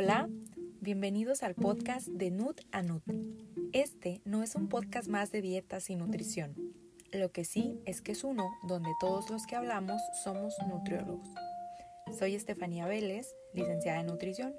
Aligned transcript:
Hola, 0.00 0.28
bienvenidos 0.80 1.42
al 1.42 1.56
podcast 1.56 2.06
de 2.06 2.30
Nut 2.30 2.60
a 2.70 2.82
Nut. 2.82 3.02
Este 3.72 4.20
no 4.24 4.44
es 4.44 4.54
un 4.54 4.68
podcast 4.68 5.08
más 5.08 5.32
de 5.32 5.42
dietas 5.42 5.90
y 5.90 5.96
nutrición. 5.96 6.54
Lo 7.10 7.32
que 7.32 7.44
sí 7.44 7.80
es 7.84 8.00
que 8.00 8.12
es 8.12 8.22
uno 8.22 8.48
donde 8.62 8.90
todos 9.00 9.28
los 9.28 9.44
que 9.44 9.56
hablamos 9.56 10.00
somos 10.22 10.54
nutriólogos. 10.68 11.28
Soy 12.16 12.36
Estefanía 12.36 12.86
Vélez, 12.86 13.34
licenciada 13.54 13.98
en 13.98 14.06
nutrición. 14.06 14.54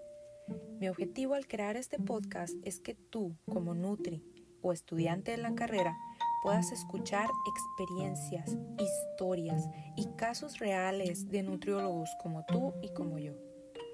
Mi 0.77 0.89
objetivo 0.89 1.35
al 1.35 1.47
crear 1.47 1.77
este 1.77 1.99
podcast 1.99 2.55
es 2.65 2.81
que 2.81 2.95
tú, 2.95 3.37
como 3.45 3.73
Nutri 3.73 4.21
o 4.61 4.73
estudiante 4.73 5.31
de 5.31 5.37
la 5.37 5.55
carrera, 5.55 5.97
puedas 6.43 6.73
escuchar 6.73 7.29
experiencias, 7.47 8.57
historias 8.77 9.69
y 9.95 10.05
casos 10.17 10.59
reales 10.59 11.29
de 11.29 11.43
nutriólogos 11.43 12.09
como 12.21 12.43
tú 12.45 12.73
y 12.81 12.93
como 12.93 13.19
yo. 13.19 13.48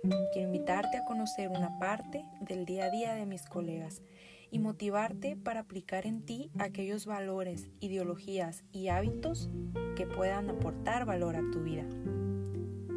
Quiero 0.07 0.47
invitarte 0.47 0.97
a 0.97 1.05
conocer 1.05 1.49
una 1.49 1.79
parte 1.79 2.25
del 2.39 2.65
día 2.65 2.85
a 2.85 2.89
día 2.91 3.15
de 3.15 3.25
mis 3.25 3.47
colegas 3.47 4.03
y 4.51 4.59
motivarte 4.59 5.35
para 5.35 5.61
aplicar 5.61 6.05
en 6.05 6.21
ti 6.21 6.51
aquellos 6.59 7.07
valores, 7.07 7.69
ideologías 7.79 8.63
y 8.71 8.89
hábitos 8.89 9.49
que 9.95 10.05
puedan 10.05 10.51
aportar 10.51 11.05
valor 11.05 11.35
a 11.35 11.41
tu 11.51 11.63
vida. 11.63 11.85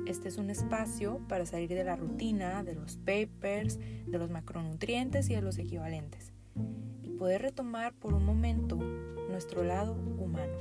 Este 0.06 0.28
es 0.28 0.36
un 0.36 0.50
espacio 0.50 1.20
para 1.28 1.46
salir 1.46 1.70
de 1.70 1.84
la 1.84 1.96
rutina, 1.96 2.62
de 2.62 2.74
los 2.74 2.96
papers, 2.98 3.78
de 3.78 4.18
los 4.18 4.28
macronutrientes 4.28 5.30
y 5.30 5.34
de 5.34 5.42
los 5.42 5.56
equivalentes 5.56 6.32
y 7.02 7.08
poder 7.10 7.40
retomar 7.40 7.94
por 7.94 8.12
un 8.12 8.24
momento 8.26 8.76
nuestro 9.30 9.64
lado 9.64 9.94
humano, 10.18 10.52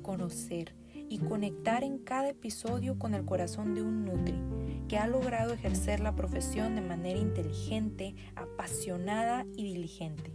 conocer 0.00 0.74
y 0.94 1.18
conectar 1.18 1.84
en 1.84 1.98
cada 1.98 2.30
episodio 2.30 2.98
con 2.98 3.12
el 3.12 3.26
corazón 3.26 3.74
de 3.74 3.82
un 3.82 4.06
Nutri 4.06 4.57
que 4.88 4.98
ha 4.98 5.06
logrado 5.06 5.52
ejercer 5.52 6.00
la 6.00 6.16
profesión 6.16 6.74
de 6.74 6.80
manera 6.80 7.18
inteligente, 7.18 8.14
apasionada 8.34 9.44
y 9.54 9.64
diligente. 9.64 10.32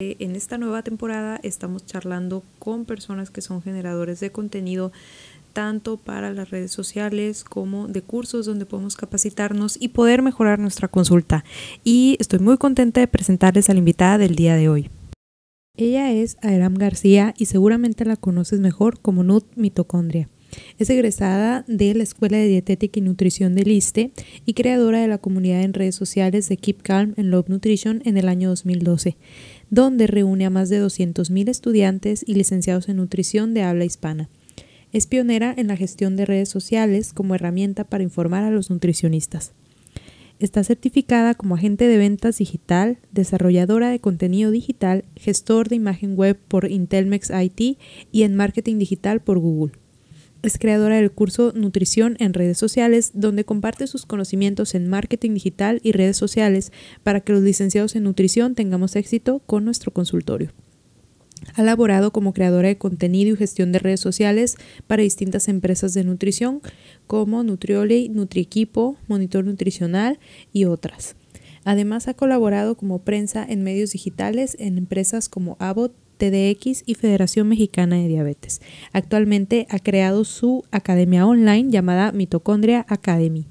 En 0.00 0.36
esta 0.36 0.58
nueva 0.58 0.82
temporada 0.82 1.40
estamos 1.42 1.84
charlando 1.84 2.44
con 2.58 2.84
personas 2.84 3.30
que 3.30 3.40
son 3.40 3.62
generadores 3.62 4.20
de 4.20 4.30
contenido 4.30 4.92
tanto 5.54 5.96
para 5.96 6.32
las 6.32 6.50
redes 6.50 6.70
sociales 6.70 7.42
como 7.42 7.88
de 7.88 8.02
cursos 8.02 8.46
donde 8.46 8.66
podemos 8.66 8.94
capacitarnos 8.94 9.76
y 9.80 9.88
poder 9.88 10.22
mejorar 10.22 10.60
nuestra 10.60 10.86
consulta. 10.86 11.44
Y 11.82 12.16
estoy 12.20 12.38
muy 12.38 12.58
contenta 12.58 13.00
de 13.00 13.08
presentarles 13.08 13.68
a 13.68 13.72
la 13.72 13.80
invitada 13.80 14.18
del 14.18 14.36
día 14.36 14.54
de 14.54 14.68
hoy. 14.68 14.90
Ella 15.76 16.12
es 16.12 16.36
Aram 16.42 16.74
García 16.74 17.34
y 17.36 17.46
seguramente 17.46 18.04
la 18.04 18.16
conoces 18.16 18.60
mejor 18.60 19.00
como 19.00 19.24
Nut 19.24 19.46
Mitocondria. 19.56 20.28
Es 20.78 20.90
egresada 20.90 21.64
de 21.66 21.92
la 21.92 22.04
Escuela 22.04 22.36
de 22.36 22.46
Dietética 22.46 23.00
y 23.00 23.02
Nutrición 23.02 23.56
del 23.56 23.66
ISTE 23.66 24.12
y 24.46 24.54
creadora 24.54 25.00
de 25.00 25.08
la 25.08 25.18
comunidad 25.18 25.62
en 25.62 25.74
redes 25.74 25.96
sociales 25.96 26.48
de 26.48 26.56
Keep 26.56 26.82
Calm 26.82 27.14
and 27.16 27.30
Love 27.30 27.48
Nutrition 27.48 28.00
en 28.04 28.16
el 28.16 28.28
año 28.28 28.50
2012, 28.50 29.16
donde 29.70 30.06
reúne 30.06 30.46
a 30.46 30.50
más 30.50 30.68
de 30.68 30.80
200.000 30.80 31.48
estudiantes 31.48 32.24
y 32.24 32.34
licenciados 32.34 32.88
en 32.88 32.98
nutrición 32.98 33.54
de 33.54 33.62
habla 33.62 33.86
hispana. 33.86 34.28
Es 34.92 35.08
pionera 35.08 35.52
en 35.56 35.66
la 35.66 35.76
gestión 35.76 36.14
de 36.14 36.26
redes 36.26 36.48
sociales 36.48 37.12
como 37.12 37.34
herramienta 37.34 37.82
para 37.82 38.04
informar 38.04 38.44
a 38.44 38.50
los 38.50 38.70
nutricionistas. 38.70 39.54
Está 40.38 40.62
certificada 40.62 41.34
como 41.34 41.56
agente 41.56 41.88
de 41.88 41.98
ventas 41.98 42.38
digital, 42.38 42.98
desarrolladora 43.10 43.90
de 43.90 43.98
contenido 43.98 44.52
digital, 44.52 45.04
gestor 45.16 45.68
de 45.68 45.74
imagen 45.74 46.14
web 46.14 46.38
por 46.46 46.70
Intelmex 46.70 47.30
IT 47.30 47.78
y 48.12 48.22
en 48.22 48.36
marketing 48.36 48.78
digital 48.78 49.20
por 49.20 49.40
Google. 49.40 49.72
Es 50.40 50.56
creadora 50.56 50.96
del 50.96 51.10
curso 51.10 51.52
Nutrición 51.54 52.16
en 52.20 52.32
redes 52.32 52.58
sociales, 52.58 53.10
donde 53.12 53.44
comparte 53.44 53.88
sus 53.88 54.06
conocimientos 54.06 54.76
en 54.76 54.88
marketing 54.88 55.34
digital 55.34 55.80
y 55.82 55.90
redes 55.90 56.16
sociales 56.16 56.72
para 57.02 57.20
que 57.20 57.32
los 57.32 57.42
licenciados 57.42 57.96
en 57.96 58.04
nutrición 58.04 58.54
tengamos 58.54 58.94
éxito 58.94 59.40
con 59.40 59.64
nuestro 59.64 59.92
consultorio. 59.92 60.52
Ha 61.54 61.62
laborado 61.62 62.12
como 62.12 62.32
creadora 62.32 62.68
de 62.68 62.78
contenido 62.78 63.34
y 63.34 63.36
gestión 63.36 63.72
de 63.72 63.80
redes 63.80 64.00
sociales 64.00 64.56
para 64.86 65.02
distintas 65.02 65.48
empresas 65.48 65.92
de 65.94 66.04
nutrición 66.04 66.60
como 67.08 67.42
Nutrioli, 67.42 68.08
NutriEquipo, 68.08 68.96
Monitor 69.08 69.44
Nutricional 69.44 70.20
y 70.52 70.66
otras. 70.66 71.16
Además 71.64 72.06
ha 72.06 72.14
colaborado 72.14 72.76
como 72.76 73.00
prensa 73.00 73.44
en 73.48 73.64
medios 73.64 73.90
digitales 73.90 74.56
en 74.60 74.78
empresas 74.78 75.28
como 75.28 75.56
Abbott, 75.58 75.94
TDX 76.18 76.82
y 76.84 76.94
Federación 76.94 77.48
Mexicana 77.48 77.96
de 77.96 78.08
Diabetes. 78.08 78.60
Actualmente 78.92 79.66
ha 79.70 79.78
creado 79.78 80.24
su 80.24 80.64
academia 80.70 81.26
online 81.26 81.70
llamada 81.70 82.12
Mitocondria 82.12 82.84
Academy. 82.88 83.46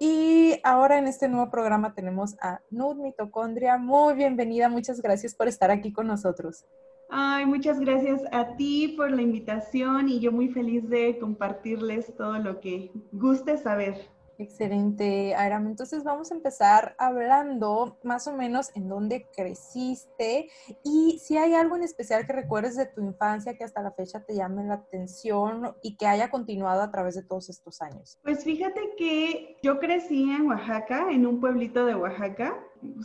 Y 0.00 0.56
ahora 0.64 0.98
en 0.98 1.06
este 1.06 1.28
nuevo 1.28 1.50
programa 1.50 1.94
tenemos 1.94 2.34
a 2.42 2.60
Nud 2.70 2.96
Mitocondria. 2.96 3.78
Muy 3.78 4.14
bienvenida, 4.14 4.68
muchas 4.68 5.00
gracias 5.00 5.34
por 5.34 5.46
estar 5.48 5.70
aquí 5.70 5.92
con 5.92 6.08
nosotros. 6.08 6.64
Ay, 7.08 7.46
muchas 7.46 7.78
gracias 7.78 8.22
a 8.32 8.56
ti 8.56 8.94
por 8.96 9.10
la 9.10 9.22
invitación 9.22 10.08
y 10.08 10.18
yo 10.18 10.32
muy 10.32 10.48
feliz 10.48 10.88
de 10.88 11.18
compartirles 11.18 12.16
todo 12.16 12.38
lo 12.38 12.58
que 12.58 12.90
guste 13.12 13.58
saber. 13.58 14.08
Excelente, 14.42 15.36
Aram. 15.36 15.68
Entonces 15.68 16.02
vamos 16.02 16.32
a 16.32 16.34
empezar 16.34 16.96
hablando 16.98 17.98
más 18.02 18.26
o 18.26 18.36
menos 18.36 18.74
en 18.74 18.88
dónde 18.88 19.28
creciste 19.36 20.50
y 20.82 21.20
si 21.20 21.36
hay 21.36 21.54
algo 21.54 21.76
en 21.76 21.84
especial 21.84 22.26
que 22.26 22.32
recuerdes 22.32 22.76
de 22.76 22.86
tu 22.86 23.02
infancia 23.02 23.56
que 23.56 23.62
hasta 23.62 23.82
la 23.82 23.92
fecha 23.92 24.24
te 24.24 24.34
llame 24.34 24.64
la 24.64 24.74
atención 24.74 25.76
y 25.80 25.96
que 25.96 26.06
haya 26.06 26.28
continuado 26.28 26.82
a 26.82 26.90
través 26.90 27.14
de 27.14 27.22
todos 27.22 27.50
estos 27.50 27.80
años. 27.80 28.18
Pues 28.22 28.42
fíjate 28.42 28.80
que 28.96 29.58
yo 29.62 29.78
crecí 29.78 30.24
en 30.32 30.48
Oaxaca, 30.48 31.06
en 31.10 31.24
un 31.24 31.40
pueblito 31.40 31.86
de 31.86 31.94
Oaxaca, 31.94 32.58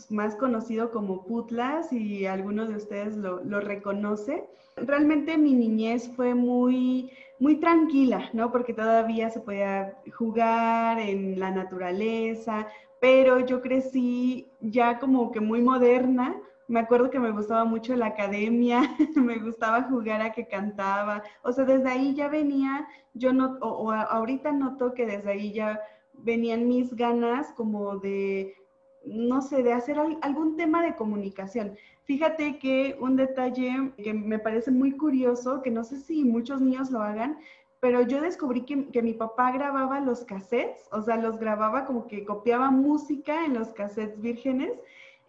más 0.10 0.36
conocido 0.36 0.92
como 0.92 1.24
Putlas 1.26 1.92
y 1.94 2.26
alguno 2.26 2.66
de 2.68 2.76
ustedes 2.76 3.16
lo, 3.18 3.44
lo 3.44 3.60
reconoce. 3.60 4.46
Realmente 4.76 5.38
mi 5.38 5.54
niñez 5.54 6.10
fue 6.16 6.36
muy 6.36 7.12
muy 7.40 7.58
tranquila, 7.58 8.30
¿no? 8.34 8.52
Porque 8.52 8.74
todavía 8.74 9.30
se 9.30 9.40
podía 9.40 9.98
jugar 10.16 11.00
en 11.00 11.40
la 11.40 11.52
naturaleza, 11.52 12.68
pero 13.00 13.40
yo 13.46 13.62
crecí 13.62 14.48
ya 14.60 15.00
como 15.00 15.32
que 15.32 15.40
muy 15.40 15.62
moderna. 15.62 16.36
Me 16.68 16.80
acuerdo 16.80 17.10
que 17.10 17.20
me 17.20 17.32
gustaba 17.32 17.64
mucho 17.64 17.96
la 17.96 18.08
academia, 18.08 18.82
me 19.16 19.38
gustaba 19.38 19.84
jugar 19.84 20.22
a 20.22 20.34
que 20.34 20.48
cantaba. 20.48 21.24
O 21.44 21.52
sea, 21.52 21.64
desde 21.64 21.90
ahí 21.90 22.14
ya 22.16 22.28
venía, 22.28 22.88
yo 23.14 23.32
no, 23.34 23.58
o, 23.62 23.92
ahorita 23.92 24.52
noto 24.52 24.94
que 24.94 25.06
desde 25.06 25.32
ahí 25.32 25.54
ya 25.54 25.80
venían 26.14 26.68
mis 26.68 26.94
ganas 26.96 27.52
como 27.54 27.98
de, 28.00 28.56
no 29.08 29.42
sé, 29.42 29.64
de 29.64 29.74
hacer 29.74 29.98
algún 30.22 30.56
tema 30.56 30.84
de 30.84 30.96
comunicación. 30.96 31.76
Fíjate 32.04 32.58
que 32.60 32.98
un 33.00 33.16
detalle 33.16 33.92
que 34.04 34.14
me 34.14 34.40
parece 34.40 34.72
muy 34.72 34.92
curioso, 34.92 35.62
que 35.62 35.72
no 35.72 35.84
sé 35.84 36.00
si 36.00 36.24
muchos 36.24 36.62
niños 36.62 36.92
lo 36.92 37.02
hagan, 37.02 37.38
pero 37.80 38.02
yo 38.02 38.22
descubrí 38.22 38.62
que, 38.62 39.02
mi 39.02 39.14
papá 39.14 39.52
grababa 39.52 40.00
los 40.00 40.24
cassettes, 40.24 40.88
o 40.92 41.02
sea, 41.02 41.18
los 41.18 41.38
grababa 41.40 41.86
como 41.86 42.08
que 42.08 42.26
copiaba 42.26 42.72
música 42.72 43.46
en 43.46 43.54
los 43.54 43.70
cassettes 43.70 44.20
vírgenes. 44.22 44.72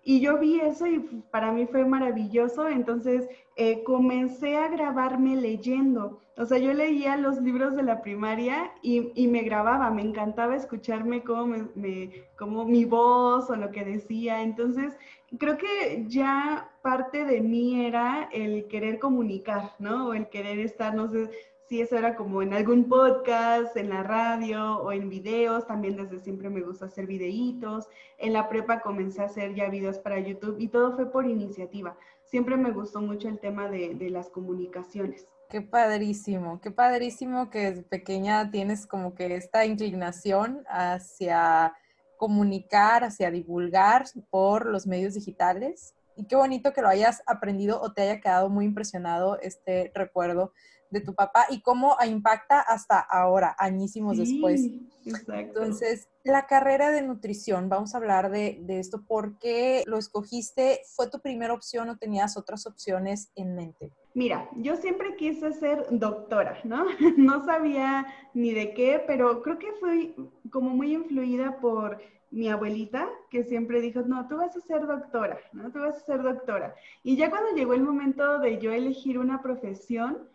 Y 0.08 0.20
yo 0.20 0.38
vi 0.38 0.58
eso 0.58 0.86
y 0.86 1.00
para 1.30 1.52
mí 1.52 1.66
fue 1.66 1.84
maravilloso, 1.84 2.66
entonces 2.66 3.28
eh, 3.56 3.84
comencé 3.84 4.56
a 4.56 4.68
grabarme 4.68 5.36
leyendo. 5.36 6.22
O 6.38 6.46
sea, 6.46 6.56
yo 6.56 6.72
leía 6.72 7.18
los 7.18 7.42
libros 7.42 7.76
de 7.76 7.82
la 7.82 8.00
primaria 8.00 8.72
y, 8.80 9.28
me 9.28 9.42
grababa, 9.42 9.90
me 9.90 10.00
encantaba 10.00 10.56
escucharme 10.56 11.22
cómo, 11.22 11.68
me, 11.74 12.24
cómo 12.38 12.64
mi 12.64 12.86
voz 12.86 13.50
o 13.50 13.56
lo 13.56 13.70
que 13.70 13.84
decía. 13.84 14.40
Entonces, 14.40 14.96
creo 15.38 15.58
que 15.58 16.06
ya 16.08 16.70
parte 16.80 17.26
de 17.26 17.42
mí 17.42 17.84
era 17.84 18.30
el 18.32 18.66
querer 18.68 18.98
comunicar, 18.98 19.72
¿no? 19.78 20.06
O 20.06 20.14
el 20.14 20.30
querer 20.30 20.58
estar, 20.60 20.94
no 20.94 21.08
sé 21.08 21.28
si 21.68 21.82
eso 21.82 21.98
era 21.98 22.16
como 22.16 22.40
en 22.40 22.54
algún 22.54 22.88
podcast, 22.88 23.76
en 23.76 23.90
la 23.90 24.02
radio 24.02 24.78
o 24.78 24.90
en 24.90 25.10
videos. 25.10 25.66
También 25.66 25.96
desde 25.96 26.18
siempre 26.18 26.48
me 26.48 26.62
gusta 26.62 26.86
hacer 26.86 27.06
videitos. 27.06 27.88
En 28.16 28.32
la 28.32 28.48
prepa 28.48 28.80
comencé 28.80 29.20
a 29.20 29.26
hacer 29.26 29.54
ya 29.54 29.68
videos 29.68 29.98
para 29.98 30.18
YouTube 30.18 30.56
y 30.58 30.68
todo 30.68 30.96
fue 30.96 31.12
por 31.12 31.26
iniciativa. 31.26 31.94
Siempre 32.24 32.56
me 32.56 32.70
gustó 32.70 33.02
mucho 33.02 33.28
el 33.28 33.38
tema 33.38 33.68
de, 33.68 33.96
las 34.10 34.30
comunicaciones. 34.30 35.26
Qué 35.50 35.60
padrísimo, 35.60 36.60
qué 36.60 36.70
padrísimo 36.70 37.50
que 37.50 37.84
pequeña 37.88 38.50
tienes 38.50 38.86
como 38.86 39.14
que 39.14 39.34
esta 39.34 39.66
inclinación 39.66 40.64
hacia 40.68 41.74
comunicar, 42.16 43.04
hacia 43.04 43.30
divulgar 43.30 44.06
por 44.30 44.66
los 44.66 44.86
medios 44.86 45.14
digitales. 45.14 45.94
Y 46.16 46.24
qué 46.24 46.34
bonito 46.34 46.72
que 46.72 46.82
lo 46.82 46.88
hayas 46.88 47.22
aprendido 47.26 47.80
o 47.80 47.92
te 47.92 48.02
haya 48.02 48.20
quedado 48.20 48.48
muy 48.48 48.64
impresionado 48.64 49.38
este 49.40 49.92
recuerdo 49.94 50.52
de 50.90 51.00
tu 51.00 51.14
papá 51.14 51.46
y 51.50 51.60
cómo 51.60 51.96
impacta 52.06 52.60
hasta 52.60 52.98
ahora, 52.98 53.54
añísimos 53.58 54.18
después. 54.18 54.62
Entonces, 55.04 56.08
la 56.24 56.46
carrera 56.46 56.90
de 56.90 57.02
nutrición, 57.02 57.68
vamos 57.68 57.94
a 57.94 57.98
hablar 57.98 58.30
de, 58.30 58.58
de, 58.62 58.78
esto. 58.78 59.02
¿Por 59.06 59.38
qué 59.38 59.82
lo 59.86 59.96
escogiste? 59.98 60.80
¿Fue 60.94 61.08
tu 61.08 61.20
primera 61.20 61.54
opción 61.54 61.88
o 61.88 61.96
tenías 61.96 62.36
otras 62.36 62.66
opciones 62.66 63.30
en 63.34 63.54
mente? 63.54 63.92
Mira, 64.14 64.48
yo 64.56 64.76
siempre 64.76 65.14
quise 65.16 65.52
ser 65.52 65.86
doctora, 65.90 66.58
¿no? 66.64 66.86
No 67.16 67.44
sabía 67.44 68.06
ni 68.34 68.52
de 68.52 68.74
qué, 68.74 69.02
pero 69.06 69.42
creo 69.42 69.58
que 69.58 69.72
fui 69.80 70.14
como 70.50 70.70
muy 70.70 70.92
influida 70.94 71.58
por 71.60 71.98
mi 72.30 72.48
abuelita, 72.48 73.08
que 73.30 73.44
siempre 73.44 73.80
dijo, 73.80 74.02
no, 74.02 74.28
tú 74.28 74.36
vas 74.36 74.56
a 74.56 74.60
ser 74.60 74.86
doctora, 74.86 75.38
¿no? 75.52 75.70
Tú 75.70 75.78
vas 75.78 75.96
a 75.96 76.00
ser 76.04 76.22
doctora. 76.22 76.74
Y 77.02 77.16
ya 77.16 77.30
cuando 77.30 77.54
llegó 77.54 77.74
el 77.74 77.82
momento 77.82 78.38
de 78.40 78.58
yo 78.58 78.72
elegir 78.72 79.18
una 79.18 79.40
profesión, 79.40 80.28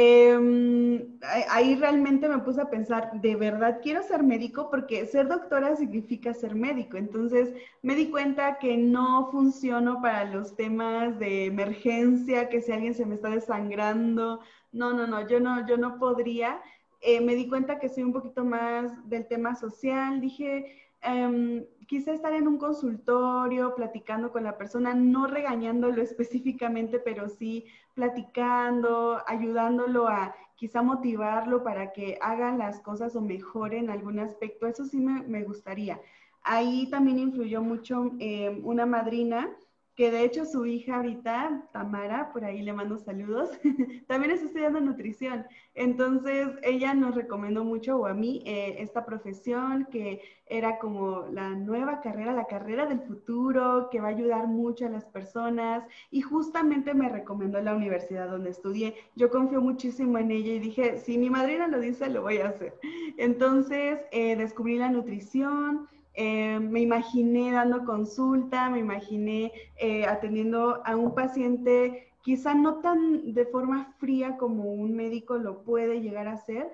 Em, 0.00 1.18
ahí 1.50 1.74
realmente 1.74 2.28
me 2.28 2.38
puse 2.38 2.60
a 2.60 2.70
pensar, 2.70 3.20
¿de 3.20 3.34
verdad 3.34 3.80
quiero 3.82 4.00
ser 4.04 4.22
médico? 4.22 4.70
Porque 4.70 5.04
ser 5.06 5.26
doctora 5.26 5.74
significa 5.74 6.32
ser 6.34 6.54
médico. 6.54 6.96
Entonces 6.96 7.52
me 7.82 7.96
di 7.96 8.08
cuenta 8.08 8.58
que 8.60 8.76
no 8.76 9.28
funciono 9.32 10.00
para 10.00 10.24
los 10.26 10.54
temas 10.54 11.18
de 11.18 11.46
emergencia, 11.46 12.48
que 12.48 12.60
si 12.62 12.70
alguien 12.70 12.94
se 12.94 13.06
me 13.06 13.16
está 13.16 13.30
desangrando, 13.30 14.40
no, 14.70 14.92
no, 14.92 15.08
no, 15.08 15.26
yo 15.26 15.40
no, 15.40 15.66
yo 15.66 15.76
no 15.76 15.98
podría. 15.98 16.60
Eh, 17.00 17.20
me 17.20 17.34
di 17.34 17.48
cuenta 17.48 17.80
que 17.80 17.88
soy 17.88 18.04
un 18.04 18.12
poquito 18.12 18.44
más 18.44 18.92
del 19.08 19.26
tema 19.26 19.56
social. 19.56 20.20
Dije, 20.20 20.76
um, 21.04 21.64
quizá 21.88 22.12
estar 22.12 22.34
en 22.34 22.46
un 22.46 22.58
consultorio, 22.58 23.74
platicando 23.74 24.30
con 24.30 24.44
la 24.44 24.58
persona, 24.58 24.94
no 24.94 25.26
regañándolo 25.26 26.02
específicamente, 26.02 26.98
pero 26.98 27.28
sí 27.30 27.64
platicando, 27.94 29.22
ayudándolo 29.26 30.06
a 30.06 30.36
quizá 30.54 30.82
motivarlo 30.82 31.64
para 31.64 31.92
que 31.92 32.18
haga 32.20 32.52
las 32.52 32.80
cosas 32.80 33.16
o 33.16 33.22
mejore 33.22 33.78
en 33.78 33.88
algún 33.88 34.18
aspecto. 34.18 34.66
Eso 34.66 34.84
sí 34.84 35.00
me, 35.00 35.42
gustaría. 35.44 35.98
Ahí 36.42 36.88
también 36.90 37.18
influyó 37.18 37.62
mucho 37.62 38.12
eh, 38.20 38.60
una 38.62 38.84
madrina 38.84 39.48
que 39.98 40.12
de 40.12 40.22
hecho 40.22 40.44
su 40.44 40.64
hija 40.64 40.94
ahorita, 40.94 41.64
Tamara, 41.72 42.32
por 42.32 42.44
ahí 42.44 42.62
le 42.62 42.72
mando 42.72 42.98
saludos, 42.98 43.50
también 44.06 44.30
está 44.30 44.46
estudiando 44.46 44.80
nutrición. 44.80 45.44
Entonces, 45.74 46.50
ella 46.62 46.94
nos 46.94 47.16
recomendó 47.16 47.64
mucho, 47.64 47.98
o 47.98 48.06
a 48.06 48.14
mí, 48.14 48.40
eh, 48.46 48.76
esta 48.78 49.04
profesión 49.04 49.88
que 49.90 50.20
era 50.46 50.78
como 50.78 51.26
la 51.32 51.50
nueva 51.50 52.00
carrera, 52.00 52.32
la 52.32 52.46
carrera 52.46 52.86
del 52.86 53.00
futuro, 53.00 53.88
que 53.90 54.00
va 54.00 54.06
a 54.06 54.10
ayudar 54.10 54.46
mucho 54.46 54.86
a 54.86 54.90
las 54.90 55.04
personas. 55.04 55.82
Y 56.12 56.20
justamente 56.20 56.94
me 56.94 57.08
recomendó 57.08 57.60
la 57.60 57.74
universidad 57.74 58.30
donde 58.30 58.50
estudié. 58.50 58.94
Yo 59.16 59.30
confío 59.30 59.60
muchísimo 59.60 60.16
en 60.18 60.30
ella 60.30 60.52
y 60.52 60.60
dije, 60.60 60.98
si 60.98 61.18
mi 61.18 61.28
madrina 61.28 61.66
lo 61.66 61.80
dice, 61.80 62.08
lo 62.08 62.22
voy 62.22 62.38
a 62.38 62.50
hacer. 62.50 62.72
Entonces, 63.16 63.98
eh, 64.12 64.36
descubrí 64.36 64.76
la 64.76 64.90
nutrición 64.90 65.88
eh, 66.20 66.58
me 66.58 66.80
imaginé 66.80 67.52
dando 67.52 67.84
consulta, 67.84 68.68
me 68.70 68.80
imaginé 68.80 69.52
eh, 69.76 70.04
atendiendo 70.04 70.82
a 70.84 70.96
un 70.96 71.14
paciente 71.14 72.08
quizá 72.22 72.54
no 72.54 72.80
tan 72.80 73.32
de 73.32 73.46
forma 73.46 73.94
fría 73.98 74.36
como 74.36 74.64
un 74.64 74.96
médico 74.96 75.38
lo 75.38 75.62
puede 75.62 76.00
llegar 76.00 76.26
a 76.26 76.36
ser, 76.36 76.72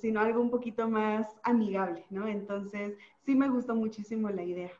sino 0.00 0.20
algo 0.20 0.40
un 0.40 0.48
poquito 0.48 0.88
más 0.88 1.26
amigable, 1.42 2.04
¿no? 2.08 2.28
Entonces, 2.28 2.96
sí 3.26 3.34
me 3.34 3.48
gustó 3.48 3.74
muchísimo 3.74 4.30
la 4.30 4.44
idea. 4.44 4.70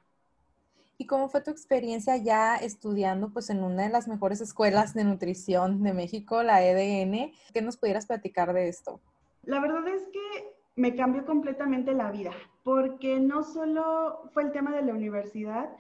¿Y 0.97 1.07
cómo 1.07 1.29
fue 1.29 1.41
tu 1.41 1.51
experiencia 1.51 2.17
ya 2.17 2.55
estudiando 2.55 3.33
pues 3.33 3.51
en 3.51 3.65
una 3.65 3.83
de 3.83 3.89
las 3.89 4.07
mejores 4.07 4.41
escuelas 4.41 4.95
de 4.95 5.03
nutrición 5.03 5.83
de 5.83 5.93
México, 5.93 6.45
la 6.45 6.65
EDN? 6.65 7.33
¿Qué 7.53 7.63
nos 7.63 7.77
pudieras 7.77 8.07
platicar 8.07 8.53
de 8.53 8.69
esto? 8.69 9.01
La 9.43 9.59
verdad 9.59 9.89
es 9.89 10.05
que 10.13 10.54
me 10.77 10.95
cambió 10.95 11.25
completamente 11.25 11.93
la 11.95 12.11
vida, 12.11 12.33
porque 12.63 13.21
no 13.21 13.43
solo 13.43 14.31
fue 14.33 14.45
el 14.45 14.53
tema 14.53 14.73
de 14.75 14.83
la 14.83 14.95
universidad, 14.95 15.71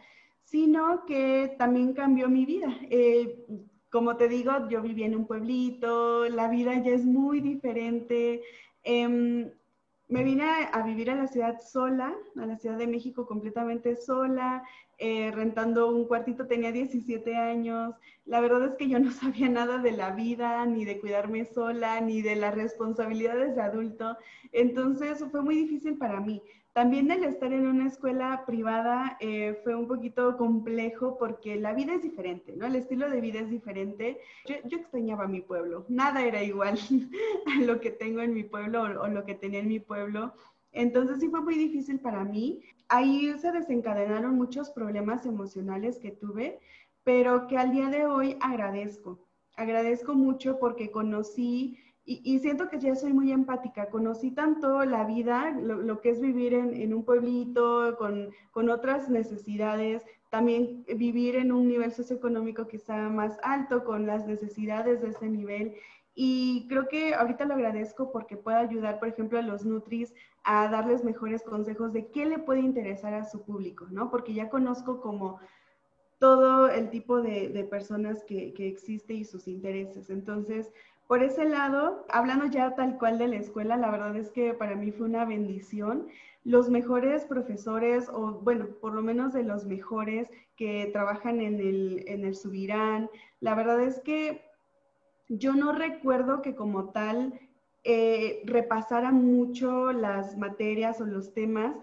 sino 0.43 1.05
que 1.07 1.55
también 1.59 1.95
cambió 1.95 2.29
mi 2.29 2.45
vida. 2.45 2.77
Eh, 2.91 3.45
como 3.91 4.17
te 4.17 4.29
digo, 4.29 4.69
yo 4.69 4.83
vivía 4.83 5.07
en 5.07 5.17
un 5.17 5.27
pueblito, 5.27 6.29
la 6.29 6.49
vida 6.49 6.75
ya 6.83 6.93
es 6.93 7.05
muy 7.05 7.41
diferente. 7.41 8.43
Em, 8.83 9.51
me 10.09 10.23
vine 10.23 10.45
a, 10.73 10.83
vivir 10.83 11.11
a 11.11 11.15
la 11.15 11.27
ciudad 11.27 11.61
sola, 11.61 12.15
a 12.37 12.47
la 12.47 12.57
Ciudad 12.59 12.77
de 12.77 12.87
México 12.87 13.27
completamente 13.27 13.97
sola, 13.97 14.63
eh, 14.99 15.31
rentando 15.33 15.89
un 15.89 16.07
cuartito, 16.07 16.47
tenía 16.47 16.73
17 16.73 17.37
años. 17.37 17.95
La 18.27 18.41
verdad 18.41 18.65
es 18.65 18.77
que 18.77 18.89
yo 18.89 18.99
no 18.99 19.11
sabía 19.13 19.49
nada 19.49 19.79
de 19.79 19.93
la 19.93 20.11
vida, 20.11 20.65
ni 20.67 20.85
de 20.85 21.01
cuidarme 21.01 21.47
sola, 21.47 22.01
ni 22.01 22.23
de 22.23 22.37
las 22.37 22.55
responsabilidades 22.55 23.57
de 23.57 23.63
adulto. 23.63 24.17
Entonces 24.53 25.25
fue 25.31 25.43
muy 25.43 25.57
difícil 25.57 25.97
para 25.97 26.21
mí. 26.21 26.43
También 26.75 27.09
el 27.13 27.23
estar 27.23 27.53
en 27.53 27.69
una 27.69 27.87
escuela 27.87 28.43
privada 28.45 29.17
eh, 29.21 29.61
fue 29.63 29.77
un 29.77 29.87
poquito 29.87 30.37
complejo 30.37 31.17
porque 31.19 31.55
la 31.55 31.73
vida 31.73 31.95
es 31.95 32.03
diferente, 32.03 32.57
¿no? 32.57 32.67
El 32.67 32.75
estilo 32.75 33.09
de 33.09 33.21
vida 33.21 33.39
es 33.39 33.49
diferente. 33.49 34.19
Yo, 34.45 34.57
extrañaba 34.77 35.29
mi 35.29 35.41
pueblo, 35.41 35.87
nada 35.89 36.25
era 36.25 36.43
igual 36.43 36.77
a 37.47 37.61
lo 37.63 37.79
que 37.81 37.93
tengo 37.93 38.23
en 38.23 38.35
mi 38.35 38.43
pueblo 38.43 38.83
o, 38.83 39.07
lo 39.07 39.25
que 39.25 39.37
tenía 39.37 39.61
en 39.61 39.69
mi 39.69 39.79
pueblo. 39.79 40.35
Entonces 40.73 41.21
sí 41.21 41.29
fue 41.29 41.43
muy 41.43 41.55
difícil 41.55 42.01
para 42.01 42.25
mí. 42.25 42.61
Ahí 42.89 43.33
se 43.39 43.53
desencadenaron 43.53 44.35
muchos 44.35 44.71
problemas 44.71 45.25
emocionales 45.27 46.01
que 46.01 46.11
tuve, 46.11 46.59
pero 47.05 47.47
que 47.47 47.57
al 47.57 47.71
día 47.71 47.87
de 47.87 48.05
hoy 48.05 48.37
agradezco. 48.41 49.29
Agradezco 49.57 50.15
mucho 50.15 50.59
porque 50.59 50.91
conocí 50.91 51.79
y, 52.07 52.39
siento 52.41 52.69
que 52.69 52.79
ya 52.79 52.95
soy 52.95 53.15
muy 53.15 53.33
empática. 53.33 53.89
Conocí 53.89 54.31
tanto 54.31 54.85
la 54.85 55.05
vida, 55.05 55.51
lo, 55.53 56.03
que 56.03 56.11
es 56.11 56.21
vivir 56.21 56.53
en, 56.53 56.93
un 56.93 57.03
pueblito, 57.03 57.97
con, 57.97 58.29
con, 58.51 58.69
otras 58.69 59.09
necesidades, 59.09 60.05
también 60.29 60.85
vivir 60.97 61.37
en 61.37 61.51
un 61.51 61.67
nivel 61.67 61.93
socioeconómico 61.93 62.69
quizá 62.69 63.09
más 63.09 63.39
alto, 63.43 63.85
con 63.85 64.07
las 64.07 64.27
necesidades 64.27 65.01
de 65.01 65.09
ese 65.09 65.31
nivel. 65.31 65.77
Y 66.15 66.67
creo 66.69 66.89
que 66.89 67.15
ahorita 67.15 67.47
lo 67.47 67.55
agradezco 67.55 68.13
porque 68.13 68.37
puedo 68.37 68.59
ayudar, 68.59 68.99
por 68.99 69.09
ejemplo, 69.09 69.39
a 69.39 69.43
los 69.43 69.65
Nutris 69.65 70.13
a 70.43 70.69
darles 70.69 71.05
mejores 71.05 71.43
consejos 71.43 71.95
de 71.95 72.09
qué 72.09 72.27
le 72.27 72.39
puede 72.39 72.61
interesar 72.61 73.15
a 73.15 73.25
su 73.25 73.45
público, 73.45 73.87
¿no? 73.91 74.11
Porque 74.11 74.35
ya 74.35 74.51
conozco 74.51 75.01
como 75.01 75.41
todo 76.19 76.69
el 76.69 76.91
tipo 76.91 77.23
de, 77.23 77.49
de 77.49 77.65
personas 77.65 78.23
que, 78.25 78.53
que 78.53 78.69
existe 78.69 79.15
y 79.15 79.25
sus 79.25 79.49
intereses. 79.49 80.11
Entonces, 80.11 80.71
por 81.07 81.23
ese 81.23 81.45
lado, 81.45 82.07
hablando 82.09 82.47
ya 82.47 82.75
tal 82.75 82.99
cual 82.99 83.19
de 83.19 83.29
la 83.29 83.37
escuela, 83.37 83.77
la 83.77 83.91
verdad 83.91 84.17
es 84.17 84.31
que 84.31 84.55
para 84.55 84.75
mí 84.75 84.91
fue 84.91 85.07
una 85.07 85.25
bendición. 85.25 86.09
Los 86.45 86.71
mejores 86.71 87.25
profesores, 87.25 88.09
o 88.09 88.33
bueno, 88.43 88.67
por 88.81 88.95
lo 88.95 89.03
menos 89.03 89.33
de 89.33 89.43
los 89.43 89.67
mejores 89.67 90.31
que 90.57 90.89
trabajan 90.93 91.41
en 91.41 91.61
el, 91.61 92.05
en 92.07 92.25
el 92.25 92.35
Subirán, 92.35 93.11
la 93.41 93.55
verdad 93.55 93.81
es 93.81 94.01
que 94.01 94.43
yo 95.29 95.55
no 95.55 95.73
recuerdo 95.73 96.43
que 96.43 96.55
como 96.55 96.91
tal 96.91 97.39
eh, 97.83 98.43
repasara 98.47 99.11
mucho 99.11 99.93
las 99.93 100.39
materias 100.39 101.01
o 101.01 101.07
los 101.07 101.35
temas, 101.35 101.77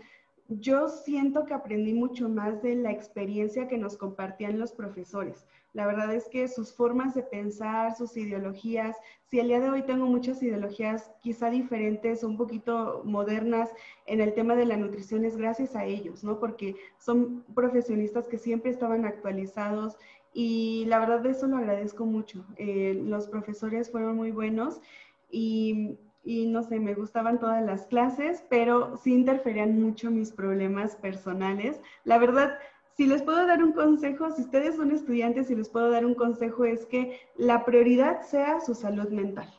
yo 0.59 0.89
siento 0.89 1.45
que 1.45 1.53
aprendí 1.53 1.93
mucho 1.93 2.27
más 2.27 2.61
de 2.61 2.75
la 2.75 2.91
experiencia 2.91 3.67
que 3.67 3.77
nos 3.77 3.95
compartían 3.95 4.59
los 4.59 4.73
profesores. 4.73 5.45
La 5.73 5.85
verdad 5.85 6.13
es 6.13 6.27
que 6.27 6.49
sus 6.49 6.73
formas 6.73 7.15
de 7.15 7.23
pensar, 7.23 7.95
sus 7.95 8.17
ideologías, 8.17 8.97
si 9.27 9.39
el 9.39 9.47
día 9.47 9.61
de 9.61 9.69
hoy 9.69 9.83
tengo 9.83 10.05
muchas 10.07 10.43
ideologías 10.43 11.09
quizá 11.21 11.49
diferentes, 11.49 12.23
un 12.23 12.35
poquito 12.35 13.01
modernas 13.05 13.69
en 14.05 14.19
el 14.19 14.33
tema 14.33 14.55
de 14.55 14.65
la 14.65 14.75
nutrición, 14.75 15.23
es 15.23 15.37
gracias 15.37 15.75
a 15.75 15.85
ellos, 15.85 16.23
¿no? 16.23 16.39
Porque 16.39 16.75
son 16.97 17.45
profesionistas 17.55 18.27
que 18.27 18.37
siempre 18.37 18.71
estaban 18.71 19.05
actualizados 19.05 19.95
y 20.33 20.83
la 20.87 20.99
verdad 20.99 21.21
de 21.21 21.31
eso 21.31 21.47
lo 21.47 21.57
agradezco 21.57 22.05
mucho. 22.05 22.45
Eh, 22.57 23.01
los 23.05 23.27
profesores 23.27 23.89
fueron 23.89 24.17
muy 24.17 24.31
buenos 24.31 24.81
y 25.29 25.97
y 26.23 26.45
no 26.45 26.63
sé, 26.63 26.79
me 26.79 26.93
gustaban 26.93 27.39
todas 27.39 27.63
las 27.63 27.85
clases, 27.87 28.43
pero 28.49 28.97
sí 28.97 29.13
interferían 29.13 29.81
mucho 29.81 30.11
mis 30.11 30.31
problemas 30.31 30.95
personales. 30.95 31.79
La 32.03 32.19
verdad, 32.19 32.57
si 32.95 33.07
les 33.07 33.23
puedo 33.23 33.45
dar 33.47 33.63
un 33.63 33.73
consejo, 33.73 34.31
si 34.31 34.43
ustedes 34.43 34.75
son 34.75 34.91
estudiantes, 34.91 35.47
si 35.47 35.55
les 35.55 35.69
puedo 35.69 35.89
dar 35.89 36.05
un 36.05 36.13
consejo 36.13 36.65
es 36.65 36.85
que 36.85 37.19
la 37.35 37.65
prioridad 37.65 38.21
sea 38.21 38.59
su 38.59 38.75
salud 38.75 39.09
mental. 39.09 39.51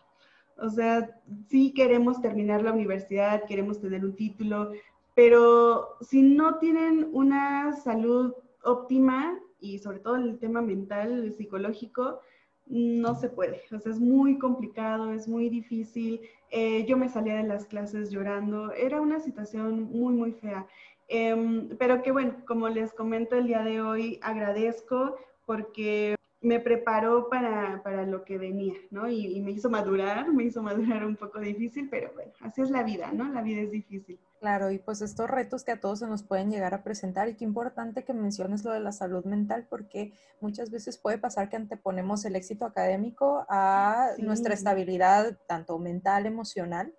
O 0.57 0.69
sea, 0.69 1.11
sí 1.49 1.73
queremos 1.75 2.21
terminar 2.21 2.63
la 2.63 2.73
universidad, 2.73 3.45
queremos 3.47 3.81
tener 3.81 4.05
un 4.05 4.15
título, 4.15 4.73
pero 5.15 5.97
si 6.01 6.23
no 6.23 6.59
tienen 6.59 7.09
una 7.13 7.73
salud 7.73 8.35
óptima 8.63 9.39
y 9.61 9.79
sobre 9.79 9.99
todo 9.99 10.17
el 10.17 10.39
tema 10.39 10.63
mental, 10.63 11.33
psicológico, 11.33 12.21
no 12.67 13.15
se 13.15 13.29
puede. 13.29 13.63
O 13.73 13.79
sea, 13.79 13.93
es 13.93 14.01
muy 14.01 14.39
complicado, 14.39 15.13
es 15.13 15.29
muy 15.29 15.49
difícil. 15.49 16.21
Eh, 16.51 16.85
yo 16.87 16.97
me 16.97 17.09
salía 17.09 17.37
de 17.37 17.43
las 17.43 17.67
clases 17.67 18.11
llorando. 18.11 18.73
Era 18.73 19.01
una 19.01 19.21
situación 19.21 19.85
muy, 19.85 20.15
muy 20.15 20.33
fea. 20.33 20.67
Em, 21.09 21.69
pero 21.79 22.03
que 22.03 22.13
bueno, 22.13 22.37
como 22.47 22.69
les 22.69 22.93
comento 22.95 23.37
el 23.37 23.47
día 23.47 23.63
de 23.63 23.81
hoy, 23.83 24.19
agradezco 24.23 25.17
porque 25.45 26.15
me 26.41 26.59
preparó 26.61 27.29
para, 27.29 27.83
para 27.83 28.07
lo 28.07 28.25
que 28.25 28.39
venía, 28.39 28.75
¿no? 28.91 29.09
Y, 29.09 29.27
y, 29.37 29.41
me 29.41 29.53
hizo 29.53 29.71
madurar, 29.71 30.33
me 30.33 30.45
hizo 30.45 30.63
madurar 30.63 31.05
un 31.05 31.17
poco 31.17 31.41
difícil, 31.41 31.89
pero 31.91 32.13
bueno, 32.15 32.33
así 32.41 32.63
es 32.63 32.71
la 32.71 32.83
vida, 32.83 33.13
¿no? 33.13 33.29
La 33.29 33.43
vida 33.43 33.61
es 33.63 33.71
difícil. 33.71 34.19
Claro, 34.43 34.73
y 34.73 34.79
pues 34.81 35.01
estos 35.03 35.31
retos 35.31 35.63
que 35.63 35.71
a 35.71 35.79
todos 35.79 36.01
se 36.01 36.09
nos 36.09 36.25
pueden 36.25 36.51
llegar 36.51 36.75
a 36.75 36.83
presentar 36.83 37.29
y 37.29 37.37
qué 37.37 37.45
importante 37.45 38.03
que 38.03 38.13
menciones 38.13 38.65
lo 38.65 38.73
de 38.73 38.81
la 38.81 38.91
salud 38.91 39.25
mental 39.25 39.69
porque 39.71 40.15
muchas 40.41 40.73
veces 40.73 40.99
puede 40.99 41.17
pasar 41.17 41.49
que 41.49 41.55
anteponemos 41.55 42.25
el 42.25 42.35
éxito 42.35 42.65
académico 42.65 43.47
a 43.49 44.09
nuestra 44.19 44.53
estabilidad 44.53 45.39
tanto 45.47 45.79
mental, 45.79 46.27
emocional 46.27 46.93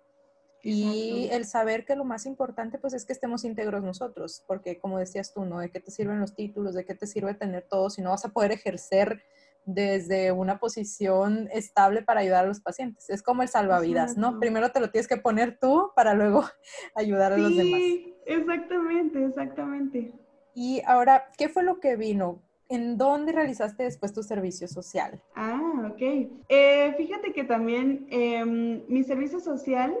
y 0.62 1.28
el 1.32 1.44
saber 1.44 1.84
que 1.84 1.96
lo 1.96 2.06
más 2.06 2.24
importante 2.24 2.78
pues 2.78 2.94
es 2.94 3.04
que 3.04 3.12
estemos 3.12 3.44
íntegros 3.44 3.84
nosotros, 3.84 4.42
porque 4.46 4.78
como 4.78 4.98
decías 4.98 5.34
tú, 5.34 5.44
¿no? 5.44 5.58
¿De 5.58 5.70
qué 5.70 5.80
te 5.80 5.90
sirven 5.90 6.20
los 6.20 6.34
títulos? 6.34 6.74
¿De 6.74 6.86
qué 6.86 6.94
te 6.94 7.06
sirve 7.06 7.34
tener 7.34 7.66
todo 7.68 7.90
si 7.90 8.00
no 8.00 8.08
vas 8.08 8.24
a 8.24 8.30
poder 8.30 8.52
ejercer 8.52 9.22
desde 9.66 10.32
una 10.32 10.58
posición 10.58 11.48
estable 11.52 12.02
para 12.02 12.20
ayudar 12.20 12.44
a 12.44 12.48
los 12.48 12.60
pacientes? 12.60 13.08
Es 13.10 13.22
como 13.22 13.42
el 13.42 13.48
salvavidas, 13.48 14.16
¿no? 14.16 14.38
Primero 14.38 14.70
te 14.70 14.80
lo 14.80 14.90
tienes 14.90 15.08
que 15.08 15.16
poner 15.16 15.58
tú 15.58 15.90
para 15.94 16.14
luego 16.14 16.44
ayudar 16.94 17.32
a 17.32 17.38
los 17.38 17.56
demás. 17.56 17.80
Sí, 17.80 18.14
exactamente, 18.26 19.24
exactamente. 19.24 20.12
Y 20.54 20.82
ahora, 20.86 21.30
¿qué 21.36 21.48
fue 21.48 21.62
lo 21.62 21.80
que 21.80 21.96
vino? 21.96 22.42
¿En 22.68 22.96
dónde 22.96 23.32
realizaste 23.32 23.82
después 23.82 24.12
tu 24.12 24.22
servicio 24.22 24.68
social? 24.68 25.20
Ah, 25.34 25.90
ok. 25.92 26.00
Eh, 26.48 26.94
fíjate 26.96 27.32
que 27.32 27.44
también 27.44 28.06
em, 28.10 28.82
mi 28.88 29.02
servicio 29.02 29.40
social 29.40 29.94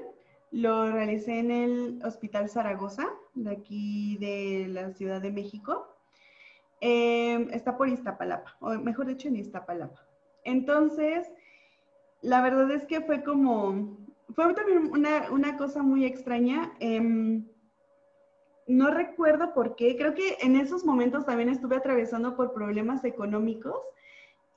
lo 0.50 0.90
realicé 0.90 1.40
en 1.40 1.50
el 1.50 2.00
Hospital 2.04 2.48
Zaragoza, 2.48 3.08
de 3.34 3.50
aquí 3.50 4.16
de 4.18 4.68
la 4.68 4.92
Ciudad 4.92 5.20
de 5.20 5.32
México. 5.32 5.88
Em, 6.86 7.48
está 7.50 7.78
por 7.78 7.88
Iztapalapa, 7.88 8.58
o 8.60 8.74
mejor 8.74 9.06
dicho, 9.06 9.26
en 9.26 9.36
Iztapalapa. 9.36 10.06
Entonces, 10.44 11.26
la 12.20 12.42
verdad 12.42 12.70
es 12.72 12.84
que 12.84 13.00
fue 13.00 13.24
como, 13.24 13.96
fue 14.34 14.52
también 14.52 14.90
una, 14.92 15.56
cosa 15.56 15.82
muy 15.82 16.04
extraña. 16.04 16.74
Em, 16.80 17.46
no 18.66 18.90
recuerdo 18.90 19.54
por 19.54 19.76
qué, 19.76 19.96
creo 19.96 20.14
que 20.14 20.36
en 20.42 20.56
esos 20.56 20.84
momentos 20.84 21.24
también 21.24 21.48
estuve 21.48 21.76
atravesando 21.76 22.36
por 22.36 22.52
problemas 22.52 23.02
económicos, 23.06 23.80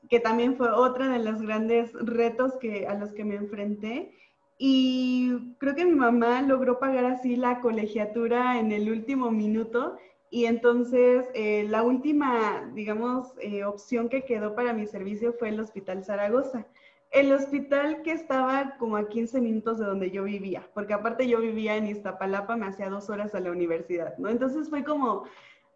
que 0.09 0.19
también 0.19 0.57
fue 0.57 0.69
otra 0.69 1.07
de 1.07 1.19
los 1.19 1.41
grandes 1.41 1.93
retos 1.93 2.57
que, 2.57 2.87
a 2.87 2.95
los 2.95 3.13
que 3.13 3.23
me 3.23 3.35
enfrenté. 3.35 4.11
Y 4.57 5.55
creo 5.59 5.75
que 5.75 5.85
mi 5.85 5.95
mamá 5.95 6.41
logró 6.41 6.77
pagar 6.77 7.05
así 7.05 7.37
la 7.37 7.61
colegiatura 7.61 8.59
en 8.59 8.73
el 8.73 8.91
último 8.91 9.31
minuto 9.31 9.97
y 10.29 10.45
entonces 10.45 11.25
eh, 11.33 11.65
la 11.69 11.83
última, 11.83 12.69
digamos, 12.73 13.33
eh, 13.39 13.63
opción 13.63 14.09
que 14.09 14.25
quedó 14.25 14.55
para 14.55 14.73
mi 14.73 14.85
servicio 14.85 15.33
fue 15.33 15.49
el 15.49 15.59
Hospital 15.59 16.03
Zaragoza. 16.03 16.65
El 17.11 17.31
hospital 17.31 18.01
que 18.01 18.11
estaba 18.11 18.75
como 18.77 18.97
a 18.97 19.07
15 19.07 19.39
minutos 19.39 19.79
de 19.79 19.85
donde 19.85 20.11
yo 20.11 20.23
vivía, 20.23 20.67
porque 20.73 20.93
aparte 20.93 21.27
yo 21.27 21.39
vivía 21.39 21.77
en 21.77 21.87
Iztapalapa, 21.87 22.57
me 22.57 22.65
hacía 22.65 22.89
dos 22.89 23.09
horas 23.09 23.33
a 23.33 23.39
la 23.39 23.51
universidad, 23.51 24.17
¿no? 24.17 24.27
Entonces 24.27 24.69
fue 24.69 24.83
como, 24.83 25.23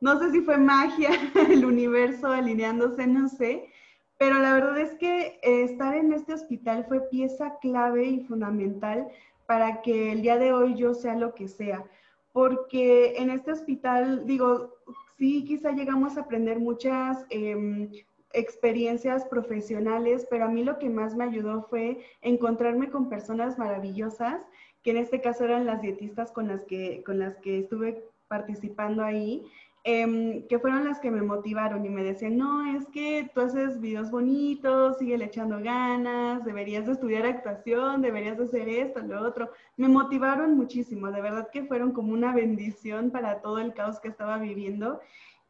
no 0.01 0.19
sé 0.19 0.31
si 0.31 0.41
fue 0.41 0.57
magia, 0.57 1.09
el 1.49 1.63
universo 1.63 2.27
alineándose, 2.27 3.07
no 3.07 3.29
sé, 3.29 3.69
pero 4.17 4.39
la 4.39 4.53
verdad 4.53 4.77
es 4.77 4.93
que 4.95 5.39
eh, 5.41 5.63
estar 5.63 5.95
en 5.95 6.11
este 6.11 6.33
hospital 6.33 6.85
fue 6.87 7.09
pieza 7.09 7.57
clave 7.61 8.05
y 8.05 8.25
fundamental 8.25 9.07
para 9.47 9.81
que 9.81 10.11
el 10.11 10.21
día 10.21 10.37
de 10.37 10.53
hoy 10.53 10.75
yo 10.75 10.93
sea 10.93 11.15
lo 11.15 11.33
que 11.33 11.47
sea. 11.47 11.85
Porque 12.33 13.15
en 13.17 13.29
este 13.29 13.51
hospital, 13.51 14.25
digo, 14.25 14.75
sí, 15.17 15.43
quizá 15.45 15.71
llegamos 15.71 16.17
a 16.17 16.21
aprender 16.21 16.59
muchas 16.59 17.25
em, 17.29 17.91
experiencias 18.33 19.25
profesionales, 19.25 20.25
pero 20.29 20.45
a 20.45 20.47
mí 20.47 20.63
lo 20.63 20.79
que 20.79 20.89
más 20.89 21.15
me 21.15 21.25
ayudó 21.25 21.63
fue 21.63 21.99
encontrarme 22.21 22.89
con 22.89 23.09
personas 23.09 23.57
maravillosas, 23.57 24.41
que 24.83 24.91
en 24.91 24.97
este 24.97 25.21
caso 25.21 25.43
eran 25.45 25.65
las 25.65 25.81
dietistas 25.81 26.31
con 26.31 26.47
las 26.47 26.63
que, 26.63 27.03
con 27.05 27.19
las 27.19 27.37
que 27.37 27.59
estuve 27.59 28.03
participando 28.27 29.03
ahí, 29.03 29.45
Em, 29.83 30.47
que 30.47 30.59
fueron 30.59 30.85
las 30.85 30.99
que 30.99 31.09
me 31.09 31.23
motivaron 31.23 31.83
y 31.83 31.89
me 31.89 32.03
decían, 32.03 32.37
no, 32.37 32.77
es 32.77 32.85
que 32.89 33.31
tú 33.33 33.41
haces 33.41 33.81
videos 33.81 34.11
bonitos, 34.11 34.99
sigue 34.99 35.15
echando 35.15 35.59
ganas, 35.59 36.45
deberías 36.45 36.85
de 36.85 36.91
estudiar 36.91 37.25
actuación, 37.25 38.03
deberías 38.03 38.37
de 38.37 38.43
hacer 38.43 38.69
esto, 38.69 38.99
lo 38.99 39.21
otro. 39.27 39.49
Me 39.77 39.87
motivaron 39.87 40.55
muchísimo, 40.55 41.11
de 41.11 41.21
verdad 41.21 41.49
que 41.51 41.63
fueron 41.63 41.93
como 41.93 42.13
una 42.13 42.31
bendición 42.31 43.09
para 43.09 43.41
todo 43.41 43.57
el 43.57 43.73
caos 43.73 43.99
que 43.99 44.09
estaba 44.09 44.37
viviendo. 44.37 44.99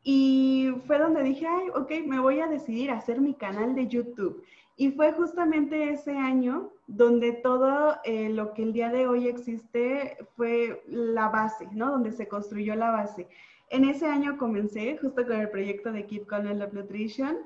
Y 0.02 0.72
fue 0.88 0.98
donde 0.98 1.24
dije, 1.24 1.46
ay, 1.46 1.68
ok, 1.76 1.92
me 2.08 2.20
voy 2.22 2.40
a 2.40 2.48
decidir 2.48 2.90
a 2.90 2.98
hacer 2.98 3.20
mi 3.20 3.34
canal 3.34 3.76
de 3.76 3.88
YouTube. 3.88 4.44
Y 4.78 4.92
fue 4.92 5.12
justamente 5.12 5.90
ese 5.90 6.18
año 6.18 6.72
donde 6.88 7.34
todo 7.34 7.98
eh, 8.06 8.30
lo 8.30 8.54
que 8.54 8.64
el 8.64 8.72
día 8.72 8.90
de 8.90 9.08
hoy 9.08 9.28
existe 9.28 10.18
fue 10.38 10.82
la 10.88 11.28
base, 11.28 11.68
¿no? 11.74 11.92
Donde 11.92 12.14
se 12.14 12.30
construyó 12.30 12.76
la 12.76 12.92
base. 12.92 13.28
En 13.72 13.86
ese 13.86 14.06
año 14.06 14.38
comencé 14.38 14.98
justo 14.98 15.26
con 15.26 15.40
el 15.40 15.50
proyecto 15.50 15.94
de 15.94 16.06
Keep 16.06 16.28
Calm 16.28 16.46
Love 16.60 16.74
Nutrition. 16.74 17.38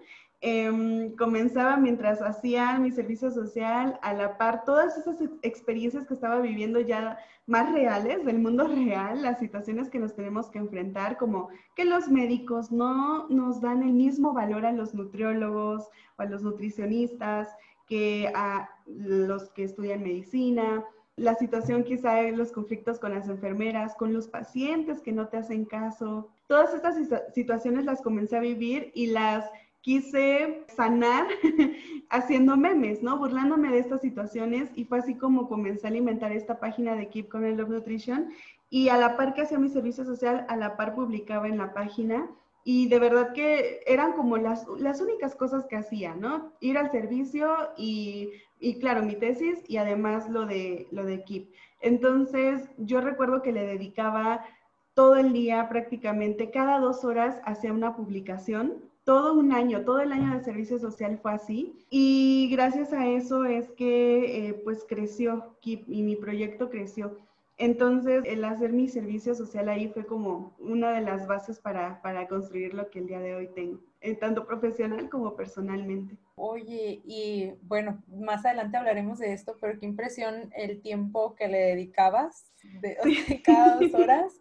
Em, 0.42 1.16
comenzaba 1.16 1.78
mientras 1.78 2.20
hacía 2.20 2.80
mi 2.80 2.92
servicio 2.92 3.30
social, 3.30 4.00
a 4.02 4.12
la 4.14 4.36
par, 4.38 4.64
todas 4.66 4.98
esas 4.98 5.18
experiencias 5.44 6.08
que 6.08 6.16
estaba 6.16 6.40
viviendo 6.40 6.80
ya 6.80 7.20
más 7.46 7.72
reales, 7.72 8.26
del 8.26 8.40
mundo 8.40 8.68
real, 8.68 9.22
las 9.22 9.38
situaciones 9.38 9.88
que 9.90 10.00
nos 10.00 10.16
tenemos 10.16 10.50
que 10.50 10.58
enfrentar, 10.58 11.18
como 11.18 11.50
que 11.76 11.86
los 11.86 12.10
médicos 12.10 12.72
no 12.72 13.28
nos 13.30 13.62
dan 13.62 13.84
el 13.84 13.94
mismo 13.94 14.34
valor 14.34 14.66
a 14.66 14.72
los 14.72 14.96
nutriólogos 14.96 15.90
o 16.18 16.22
a 16.24 16.26
los 16.26 16.42
nutricionistas 16.42 17.56
que 17.86 18.32
a 18.34 18.68
los 18.88 19.52
que 19.52 19.64
estudian 19.64 20.02
medicina, 20.02 20.84
la 21.18 21.36
situación 21.36 21.84
quizá 21.84 22.16
de 22.16 22.32
los 22.32 22.52
conflictos 22.52 23.00
con 23.00 23.14
las 23.14 23.30
enfermeras, 23.30 23.96
con 23.96 24.14
los 24.14 24.28
pacientes 24.28 25.02
que 25.02 25.14
no 25.14 25.28
te 25.28 25.38
hacen 25.38 25.66
caso. 25.66 26.30
Todas 26.48 26.74
estas 26.74 26.96
situaciones 27.34 27.86
las 27.86 28.02
comencé 28.02 28.36
a 28.36 28.42
vivir 28.42 28.92
y 28.94 29.08
las 29.08 29.50
quise 29.82 30.66
sanar 30.76 31.28
haciendo 32.10 32.58
memes, 32.58 33.02
¿no? 33.02 33.18
Burlándome 33.18 33.70
de 33.70 33.80
estas 33.80 34.02
situaciones 34.02 34.70
y 34.76 34.84
fue 34.86 35.00
así 35.00 35.16
como 35.16 35.48
comencé 35.48 35.88
a 35.88 35.90
alimentar 35.90 36.32
esta 36.32 36.60
página 36.60 36.96
de 36.96 37.08
Keep 37.08 37.30
con 37.30 37.58
Love 37.58 37.70
Nutrition 37.70 38.30
y 38.70 38.90
a 38.90 38.98
la 38.98 39.16
par 39.16 39.34
que 39.36 39.44
hacía 39.44 39.60
mi 39.60 39.70
servicio 39.70 40.04
social, 40.04 40.46
a 40.50 40.58
la 40.58 40.76
par 40.76 40.96
publicaba 40.96 41.48
en 41.48 41.60
la 41.60 41.74
página 41.74 42.28
y 42.66 42.90
de 42.90 43.00
verdad 43.00 43.32
que 43.32 43.80
eran 43.88 44.12
como 44.14 44.36
las, 44.36 44.68
las 44.80 45.00
únicas 45.00 45.36
cosas 45.36 45.66
que 45.68 45.78
hacía, 45.78 46.16
¿no? 46.16 46.52
Ir 46.60 46.78
al 46.78 46.92
servicio 46.92 47.56
y 47.78 48.32
y 48.60 48.80
claro, 48.80 49.04
mi 49.04 49.16
tesis 49.16 49.60
y 49.68 49.78
además 49.78 50.30
lo 50.30 50.46
de, 50.46 50.88
lo 50.92 51.06
de 51.06 51.24
KIP. 51.24 51.54
Entonces, 51.82 52.70
yo 52.78 53.02
recuerdo 53.02 53.42
que 53.42 53.52
le 53.52 53.66
dedicaba 53.66 54.46
todo 54.94 55.18
el 55.18 55.34
día, 55.34 55.68
prácticamente 55.68 56.52
cada 56.52 56.80
dos 56.80 57.04
horas, 57.04 57.42
hacia 57.44 57.74
una 57.74 57.96
publicación. 57.96 58.76
Todo 59.04 59.34
un 59.34 59.52
año, 59.52 59.82
todo 59.82 60.00
el 60.00 60.12
año 60.12 60.34
de 60.34 60.44
servicio 60.44 60.80
social 60.80 61.20
fue 61.22 61.34
así. 61.34 61.86
Y 61.90 62.50
gracias 62.52 62.92
a 62.94 63.08
eso 63.08 63.46
es 63.46 63.70
que 63.74 64.48
eh, 64.48 64.54
pues 64.64 64.86
creció 64.88 65.58
KIP 65.62 65.88
y 65.88 66.02
mi 66.02 66.16
proyecto 66.16 66.70
creció. 66.70 67.18
Entonces, 67.58 68.24
el 68.26 68.44
hacer 68.44 68.74
mi 68.74 68.90
servicio 68.90 69.34
social 69.34 69.70
ahí 69.70 69.88
fue 69.88 70.06
como 70.06 70.56
una 70.60 70.92
de 70.92 71.02
las 71.02 71.26
bases 71.26 71.60
para, 71.60 72.02
para 72.02 72.28
construir 72.28 72.74
lo 72.74 72.90
que 72.90 73.00
el 73.00 73.08
día 73.08 73.20
de 73.20 73.36
hoy 73.36 73.48
tengo, 73.56 73.80
eh, 74.02 74.16
tanto 74.16 74.46
profesional 74.46 75.10
como 75.10 75.36
personalmente. 75.36 76.18
Oye, 76.38 77.02
y 77.06 77.54
bueno, 77.62 78.04
más 78.08 78.46
adelante 78.46 78.76
hablaremos 78.76 79.20
de 79.20 79.32
esto, 79.32 79.56
pero 79.62 79.80
qué 79.80 79.86
impresión 79.86 80.52
el 80.54 80.82
tiempo 80.82 81.34
que 81.34 81.48
le 81.48 81.60
dedicabas 81.60 82.52
de, 82.82 82.98
cada 83.44 83.78
dos 83.78 83.94
horas. 83.94 84.34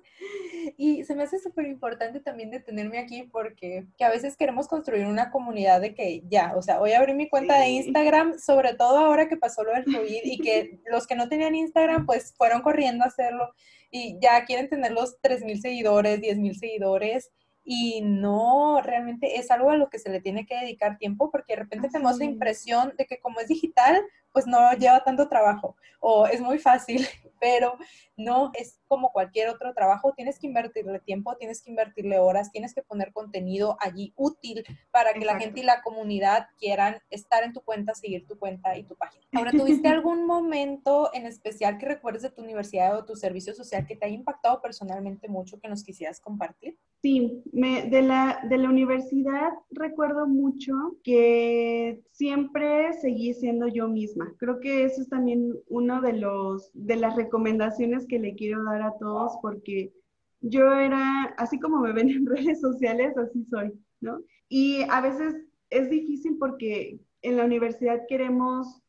Y 0.76 1.04
se 1.04 1.14
me 1.14 1.22
hace 1.22 1.38
súper 1.38 1.66
importante 1.66 2.18
también 2.18 2.50
detenerme 2.50 2.98
aquí 2.98 3.22
porque 3.24 3.86
que 3.96 4.04
a 4.04 4.10
veces 4.10 4.36
queremos 4.36 4.66
construir 4.66 5.06
una 5.06 5.30
comunidad 5.30 5.80
de 5.80 5.94
que 5.94 6.22
ya, 6.28 6.54
o 6.56 6.62
sea, 6.62 6.78
voy 6.80 6.92
a 6.92 6.98
abrir 6.98 7.14
mi 7.14 7.28
cuenta 7.28 7.60
de 7.60 7.68
Instagram, 7.68 8.38
sobre 8.40 8.74
todo 8.74 8.98
ahora 8.98 9.28
que 9.28 9.36
pasó 9.36 9.62
lo 9.62 9.72
del 9.72 9.84
COVID 9.84 10.20
y 10.24 10.38
que 10.38 10.80
los 10.90 11.06
que 11.06 11.14
no 11.14 11.28
tenían 11.28 11.54
Instagram 11.54 12.06
pues 12.06 12.34
fueron 12.36 12.62
corriendo 12.62 13.04
a 13.04 13.08
hacerlo 13.08 13.52
y 13.90 14.18
ya 14.20 14.44
quieren 14.46 14.68
tener 14.68 14.90
los 14.90 15.20
3.000 15.22 15.60
seguidores, 15.60 16.20
10.000 16.20 16.54
seguidores 16.54 17.30
y 17.64 18.02
no 18.02 18.80
realmente 18.82 19.38
es 19.38 19.50
algo 19.50 19.70
a 19.70 19.76
lo 19.76 19.88
que 19.88 19.98
se 19.98 20.10
le 20.10 20.20
tiene 20.20 20.46
que 20.46 20.56
dedicar 20.56 20.98
tiempo 20.98 21.30
porque 21.30 21.54
de 21.54 21.62
repente 21.62 21.88
tenemos 21.88 22.18
la 22.18 22.26
impresión 22.26 22.92
de 22.98 23.06
que 23.06 23.18
como 23.20 23.40
es 23.40 23.48
digital, 23.48 24.00
pues 24.34 24.48
no 24.48 24.72
lleva 24.72 25.04
tanto 25.04 25.28
trabajo 25.28 25.76
o 26.00 26.26
es 26.26 26.40
muy 26.40 26.58
fácil, 26.58 27.06
pero 27.40 27.78
no 28.16 28.50
es 28.54 28.80
como 28.88 29.10
cualquier 29.10 29.48
otro 29.48 29.72
trabajo, 29.74 30.12
tienes 30.14 30.38
que 30.38 30.46
invertirle 30.46 30.98
tiempo, 31.00 31.36
tienes 31.36 31.62
que 31.62 31.70
invertirle 31.70 32.18
horas, 32.18 32.50
tienes 32.52 32.74
que 32.74 32.82
poner 32.82 33.12
contenido 33.12 33.76
allí 33.80 34.12
útil 34.16 34.64
para 34.90 35.14
que 35.14 35.24
la 35.24 35.38
gente 35.38 35.60
y 35.60 35.62
la 35.62 35.82
comunidad 35.82 36.48
quieran 36.58 36.98
estar 37.10 37.42
en 37.42 37.52
tu 37.52 37.60
cuenta, 37.60 37.94
seguir 37.94 38.26
tu 38.26 38.38
cuenta 38.38 38.76
y 38.76 38.84
tu 38.84 38.96
página. 38.96 39.24
Ahora, 39.32 39.50
¿tuviste 39.52 39.88
algún 39.88 40.26
momento 40.26 41.10
en 41.12 41.26
especial 41.26 41.78
que 41.78 41.86
recuerdes 41.86 42.22
de 42.22 42.30
tu 42.30 42.42
universidad 42.42 42.96
o 42.96 43.04
tu 43.04 43.16
servicio 43.16 43.54
social 43.54 43.86
que 43.86 43.96
te 43.96 44.06
haya 44.06 44.14
impactado 44.14 44.60
personalmente 44.60 45.28
mucho 45.28 45.60
que 45.60 45.68
nos 45.68 45.84
quisieras 45.84 46.20
compartir? 46.20 46.78
Sí, 47.02 47.42
me, 47.52 47.82
de, 47.82 48.02
la, 48.02 48.40
de 48.48 48.58
la 48.58 48.68
universidad 48.68 49.50
recuerdo 49.70 50.26
mucho 50.26 50.72
que 51.02 52.02
siempre 52.12 52.92
seguí 52.94 53.34
siendo 53.34 53.68
yo 53.68 53.88
misma. 53.88 54.23
Creo 54.38 54.60
que 54.60 54.84
eso 54.84 55.02
es 55.02 55.08
también 55.08 55.54
uno 55.68 56.00
de 56.00 56.14
los 56.14 56.70
de 56.74 56.96
las 56.96 57.16
recomendaciones 57.16 58.06
que 58.06 58.18
le 58.18 58.34
quiero 58.34 58.64
dar 58.64 58.82
a 58.82 58.94
todos 58.98 59.32
porque 59.42 59.92
yo 60.40 60.72
era, 60.72 61.34
así 61.38 61.58
como 61.58 61.80
me 61.80 61.92
ven 61.92 62.10
en 62.10 62.26
redes 62.26 62.60
sociales, 62.60 63.16
así 63.16 63.44
soy, 63.44 63.72
¿no? 64.00 64.20
Y 64.48 64.82
a 64.90 65.00
veces 65.00 65.34
es 65.70 65.90
difícil 65.90 66.36
porque 66.38 66.98
en 67.22 67.36
la 67.36 67.44
universidad 67.44 68.02
queremos 68.08 68.82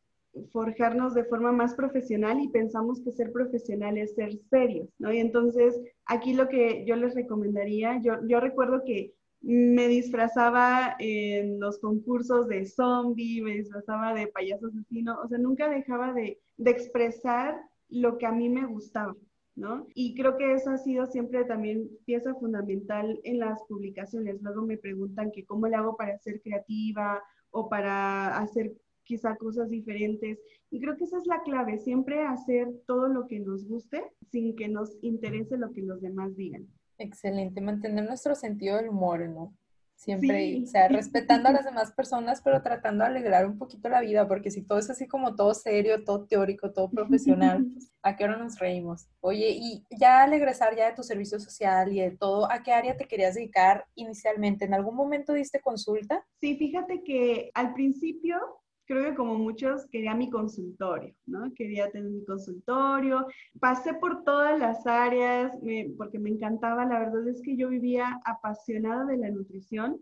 forjarnos 0.52 1.14
de 1.14 1.24
forma 1.24 1.50
más 1.52 1.74
profesional 1.74 2.40
y 2.40 2.48
pensamos 2.48 3.00
que 3.00 3.12
ser 3.12 3.32
profesional 3.32 3.96
es 3.96 4.14
ser 4.14 4.38
serios, 4.50 4.88
¿no? 4.98 5.12
Y 5.12 5.18
entonces 5.18 5.80
aquí 6.04 6.34
lo 6.34 6.48
que 6.48 6.84
yo 6.84 6.96
les 6.96 7.14
recomendaría, 7.14 8.00
yo, 8.02 8.16
yo 8.26 8.40
recuerdo 8.40 8.82
que 8.84 9.14
me 9.40 9.88
disfrazaba 9.88 10.96
en 10.98 11.60
los 11.60 11.78
concursos 11.78 12.48
de 12.48 12.66
zombie, 12.66 13.42
me 13.42 13.52
disfrazaba 13.52 14.14
de 14.14 14.26
payaso 14.28 14.66
asesino, 14.66 15.20
o 15.22 15.28
sea, 15.28 15.38
nunca 15.38 15.68
dejaba 15.68 16.12
de, 16.12 16.40
de 16.56 16.70
expresar 16.70 17.60
lo 17.88 18.18
que 18.18 18.26
a 18.26 18.32
mí 18.32 18.48
me 18.48 18.66
gustaba, 18.66 19.14
¿no? 19.54 19.86
Y 19.94 20.14
creo 20.14 20.36
que 20.36 20.52
eso 20.52 20.70
ha 20.70 20.78
sido 20.78 21.06
siempre 21.06 21.44
también 21.44 21.88
pieza 22.04 22.34
fundamental 22.34 23.20
en 23.24 23.38
las 23.38 23.62
publicaciones. 23.68 24.42
Luego 24.42 24.62
me 24.62 24.78
preguntan 24.78 25.30
que 25.30 25.44
cómo 25.44 25.68
le 25.68 25.76
hago 25.76 25.96
para 25.96 26.18
ser 26.18 26.40
creativa 26.42 27.22
o 27.50 27.68
para 27.68 28.38
hacer 28.38 28.72
quizá 29.04 29.36
cosas 29.36 29.70
diferentes. 29.70 30.38
Y 30.70 30.80
creo 30.80 30.96
que 30.96 31.04
esa 31.04 31.18
es 31.18 31.26
la 31.26 31.42
clave, 31.42 31.78
siempre 31.78 32.20
hacer 32.26 32.68
todo 32.86 33.08
lo 33.08 33.26
que 33.26 33.38
nos 33.38 33.66
guste 33.66 34.02
sin 34.30 34.56
que 34.56 34.68
nos 34.68 34.98
interese 35.02 35.56
lo 35.56 35.72
que 35.72 35.82
los 35.82 36.00
demás 36.02 36.36
digan. 36.36 36.66
Excelente, 36.98 37.60
mantener 37.60 38.04
nuestro 38.04 38.34
sentido 38.34 38.76
del 38.76 38.88
humor, 38.88 39.28
¿no? 39.28 39.54
Siempre, 39.96 40.62
o 40.62 40.66
sea, 40.66 40.88
respetando 40.88 41.48
a 41.48 41.52
las 41.52 41.64
demás 41.64 41.90
personas, 41.92 42.42
pero 42.42 42.60
tratando 42.62 43.02
de 43.02 43.10
alegrar 43.10 43.46
un 43.46 43.56
poquito 43.56 43.88
la 43.88 44.02
vida, 44.02 44.28
porque 44.28 44.50
si 44.50 44.62
todo 44.62 44.78
es 44.78 44.90
así 44.90 45.08
como 45.08 45.34
todo 45.34 45.54
serio, 45.54 46.04
todo 46.04 46.26
teórico, 46.26 46.70
todo 46.70 46.90
profesional, 46.90 47.64
pues, 47.72 47.90
¿a 48.02 48.14
qué 48.14 48.24
hora 48.24 48.36
nos 48.36 48.58
reímos? 48.58 49.08
Oye, 49.20 49.56
y 49.58 49.84
ya 49.98 50.24
al 50.24 50.34
egresar 50.34 50.76
ya 50.76 50.86
de 50.86 50.94
tu 50.94 51.02
servicio 51.02 51.40
social 51.40 51.90
y 51.92 52.00
de 52.00 52.10
todo, 52.10 52.50
¿a 52.52 52.62
qué 52.62 52.72
área 52.72 52.96
te 52.96 53.08
querías 53.08 53.36
dedicar 53.36 53.86
inicialmente? 53.94 54.66
¿En 54.66 54.74
algún 54.74 54.94
momento 54.94 55.32
diste 55.32 55.60
consulta? 55.60 56.26
Sí, 56.40 56.56
fíjate 56.56 57.02
que 57.02 57.50
al 57.54 57.72
principio 57.72 58.38
creo 58.86 59.04
que 59.04 59.14
como 59.14 59.34
muchos 59.34 59.86
quería 59.86 60.14
mi 60.14 60.30
consultorio, 60.30 61.14
¿no? 61.26 61.52
Quería 61.54 61.90
tener 61.90 62.10
mi 62.10 62.24
consultorio. 62.24 63.26
Pasé 63.60 63.94
por 63.94 64.24
todas 64.24 64.58
las 64.58 64.86
áreas 64.86 65.52
porque 65.98 66.18
me 66.18 66.30
encantaba. 66.30 66.84
La 66.84 67.00
verdad 67.00 67.26
es 67.28 67.42
que 67.42 67.56
yo 67.56 67.68
vivía 67.68 68.20
apasionada 68.24 69.04
de 69.04 69.18
la 69.18 69.30
nutrición 69.30 70.00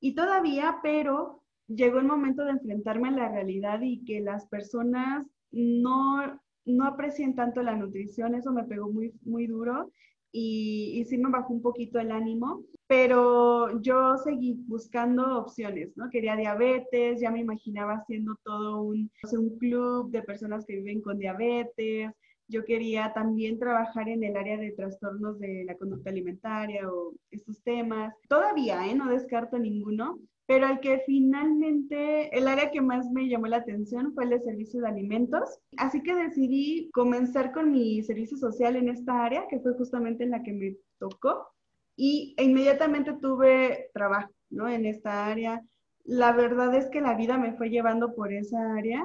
y 0.00 0.14
todavía, 0.14 0.78
pero 0.82 1.42
llegó 1.68 1.98
el 1.98 2.06
momento 2.06 2.44
de 2.44 2.52
enfrentarme 2.52 3.08
a 3.08 3.12
la 3.12 3.28
realidad 3.28 3.80
y 3.82 4.04
que 4.04 4.20
las 4.20 4.46
personas 4.46 5.26
no, 5.50 6.40
no 6.64 6.84
aprecien 6.86 7.34
tanto 7.34 7.62
la 7.62 7.76
nutrición. 7.76 8.34
Eso 8.34 8.52
me 8.52 8.64
pegó 8.64 8.90
muy, 8.90 9.12
muy 9.22 9.46
duro 9.46 9.92
y, 10.32 11.00
y 11.00 11.04
sí 11.04 11.18
me 11.18 11.30
bajó 11.30 11.52
un 11.52 11.62
poquito 11.62 12.00
el 12.00 12.10
ánimo 12.10 12.64
pero 12.92 13.80
yo 13.80 14.18
seguí 14.18 14.52
buscando 14.66 15.38
opciones, 15.38 15.96
¿no? 15.96 16.10
Quería 16.10 16.36
diabetes, 16.36 17.22
ya 17.22 17.30
me 17.30 17.40
imaginaba 17.40 17.94
haciendo 17.94 18.36
todo 18.44 18.82
un, 18.82 19.10
un 19.32 19.58
club 19.58 20.10
de 20.10 20.22
personas 20.22 20.66
que 20.66 20.76
viven 20.76 21.00
con 21.00 21.18
diabetes, 21.18 22.10
yo 22.48 22.66
quería 22.66 23.14
también 23.14 23.58
trabajar 23.58 24.10
en 24.10 24.22
el 24.24 24.36
área 24.36 24.58
de 24.58 24.72
trastornos 24.72 25.38
de 25.38 25.64
la 25.64 25.74
conducta 25.78 26.10
alimentaria 26.10 26.86
o 26.86 27.14
estos 27.30 27.62
temas. 27.62 28.14
Todavía, 28.28 28.86
¿eh? 28.86 28.94
No 28.94 29.08
descarto 29.08 29.58
ninguno, 29.58 30.18
pero 30.46 30.66
el 30.66 30.80
que 30.80 31.02
finalmente, 31.06 32.36
el 32.36 32.48
área 32.48 32.70
que 32.70 32.80
más 32.80 33.10
me 33.10 33.28
llamó 33.28 33.46
la 33.46 33.58
atención 33.58 34.12
fue 34.14 34.24
el 34.24 34.30
de 34.30 34.40
servicio 34.40 34.80
de 34.80 34.88
alimentos. 34.88 35.58
Así 35.76 36.02
que 36.02 36.14
decidí 36.14 36.90
comenzar 36.92 37.52
con 37.52 37.70
mi 37.70 38.02
servicio 38.02 38.36
social 38.36 38.76
en 38.76 38.88
esta 38.88 39.24
área, 39.24 39.46
que 39.48 39.60
fue 39.60 39.74
justamente 39.74 40.24
en 40.24 40.30
la 40.30 40.42
que 40.42 40.52
me 40.52 40.76
tocó 40.98 41.48
y 41.96 42.34
inmediatamente 42.38 43.12
tuve 43.20 43.90
trabajo, 43.92 44.32
¿no? 44.50 44.68
En 44.68 44.86
esta 44.86 45.26
área. 45.26 45.62
La 46.04 46.32
verdad 46.32 46.74
es 46.74 46.88
que 46.88 47.00
la 47.00 47.14
vida 47.14 47.38
me 47.38 47.54
fue 47.54 47.70
llevando 47.70 48.14
por 48.14 48.32
esa 48.32 48.74
área, 48.74 49.04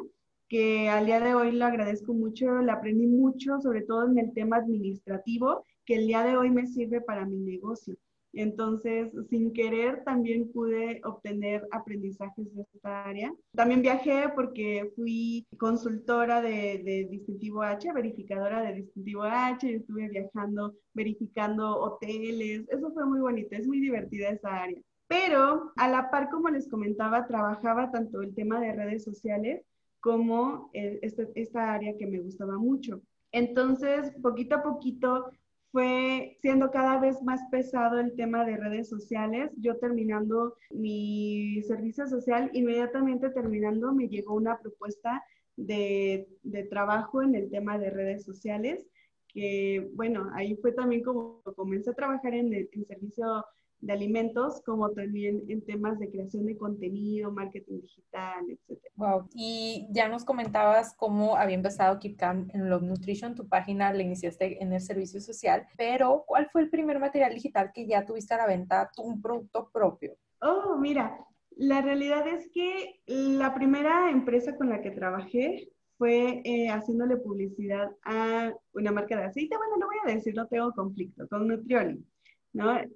que 0.50 0.90
al 0.90 1.06
día 1.06 1.20
de 1.20 1.36
hoy 1.36 1.52
lo 1.52 1.66
agradezco 1.66 2.14
mucho, 2.14 2.62
la 2.62 2.74
aprendí 2.74 3.06
mucho, 3.06 3.60
sobre 3.62 3.82
todo 3.82 4.08
en 4.08 4.18
el 4.18 4.34
tema 4.34 4.58
administrativo, 4.58 5.66
que 5.86 5.96
el 5.96 6.08
día 6.08 6.24
de 6.24 6.38
hoy 6.38 6.50
me 6.50 6.68
sirve 6.68 7.02
para 7.02 7.26
mi 7.26 7.38
negocio. 7.38 7.96
Entonces, 8.34 9.12
sin 9.30 9.54
querer, 9.54 10.04
también 10.04 10.52
pude 10.52 11.02
obtener 11.04 11.68
aprendizajes 11.72 12.54
de 12.54 12.62
esta 12.62 13.06
área. 13.06 13.34
También 13.54 13.82
viajé 13.82 14.30
porque 14.36 14.92
fui 14.96 15.48
consultora 15.58 16.42
de, 16.42 17.08
distintivo 17.10 17.64
H, 17.64 17.92
verificadora 17.94 18.62
de 18.62 18.74
distintivo 18.74 19.24
H, 19.24 19.68
y 19.68 19.76
estuve 19.76 20.08
viajando, 20.10 20.76
verificando 20.94 21.80
hoteles. 21.80 22.68
Eso 22.70 22.92
fue 22.92 23.06
muy 23.06 23.20
bonito, 23.20 23.56
es 23.56 23.68
muy 23.68 23.80
divertida 23.80 24.30
esa 24.30 24.64
área. 24.64 24.80
Pero 25.08 25.72
a 25.78 25.88
la 25.88 26.12
par, 26.12 26.30
como 26.30 26.50
les 26.50 26.70
comentaba, 26.70 27.28
trabajaba 27.28 27.92
tanto 27.92 28.22
el 28.22 28.36
tema 28.36 28.60
de 28.60 28.74
redes 28.74 29.04
sociales 29.04 29.64
como 30.00 30.70
este, 30.74 31.30
esta 31.36 31.74
área 31.74 31.98
que 31.98 32.08
me 32.08 32.20
gustaba 32.20 32.58
mucho. 32.58 33.02
Entonces, 33.32 34.12
poquito 34.22 34.56
a 34.56 34.64
poquito 34.64 35.30
fue 35.72 36.38
siendo 36.42 36.72
cada 36.72 37.00
vez 37.00 37.22
más 37.24 37.42
pesado 37.52 38.00
el 38.00 38.16
tema 38.16 38.46
de 38.46 38.58
redes 38.58 38.90
sociales. 38.90 39.52
Yo 39.58 39.78
terminando 39.78 40.56
mi 40.72 41.62
servicio 41.64 42.08
social, 42.08 42.50
inmediatamente 42.54 43.30
terminando, 43.30 43.94
me 43.94 44.08
llegó 44.08 44.34
una 44.36 44.58
propuesta 44.60 45.24
de, 45.56 46.28
trabajo 46.70 47.22
en 47.22 47.36
el 47.36 47.50
tema 47.50 47.78
de 47.78 47.90
redes 47.90 48.24
sociales, 48.24 48.88
que 49.28 49.90
bueno, 49.94 50.30
ahí 50.34 50.56
fue 50.58 50.72
también 50.72 51.04
como 51.04 51.42
comencé 51.56 51.92
a 51.92 51.96
trabajar 51.96 52.34
en 52.34 52.54
el 52.54 52.70
en 52.72 52.86
servicio 52.86 53.46
de 53.80 53.94
alimentos, 53.94 54.62
como 54.66 54.92
también 54.92 55.44
en 55.48 55.62
temas 55.62 56.00
de 56.00 56.10
creación 56.10 56.46
de 56.46 56.58
contenido, 56.58 57.32
marketing 57.32 57.82
digital, 57.82 58.46
etc. 58.50 58.82
Wow. 58.96 59.28
Y 59.34 59.88
ya 59.92 60.10
nos 60.10 60.26
comentabas 60.26 60.96
cómo 60.96 61.36
había 61.36 61.56
empezado 61.56 62.00
KeepCamp 62.00 62.54
en 62.54 62.70
Love 62.70 62.84
Nutrition, 62.84 63.36
tu 63.36 63.48
página 63.48 63.94
la 63.94 64.02
iniciaste 64.02 64.62
en 64.62 64.74
el 64.74 64.82
servicio 64.82 65.22
social, 65.22 65.68
pero 65.78 66.24
¿cuál 66.26 66.50
fue 66.50 66.62
el 66.62 66.70
primer 66.70 67.00
material 67.00 67.34
digital 67.34 67.72
que 67.74 67.88
ya 67.88 68.06
tuviste 68.06 68.34
a 68.34 68.38
la 68.38 68.48
venta, 68.48 68.90
un 68.98 69.22
producto 69.22 69.70
propio? 69.72 70.16
Oh, 70.42 70.78
mira, 70.78 71.18
la 71.56 71.82
realidad 71.82 72.28
es 72.28 72.50
que 72.54 73.02
la 73.08 73.54
primera 73.54 74.10
empresa 74.12 74.56
con 74.56 74.70
la 74.70 74.82
que 74.82 74.92
trabajé 74.92 75.70
fue 75.98 76.42
eh, 76.44 76.70
haciéndole 76.70 77.18
publicidad 77.18 77.90
a 78.04 78.54
una 78.74 78.92
marca 78.92 79.18
de 79.18 79.26
aceite. 79.26 79.58
Bueno, 79.58 79.78
no 79.78 79.88
voy 79.88 79.98
a 80.06 80.16
decir, 80.16 80.36
no 80.36 80.48
tengo 80.48 80.72
conflicto, 80.74 81.28
con 81.28 81.48
Nutrioli. 81.48 82.04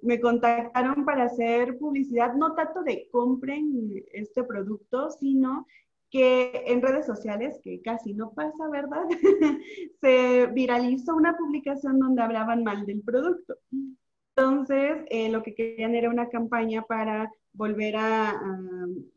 Me 0.02 0.20
contactaron 0.20 1.04
para 1.04 1.24
hacer 1.24 1.78
publicidad, 1.78 2.34
no 2.34 2.54
tanto 2.54 2.82
de 2.82 3.08
compren 3.10 4.02
este 4.12 4.44
producto, 4.44 5.10
sino 5.10 5.66
que 6.10 6.64
en 6.66 6.82
redes 6.82 7.06
sociales, 7.06 7.58
que 7.62 7.80
casi 7.80 8.12
no 8.12 8.32
pasa, 8.32 8.68
¿verdad? 8.70 9.04
se 10.00 10.46
viralizó 10.48 11.16
una 11.16 11.36
publicación 11.36 11.98
donde 11.98 12.22
hablaban 12.22 12.64
mal 12.64 12.84
del 12.84 13.00
producto. 13.00 13.56
Entonces, 14.36 15.04
eh, 15.08 15.30
lo 15.30 15.42
que 15.42 15.54
querían 15.54 15.94
era 15.94 16.10
una 16.10 16.28
campaña 16.28 16.82
para 16.82 17.30
volver 17.54 17.96
a, 17.96 18.40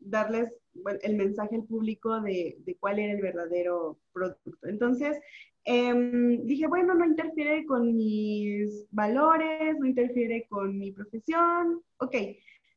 darles 0.00 0.58
el 1.02 1.16
mensaje 1.16 1.56
al 1.56 1.64
público 1.64 2.20
de, 2.20 2.56
de, 2.60 2.76
cuál 2.76 2.98
era 2.98 3.12
el 3.12 3.22
verdadero 3.22 3.98
producto. 4.12 4.66
Entonces, 4.68 5.18
Em, 5.68 6.46
dije, 6.46 6.68
bueno, 6.68 6.94
no 6.94 7.04
interfiere 7.04 7.66
con 7.66 7.96
mis 7.96 8.86
valores, 8.92 9.76
no 9.80 9.86
interfiere 9.86 10.46
con 10.48 10.78
mi 10.78 10.92
profesión. 10.92 11.82
Ok, 11.98 12.14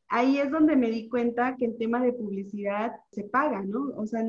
ahí 0.07 0.39
es 0.39 0.49
donde 0.49 0.75
me 0.75 0.89
di 0.89 1.07
cuenta 1.07 1.55
que 1.55 1.65
el 1.65 1.77
tema 1.77 2.01
de 2.01 2.13
publicidad 2.13 2.93
se 3.11 3.25
paga, 3.25 3.61
¿no? 3.61 3.91
O 3.95 4.07
sea, 4.07 4.23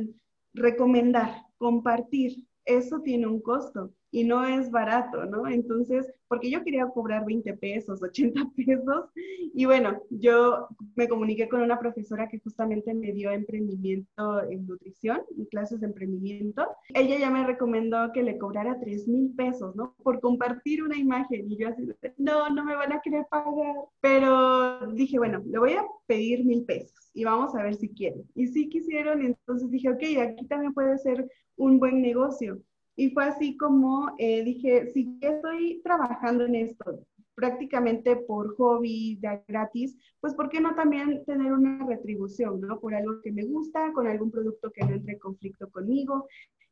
recomendar, 0.52 1.42
compartir, 1.56 2.46
eso 2.66 3.00
tiene 3.00 3.26
un 3.26 3.40
costo. 3.40 3.94
Y 4.10 4.24
no 4.24 4.44
es 4.44 4.70
barato, 4.70 5.24
¿no? 5.26 5.46
Entonces, 5.46 6.10
porque 6.28 6.50
yo 6.50 6.62
quería 6.64 6.86
cobrar 6.86 7.24
20 7.24 7.54
pesos, 7.54 8.02
80 8.02 8.40
pesos, 8.56 9.10
y 9.54 9.64
bueno, 9.64 10.02
yo 10.10 10.68
me 10.96 11.08
comuniqué 11.08 11.48
con 11.48 11.60
una 11.60 11.78
profesora 11.78 12.28
que 12.28 12.40
justamente 12.40 12.94
me 12.94 13.12
dio 13.12 13.30
emprendimiento 13.30 14.42
en 14.48 14.66
nutrición 14.66 15.20
clases 15.50 15.80
de 15.80 15.86
emprendimiento. 15.86 16.66
Ella 16.94 17.18
ya 17.18 17.30
me 17.30 17.46
recomendó 17.46 18.12
que 18.12 18.22
le 18.22 18.38
cobrara 18.38 18.78
3 18.80 19.08
mil 19.08 19.34
pesos, 19.34 19.74
¿no? 19.76 19.94
Por 20.02 20.20
compartir 20.20 20.82
una 20.82 20.96
imagen, 20.96 21.50
y 21.50 21.56
yo 21.56 21.68
así, 21.68 21.88
no, 22.16 22.48
no 22.50 22.64
me 22.64 22.76
van 22.76 22.92
a 22.92 23.00
querer 23.00 23.26
pagar, 23.30 23.74
pero 24.00 24.86
dije, 24.92 25.18
bueno, 25.18 25.42
le 25.46 25.58
voy 25.58 25.72
a 25.72 25.84
pedir 26.06 26.44
mil 26.44 26.64
pesos 26.64 27.10
y 27.12 27.24
vamos 27.24 27.54
a 27.54 27.62
ver 27.62 27.74
si 27.74 27.88
quieren. 27.88 28.24
Y 28.34 28.46
sí 28.48 28.68
quisieron, 28.68 29.22
entonces 29.22 29.70
dije, 29.70 29.90
ok, 29.90 30.02
aquí 30.22 30.46
también 30.46 30.72
puede 30.72 30.98
ser 30.98 31.28
un 31.56 31.78
buen 31.78 32.00
negocio. 32.00 32.60
Y 33.00 33.08
fue 33.12 33.24
así 33.24 33.56
como 33.56 34.14
eh, 34.18 34.44
dije, 34.44 34.90
si 34.92 35.16
estoy 35.22 35.80
trabajando 35.82 36.44
en 36.44 36.54
esto 36.54 37.06
prácticamente 37.34 38.14
por 38.14 38.54
hobby, 38.56 39.16
de 39.22 39.40
gratis, 39.48 39.96
pues 40.20 40.34
¿por 40.34 40.50
qué 40.50 40.60
no 40.60 40.74
también 40.74 41.24
tener 41.24 41.50
una 41.50 41.86
retribución, 41.86 42.60
¿no? 42.60 42.78
Por 42.78 42.94
algo 42.94 43.22
que 43.22 43.32
me 43.32 43.46
gusta, 43.46 43.90
con 43.94 44.06
algún 44.06 44.30
producto 44.30 44.70
que 44.70 44.84
no 44.84 44.90
entre 44.90 45.14
en 45.14 45.18
conflicto 45.18 45.70
conmigo. 45.70 46.28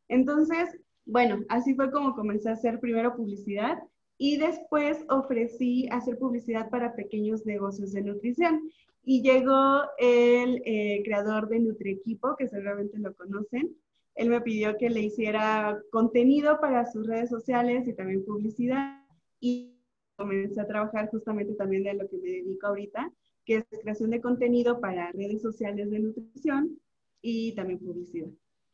Entonces, 0.06 0.78
bueno, 1.06 1.46
así 1.48 1.74
fue 1.74 1.90
como 1.90 2.14
comencé 2.14 2.50
a 2.50 2.52
hacer 2.52 2.78
primero 2.78 3.16
publicidad 3.16 3.78
y 4.18 4.36
después 4.36 5.06
ofrecí 5.08 5.88
hacer 5.90 6.18
publicidad 6.18 6.68
para 6.68 6.94
pequeños 6.94 7.46
negocios 7.46 7.94
de 7.94 8.02
nutrición. 8.02 8.70
Y 9.02 9.22
llegó 9.22 9.80
el 9.96 10.60
eh, 10.66 11.00
creador 11.06 11.48
de 11.48 11.60
NutriEquipo, 11.60 12.36
que 12.36 12.48
seguramente 12.48 12.98
lo 12.98 13.14
conocen, 13.14 13.74
él 14.18 14.30
me 14.30 14.40
pidió 14.40 14.76
que 14.76 14.90
le 14.90 15.00
hiciera 15.00 15.80
contenido 15.92 16.60
para 16.60 16.84
sus 16.90 17.06
redes 17.06 17.30
sociales 17.30 17.86
y 17.86 17.92
también 17.92 18.24
publicidad. 18.24 19.00
Y 19.38 19.78
comencé 20.16 20.60
a 20.60 20.66
trabajar 20.66 21.08
justamente 21.08 21.54
también 21.54 21.84
de 21.84 21.94
lo 21.94 22.08
que 22.08 22.16
me 22.16 22.28
dedico 22.28 22.66
ahorita, 22.66 23.12
que 23.44 23.58
es 23.58 23.64
creación 23.80 24.10
de 24.10 24.20
contenido 24.20 24.80
para 24.80 25.12
redes 25.12 25.40
sociales 25.40 25.88
de 25.92 26.00
nutrición 26.00 26.80
y 27.22 27.54
también 27.54 27.78
publicidad. 27.78 28.28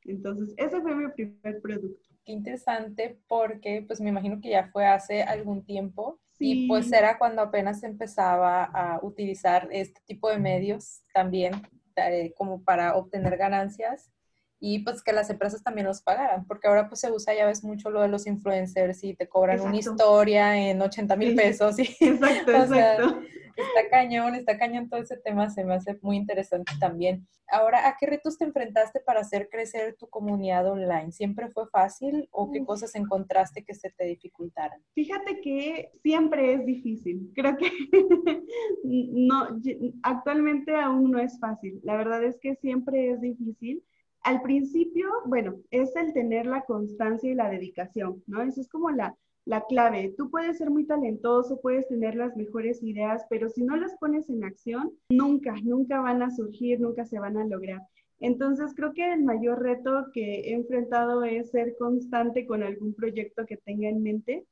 Entonces, 0.05 0.55
ese 0.57 0.81
fue 0.81 0.97
mi 0.97 1.09
primer 1.13 1.61
producto. 1.61 2.09
Qué 2.25 2.33
interesante 2.33 3.19
porque 3.29 3.85
pues 3.87 4.01
me 4.01 4.09
imagino 4.09 4.41
que 4.41 4.49
ya 4.49 4.71
fue 4.73 4.87
hace 4.87 5.23
algún 5.23 5.63
tiempo 5.67 6.19
y 6.39 6.67
pues 6.67 6.91
era 6.91 7.19
cuando 7.19 7.43
apenas 7.43 7.83
empezaba 7.83 8.65
a 8.65 8.99
utilizar 9.05 9.69
este 9.73 10.01
tipo 10.07 10.31
de 10.31 10.39
medios 10.39 11.03
también 11.13 11.53
eh, 11.97 12.33
como 12.35 12.65
para 12.65 12.97
obtener 12.97 13.37
ganancias 13.37 14.11
y 14.61 14.81
pues 14.81 15.03
que 15.03 15.13
las 15.13 15.31
empresas 15.31 15.63
también 15.63 15.87
los 15.87 16.03
pagaran, 16.03 16.47
porque 16.47 16.69
ahora 16.69 16.89
pues 16.89 17.01
se 17.01 17.13
usa, 17.13 17.35
ya 17.35 17.47
ves 17.47 17.65
mucho 17.65 17.91
lo 17.91 18.01
de 18.01 18.09
los 18.09 18.27
influencers 18.27 19.05
y 19.05 19.15
te 19.15 19.29
cobran 19.29 19.61
una 19.61 19.77
historia 19.77 20.57
en 20.57 20.81
80 20.81 21.17
mil 21.17 21.35
pesos. 21.35 21.79
Y, 21.79 21.83
exacto, 22.01 22.51
exacto. 22.53 23.21
está 23.57 23.91
cañón, 23.91 24.35
está 24.35 24.57
cañón 24.57 24.89
todo 24.89 25.01
ese 25.01 25.17
tema, 25.19 25.51
se 25.51 25.65
me 25.65 25.75
hace 25.75 25.99
muy 26.03 26.17
interesante 26.17 26.73
también. 26.81 27.27
Ahora, 27.49 27.87
¿a 27.87 27.97
qué 27.99 28.07
retos 28.07 28.39
te 28.39 28.45
enfrentaste 28.45 29.01
para 29.01 29.21
hacer 29.21 29.49
crecer 29.51 29.97
tu 29.97 30.09
comunidad 30.09 30.67
online? 30.67 31.13
¿Siempre 31.13 31.51
fue 31.51 31.69
fácil 31.69 32.27
o 32.31 32.51
qué 32.51 32.65
cosas 32.65 32.95
encontraste 32.95 33.65
que 33.65 33.75
se 33.75 33.91
te 33.91 34.05
dificultaran? 34.05 34.81
Fíjate 34.95 35.41
que 35.43 35.91
siempre 36.03 36.55
es 36.55 36.65
difícil. 36.65 37.31
Creo 37.35 37.57
que 37.57 37.71
no, 38.85 39.61
actualmente 40.03 40.75
aún 40.75 41.11
no 41.11 41.19
es 41.19 41.39
fácil. 41.39 41.81
La 41.83 41.97
verdad 41.97 42.25
es 42.25 42.39
que 42.41 42.57
siempre 42.57 43.11
es 43.11 43.21
difícil 43.21 43.85
al 44.25 44.41
principio, 44.41 45.07
bueno, 45.27 45.61
es 45.71 45.95
el 45.97 46.13
tener 46.15 46.47
la 46.47 46.65
constancia 46.65 47.31
y 47.31 47.35
la 47.35 47.51
dedicación, 47.51 48.23
¿no? 48.27 48.43
Eso 48.43 48.63
es 48.63 48.69
como 48.69 48.91
la, 48.91 49.17
la 49.45 49.65
clave. 49.67 50.15
Tú 50.17 50.31
puedes 50.31 50.57
ser 50.57 50.71
muy 50.71 50.87
talentoso, 50.87 51.61
puedes 51.61 51.87
tener 51.89 52.17
las 52.17 52.35
mejores 52.35 52.83
ideas, 52.83 53.25
pero 53.29 53.51
si 53.51 53.63
no 53.63 53.77
las 53.77 53.95
pones 53.99 54.31
en 54.31 54.43
acción, 54.43 54.93
nunca, 55.11 55.55
nunca 55.63 56.01
van 56.01 56.23
a 56.23 56.31
surgir, 56.31 56.81
nunca 56.81 57.05
se 57.05 57.19
van 57.19 57.37
a 57.37 57.45
lograr. 57.45 57.83
Entonces, 58.19 58.73
creo 58.75 58.95
que 58.95 59.13
el 59.13 59.25
mayor 59.25 59.63
reto 59.63 60.07
que 60.15 60.41
he 60.41 60.55
enfrentado 60.55 61.23
es 61.25 61.51
ser 61.51 61.77
constante 61.79 62.47
con 62.47 62.63
algún 62.63 62.95
proyecto 62.95 63.45
que 63.45 63.59
tenga 63.59 63.91
en 63.91 64.03
mente. 64.03 64.47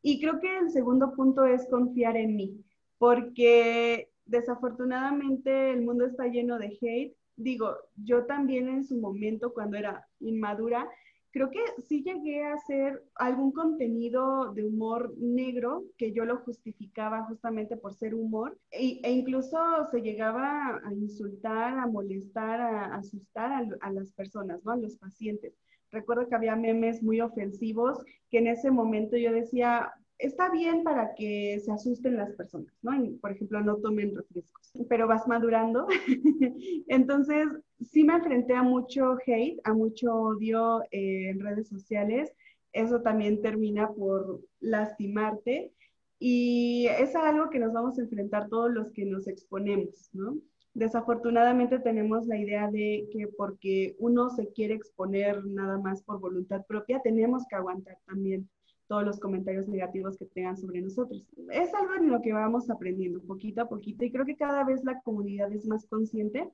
Y 0.00 0.20
creo 0.20 0.40
que 0.40 0.58
el 0.58 0.70
segundo 0.70 1.12
punto 1.12 1.44
es 1.44 1.66
confiar 1.68 2.16
en 2.16 2.34
mí, 2.34 2.64
porque 2.96 4.08
desafortunadamente 4.24 5.72
el 5.72 5.82
mundo 5.82 6.06
está 6.06 6.28
lleno 6.28 6.58
de 6.58 6.78
hate 6.80 7.14
digo, 7.38 7.76
yo 7.96 8.26
también 8.26 8.68
en 8.68 8.84
su 8.84 8.98
momento, 8.98 9.54
cuando 9.54 9.78
era 9.78 10.06
inmadura, 10.20 10.88
creo 11.30 11.50
que 11.50 11.60
sí 11.86 12.02
llegué 12.02 12.42
a 12.42 12.54
hacer 12.54 13.02
algún 13.14 13.52
contenido 13.52 14.52
de 14.54 14.64
humor 14.64 15.14
negro 15.18 15.84
que 15.96 16.12
yo 16.12 16.24
lo 16.24 16.38
justificaba 16.38 17.24
justamente 17.26 17.76
por 17.76 17.94
ser 17.94 18.14
humor 18.14 18.58
e, 18.70 19.00
e 19.02 19.12
incluso 19.12 19.58
se 19.90 20.00
llegaba 20.00 20.80
a 20.84 20.92
insultar, 20.92 21.78
a 21.78 21.86
molestar, 21.86 22.60
a, 22.60 22.96
asustar 22.96 23.66
a, 23.80 23.92
las 23.92 24.12
personas, 24.12 24.64
¿no? 24.64 24.72
A 24.72 24.76
los 24.76 24.96
pacientes. 24.96 25.54
Recuerdo 25.90 26.28
que 26.28 26.34
había 26.34 26.56
memes 26.56 27.02
muy 27.02 27.20
ofensivos 27.20 28.02
que 28.30 28.38
en 28.38 28.48
ese 28.48 28.70
momento 28.70 29.16
yo 29.16 29.32
decía, 29.32 29.92
está 30.18 30.50
bien 30.50 30.82
para 30.82 31.14
que 31.14 31.60
se 31.60 31.70
asusten 31.70 32.16
las 32.16 32.32
personas, 32.32 32.72
¿no? 32.82 32.92
por 33.20 33.32
ejemplo, 33.32 33.60
no 33.60 33.76
tomen 33.76 34.14
refrescos, 34.16 34.72
pero 34.88 35.06
vas 35.06 35.26
madurando. 35.28 35.86
Entonces, 36.88 37.46
sí 37.80 38.04
me 38.04 38.14
enfrenté 38.14 38.54
a 38.54 38.62
mucho 38.62 39.16
hate, 39.24 39.60
a 39.64 39.72
mucho 39.72 40.12
odio 40.12 40.82
eh, 40.90 41.30
en 41.30 41.40
redes 41.40 41.68
sociales. 41.68 42.32
Eso 42.72 43.00
también 43.00 43.40
termina 43.40 43.90
por 43.92 44.40
lastimarte. 44.60 45.72
Y 46.18 46.88
es 46.98 47.14
algo 47.14 47.48
que 47.48 47.60
nos 47.60 47.72
vamos 47.72 47.98
a 47.98 48.02
enfrentar 48.02 48.48
todos 48.48 48.72
los 48.72 48.90
que 48.90 49.04
nos 49.04 49.28
exponemos, 49.28 50.10
¿no? 50.12 50.36
Desafortunadamente 50.74 51.78
tenemos 51.78 52.26
la 52.26 52.38
idea 52.38 52.70
de 52.70 53.08
que 53.12 53.28
porque 53.28 53.96
uno 53.98 54.30
se 54.30 54.48
quiere 54.48 54.74
exponer 54.74 55.44
nada 55.46 55.78
más 55.78 56.02
por 56.02 56.20
voluntad 56.20 56.64
propia, 56.66 57.00
tenemos 57.02 57.44
que 57.48 57.56
aguantar 57.56 57.98
también 58.04 58.48
todos 58.88 59.04
los 59.04 59.20
comentarios 59.20 59.68
negativos 59.68 60.16
que 60.16 60.26
tengan 60.26 60.56
sobre 60.56 60.80
nosotros. 60.80 61.24
Es 61.52 61.72
algo 61.74 61.94
en 61.94 62.10
lo 62.10 62.20
que 62.20 62.32
vamos 62.32 62.68
aprendiendo 62.70 63.20
poquito 63.20 63.62
a 63.62 63.68
poquito 63.68 64.04
y 64.04 64.10
creo 64.10 64.24
que 64.24 64.36
cada 64.36 64.64
vez 64.64 64.82
la 64.82 65.00
comunidad 65.02 65.52
es 65.52 65.66
más 65.66 65.86
consciente, 65.86 66.48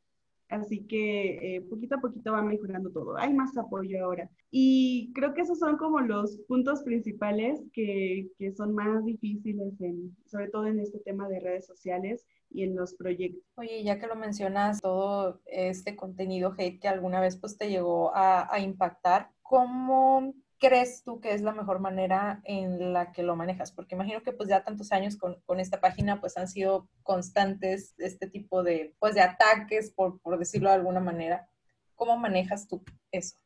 así 0.48 0.84
que 0.84 1.56
eh, 1.56 1.60
poquito 1.62 1.94
a 1.94 2.00
poquito 2.00 2.32
va 2.32 2.42
mejorando 2.42 2.90
todo. 2.90 3.16
Hay 3.16 3.32
más 3.32 3.56
apoyo 3.56 4.04
ahora. 4.04 4.28
Y 4.50 5.12
creo 5.14 5.32
que 5.32 5.42
esos 5.42 5.58
son 5.58 5.76
como 5.76 6.00
los 6.00 6.36
puntos 6.48 6.82
principales 6.82 7.62
que, 7.72 8.28
que 8.38 8.52
son 8.52 8.74
más 8.74 9.04
difíciles, 9.04 9.80
en, 9.80 10.16
sobre 10.26 10.48
todo 10.48 10.66
en 10.66 10.80
este 10.80 10.98
tema 10.98 11.28
de 11.28 11.40
redes 11.40 11.66
sociales 11.66 12.26
y 12.50 12.64
en 12.64 12.74
los 12.76 12.94
proyectos. 12.94 13.42
Oye, 13.56 13.82
ya 13.84 13.98
que 13.98 14.06
lo 14.06 14.16
mencionas, 14.16 14.80
todo 14.80 15.40
este 15.46 15.96
contenido 15.96 16.52
hate 16.58 16.80
que 16.80 16.88
alguna 16.88 17.20
vez 17.20 17.36
pues 17.36 17.56
te 17.56 17.68
llegó 17.68 18.14
a, 18.14 18.52
a 18.52 18.60
impactar, 18.60 19.30
¿cómo 19.42 20.34
crees 20.58 21.02
tú 21.04 21.20
que 21.20 21.34
es 21.34 21.42
la 21.42 21.52
mejor 21.52 21.80
manera 21.80 22.40
en 22.44 22.92
la 22.92 23.12
que 23.12 23.22
lo 23.22 23.36
manejas? 23.36 23.72
Porque 23.72 23.94
imagino 23.94 24.22
que 24.22 24.32
pues 24.32 24.48
ya 24.48 24.64
tantos 24.64 24.92
años 24.92 25.16
con, 25.16 25.40
con 25.46 25.60
esta 25.60 25.80
página 25.80 26.20
pues 26.20 26.36
han 26.36 26.48
sido 26.48 26.88
constantes 27.02 27.94
este 27.98 28.28
tipo 28.28 28.62
de, 28.62 28.94
pues 28.98 29.14
de 29.14 29.20
ataques, 29.20 29.92
por, 29.92 30.20
por 30.20 30.38
decirlo 30.38 30.68
de 30.68 30.76
alguna 30.76 31.00
manera. 31.00 31.48
¿Cómo 31.94 32.16
manejas 32.16 32.66
tú 32.66 32.82
eso? 33.12 33.36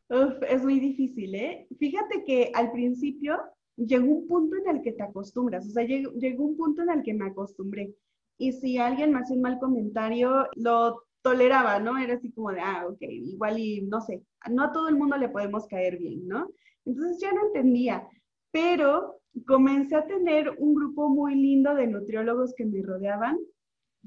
es 0.48 0.62
muy 0.62 0.80
difícil, 0.80 1.34
¿eh? 1.34 1.68
Fíjate 1.78 2.24
que 2.24 2.50
al 2.54 2.72
principio 2.72 3.38
llegó 3.76 4.06
un 4.06 4.26
punto 4.26 4.56
en 4.56 4.76
el 4.76 4.82
que 4.82 4.92
te 4.92 5.02
acostumbras, 5.02 5.66
o 5.66 5.70
sea, 5.70 5.84
llegó, 5.84 6.10
llegó 6.12 6.44
un 6.44 6.56
punto 6.56 6.82
en 6.82 6.90
el 6.90 7.02
que 7.02 7.14
me 7.14 7.26
acostumbré. 7.26 7.94
Y 8.38 8.52
si 8.52 8.78
alguien 8.78 9.12
me 9.12 9.20
hacía 9.20 9.36
un 9.36 9.42
mal 9.42 9.58
comentario, 9.58 10.46
lo 10.54 11.02
toleraba, 11.22 11.78
¿no? 11.78 11.98
Era 11.98 12.14
así 12.14 12.30
como 12.32 12.52
de, 12.52 12.60
ah, 12.60 12.86
ok, 12.88 12.98
igual 13.00 13.58
y 13.58 13.82
no 13.82 14.00
sé, 14.00 14.22
no 14.50 14.64
a 14.64 14.72
todo 14.72 14.88
el 14.88 14.96
mundo 14.96 15.16
le 15.16 15.28
podemos 15.28 15.66
caer 15.66 15.98
bien, 15.98 16.26
¿no? 16.26 16.48
Entonces 16.88 17.20
ya 17.20 17.32
no 17.34 17.46
entendía, 17.46 18.08
pero 18.50 19.20
comencé 19.46 19.94
a 19.94 20.06
tener 20.06 20.50
un 20.58 20.74
grupo 20.74 21.10
muy 21.10 21.34
lindo 21.34 21.74
de 21.74 21.86
nutriólogos 21.86 22.54
que 22.56 22.64
me 22.64 22.80
rodeaban. 22.82 23.36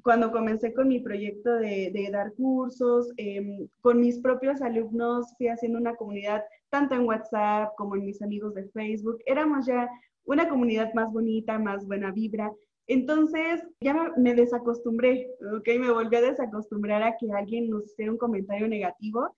Cuando 0.04 0.32
comencé 0.32 0.74
con 0.74 0.88
mi 0.88 1.00
proyecto 1.00 1.54
de, 1.58 2.10
dar 2.12 2.34
cursos, 2.34 3.12
em, 3.17 3.67
con 3.82 4.00
mis 4.00 4.20
propios 4.20 4.63
alumnos 4.63 5.32
fui 5.38 5.48
haciendo 5.48 5.78
una 5.78 5.96
comunidad 5.96 6.44
tanto 6.72 6.96
en 6.96 7.06
WhatsApp 7.06 7.70
como 7.78 7.96
en 7.96 8.06
mis 8.06 8.20
amigos 8.24 8.56
de 8.56 8.67
Facebook. 8.70 9.20
Éramos 9.28 9.67
ya 9.67 9.88
una 10.24 10.50
comunidad 10.50 10.91
más 10.96 11.13
bonita, 11.13 11.60
más 11.60 11.86
buena 11.86 12.12
vibra. 12.12 12.52
Entonces 12.88 13.62
ya 13.80 14.12
me 14.17 14.34
desacostumbré, 14.34 15.30
¿ok? 15.56 15.67
Me 15.80 15.91
volví 15.91 16.15
a 16.15 16.22
desacostumbrar 16.22 17.04
a 17.04 17.15
que 17.17 17.32
alguien 17.32 17.70
nos 17.70 17.86
hiciera 17.86 18.12
un 18.12 18.17
comentario 18.17 18.67
negativo 18.67 19.36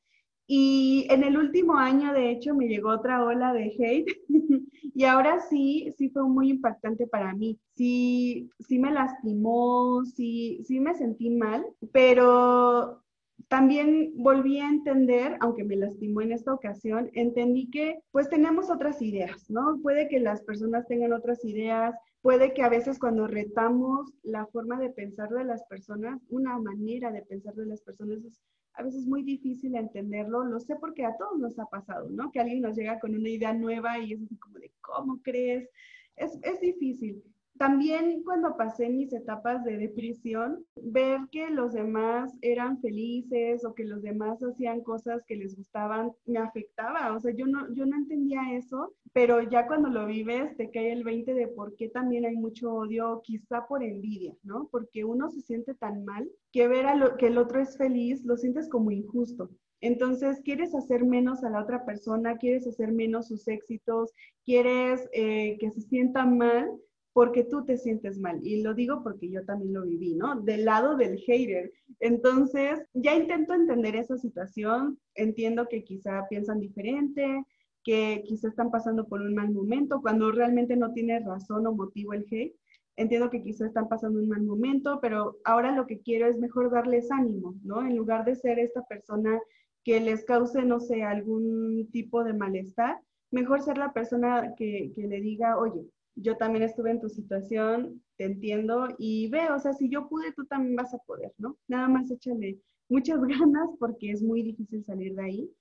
y 0.48 1.08
en 1.10 1.24
el 1.24 1.38
último 1.38 1.78
año, 1.78 2.14
de 2.14 2.30
hecho, 2.30 2.54
me 2.54 2.68
llegó 2.68 2.90
otra 2.90 3.24
ola 3.24 3.54
de 3.54 3.74
hate 3.80 4.18
y 4.94 5.04
ahora 5.06 5.40
sí, 5.40 5.94
sí 5.98 6.10
fue 6.10 6.24
muy 6.24 6.50
impactante 6.50 7.08
para 7.08 7.34
mí. 7.34 7.60
Sí, 7.76 8.50
sí 8.60 8.78
me 8.78 8.92
lastimó, 8.92 10.04
sí, 10.06 10.62
sí 10.66 10.80
me 10.80 10.96
sentí 10.96 11.30
mal, 11.30 11.66
pero 11.92 13.04
también 13.48 14.14
volví 14.16 14.60
a 14.60 14.70
entender, 14.70 15.38
aunque 15.40 15.64
me 15.64 15.76
lastimó 15.76 16.22
en 16.22 16.32
esta 16.32 16.54
ocasión, 16.54 17.10
entendí 17.14 17.70
que 17.70 18.00
pues 18.12 18.30
tenemos 18.30 18.70
otras 18.70 19.02
ideas, 19.02 19.50
¿no? 19.50 19.80
Puede 19.82 20.08
que 20.08 20.20
las 20.20 20.42
personas 20.42 20.88
tengan 20.88 21.14
otras 21.14 21.44
ideas, 21.46 21.96
puede 22.22 22.54
que 22.54 22.64
a 22.64 22.70
veces 22.70 23.00
cuando 23.00 23.28
retamos 23.28 24.12
la 24.24 24.46
forma 24.48 24.80
de 24.80 24.90
pensar 24.90 25.30
de 25.30 25.46
las 25.46 25.64
personas, 25.66 26.22
una 26.30 26.58
manera 26.58 27.12
de 27.12 27.22
pensar 27.22 27.54
de 27.54 27.66
las 27.66 27.82
personas 27.82 28.24
es 28.26 28.40
a 28.76 28.84
veces 28.84 29.06
muy 29.06 29.24
difícil 29.24 29.76
entenderlo, 29.76 30.44
lo 30.44 30.60
sé 30.60 30.76
porque 30.76 31.06
a 31.06 31.16
todos 31.18 31.38
nos 31.40 31.58
ha 31.60 31.66
pasado, 31.66 32.10
¿no? 32.10 32.32
Que 32.32 32.40
alguien 32.40 32.62
nos 32.62 32.76
llega 32.76 33.00
con 33.00 33.16
una 33.16 33.30
idea 33.30 33.54
nueva 33.54 34.00
y 34.00 34.14
es 34.14 34.22
así 34.22 34.36
como 34.38 34.60
de, 34.60 34.72
¿cómo 34.82 35.22
crees? 35.22 35.70
Es, 36.16 36.40
es 36.44 36.60
difícil. 36.60 37.24
También 37.58 38.24
cuando 38.24 38.58
pasé 38.58 38.90
mis 38.90 39.14
etapas 39.14 39.64
de 39.64 39.78
depresión, 39.78 40.66
ver 40.76 41.20
que 41.32 41.50
los 41.50 41.74
demás 41.74 42.36
eran 42.42 42.82
felices 42.82 43.64
o 43.64 43.76
que 43.76 43.86
los 43.86 44.02
demás 44.02 44.42
hacían 44.42 44.82
cosas 44.82 45.24
que 45.26 45.36
les 45.36 45.56
gustaban, 45.56 46.12
me 46.26 46.40
afectaba. 46.40 47.16
O 47.16 47.20
sea, 47.20 47.32
yo 47.32 47.46
no, 47.46 47.72
yo 47.74 47.86
no 47.86 47.96
entendía 47.96 48.42
eso, 48.54 48.94
pero 49.14 49.42
ya 49.42 49.68
cuando 49.68 49.90
lo 49.90 50.08
vives 50.08 50.58
te 50.58 50.72
cae 50.72 50.92
el 50.92 51.04
20 51.04 51.34
de 51.36 51.48
por 51.48 51.76
qué 51.76 51.90
también 51.90 52.26
hay 52.26 52.36
mucho 52.36 52.74
odio, 52.74 53.22
quizá 53.24 53.68
por 53.68 53.84
envidia, 53.84 54.36
¿no? 54.44 54.68
Porque 54.72 55.06
uno 55.06 55.30
se 55.30 55.42
siente 55.42 55.76
tan 55.76 56.04
mal 56.06 56.30
que 56.52 56.68
ver 56.68 56.88
a 56.88 56.96
lo, 56.96 57.18
que 57.18 57.28
el 57.28 57.38
otro 57.38 57.62
es 57.62 57.78
feliz 57.78 58.24
lo 58.26 58.36
sientes 58.36 58.68
como 58.68 58.92
injusto. 58.92 59.50
Entonces, 59.80 60.42
quieres 60.44 60.74
hacer 60.76 61.04
menos 61.04 61.44
a 61.44 61.50
la 61.50 61.62
otra 61.62 61.86
persona, 61.86 62.38
quieres 62.38 62.66
hacer 62.66 62.94
menos 62.94 63.28
sus 63.28 63.48
éxitos, 63.50 64.14
quieres 64.46 65.10
eh, 65.12 65.58
que 65.60 65.72
se 65.72 65.82
sienta 65.82 66.26
mal 66.26 66.72
porque 67.14 67.44
tú 67.44 67.64
te 67.64 67.78
sientes 67.78 68.20
mal. 68.20 68.40
Y 68.46 68.62
lo 68.62 68.74
digo 68.74 69.04
porque 69.04 69.30
yo 69.30 69.46
también 69.46 69.74
lo 69.74 69.84
viví, 69.84 70.16
¿no? 70.16 70.42
Del 70.42 70.66
lado 70.66 70.98
del 70.98 71.20
hater. 71.20 71.72
Entonces, 72.00 72.82
ya 72.94 73.16
intento 73.16 73.54
entender 73.54 73.96
esa 73.96 74.18
situación, 74.18 75.00
entiendo 75.14 75.68
que 75.70 75.84
quizá 75.84 76.28
piensan 76.28 76.60
diferente, 76.60 77.46
que 77.84 78.24
quizá 78.26 78.48
están 78.48 78.72
pasando 78.72 79.08
por 79.08 79.22
un 79.22 79.36
mal 79.36 79.52
momento, 79.52 80.02
cuando 80.02 80.32
realmente 80.32 80.76
no 80.76 80.92
tiene 80.94 81.20
razón 81.20 81.68
o 81.68 81.74
motivo 81.74 82.14
el 82.14 82.26
hate. 82.30 82.56
Entiendo 82.96 83.30
que 83.30 83.44
quizá 83.44 83.66
están 83.66 83.90
pasando 83.90 84.20
un 84.20 84.30
mal 84.30 84.44
momento, 84.44 85.00
pero 85.02 85.38
ahora 85.46 85.76
lo 85.76 85.88
que 85.88 86.02
quiero 86.02 86.28
es 86.28 86.38
mejor 86.38 86.72
darles 86.72 87.12
ánimo, 87.12 87.56
¿no? 87.64 87.86
En 87.86 87.96
lugar 87.96 88.26
de 88.26 88.36
ser 88.36 88.60
esta 88.60 88.84
persona 88.86 89.40
que 89.84 90.00
les 90.00 90.24
cause, 90.26 90.64
no 90.64 90.80
sé, 90.80 91.04
algún 91.04 91.90
tipo 91.92 92.24
de 92.24 92.34
malestar, 92.34 93.00
mejor 93.32 93.62
ser 93.62 93.78
la 93.78 93.94
persona 93.94 94.54
que, 94.56 94.92
que 94.96 95.08
le 95.08 95.22
diga, 95.22 95.58
oye, 95.58 95.88
yo 96.16 96.38
también 96.38 96.64
estuve 96.64 96.92
en 96.92 97.02
tu 97.02 97.10
situación, 97.10 98.02
te 98.18 98.26
entiendo 98.26 98.88
y 98.98 99.30
ve, 99.30 99.50
o 99.50 99.60
sea, 99.60 99.74
si 99.74 99.90
yo 99.90 100.08
pude, 100.08 100.32
tú 100.34 100.46
también 100.46 100.76
vas 100.76 100.94
a 100.94 101.00
poder, 101.00 101.34
¿no? 101.38 101.58
Nada 101.68 101.88
más 101.88 102.10
échale 102.12 102.60
muchas 102.90 103.20
ganas 103.22 103.70
porque 103.80 104.12
es 104.12 104.22
muy 104.22 104.44
difícil 104.44 104.84
salir 104.86 105.16
de 105.16 105.24
ahí, 105.24 105.52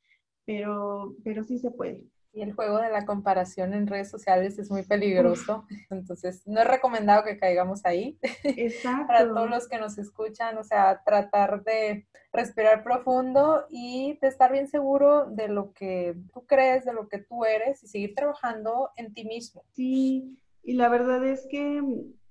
pero, 0.45 1.15
pero 1.25 1.45
sí 1.45 1.59
se 1.59 1.71
puede. 1.71 2.05
Y 2.35 2.41
el 2.41 2.55
juego 2.55 2.79
de 2.79 2.89
la 2.89 3.05
comparación 3.05 3.75
en 3.75 3.87
redes 3.87 4.11
sociales 4.11 4.59
es 4.59 4.71
muy 4.71 4.83
peligroso, 4.85 5.67
entonces 5.91 6.43
no 6.47 6.61
es 6.61 6.67
recomendado 6.67 7.25
que 7.25 7.37
caigamos 7.37 7.85
ahí. 7.85 8.19
Exacto. 8.43 9.07
Para 9.07 9.29
todos 9.29 9.51
los 9.51 9.69
que 9.69 9.79
nos 9.79 9.99
escuchan, 9.99 10.57
o 10.57 10.65
sea, 10.65 11.03
tratar 11.05 11.63
de 11.63 12.07
respirar 12.33 12.83
profundo 12.83 13.67
y 13.69 14.19
de 14.23 14.29
estar 14.29 14.51
bien 14.51 14.67
seguro 14.67 15.27
de 15.27 15.49
lo 15.49 15.73
que 15.75 16.17
tú 16.33 16.47
crees, 16.47 16.87
de 16.87 16.95
lo 16.95 17.07
que 17.07 17.19
tú 17.19 17.45
eres 17.45 17.83
y 17.83 17.89
seguir 17.89 18.15
trabajando 18.15 18.91
en 18.97 19.13
ti 19.13 19.27
mismo. 19.27 19.63
Sí, 19.73 20.39
y 20.63 20.75
la 20.75 20.89
verdad 20.89 21.25
es 21.27 21.47
que 21.51 21.83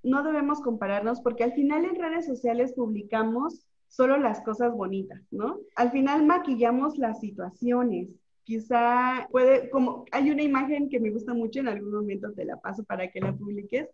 no 0.02 0.22
debemos 0.22 0.60
compararnos 0.60 1.20
porque 1.20 1.44
al 1.44 1.52
final 1.52 1.84
en 1.84 1.94
redes 1.94 2.26
sociales 2.26 2.72
publicamos 2.74 3.66
solo 3.88 4.16
las 4.16 4.40
cosas 4.40 4.72
bonitas, 4.72 5.20
¿no? 5.30 5.58
Al 5.76 5.90
final 5.90 6.24
maquillamos 6.24 6.96
las 6.96 7.20
situaciones. 7.20 8.08
Quizá 8.42 9.28
puede, 9.30 9.70
como 9.70 10.06
hay 10.10 10.30
una 10.30 10.42
imagen 10.42 10.88
que 10.88 10.98
me 10.98 11.10
gusta 11.10 11.34
mucho, 11.34 11.60
en 11.60 11.68
algún 11.68 11.92
momento 11.92 12.32
te 12.32 12.44
la 12.44 12.56
paso 12.56 12.84
para 12.84 13.08
que 13.10 13.20
la 13.20 13.32
publiques, 13.32 13.88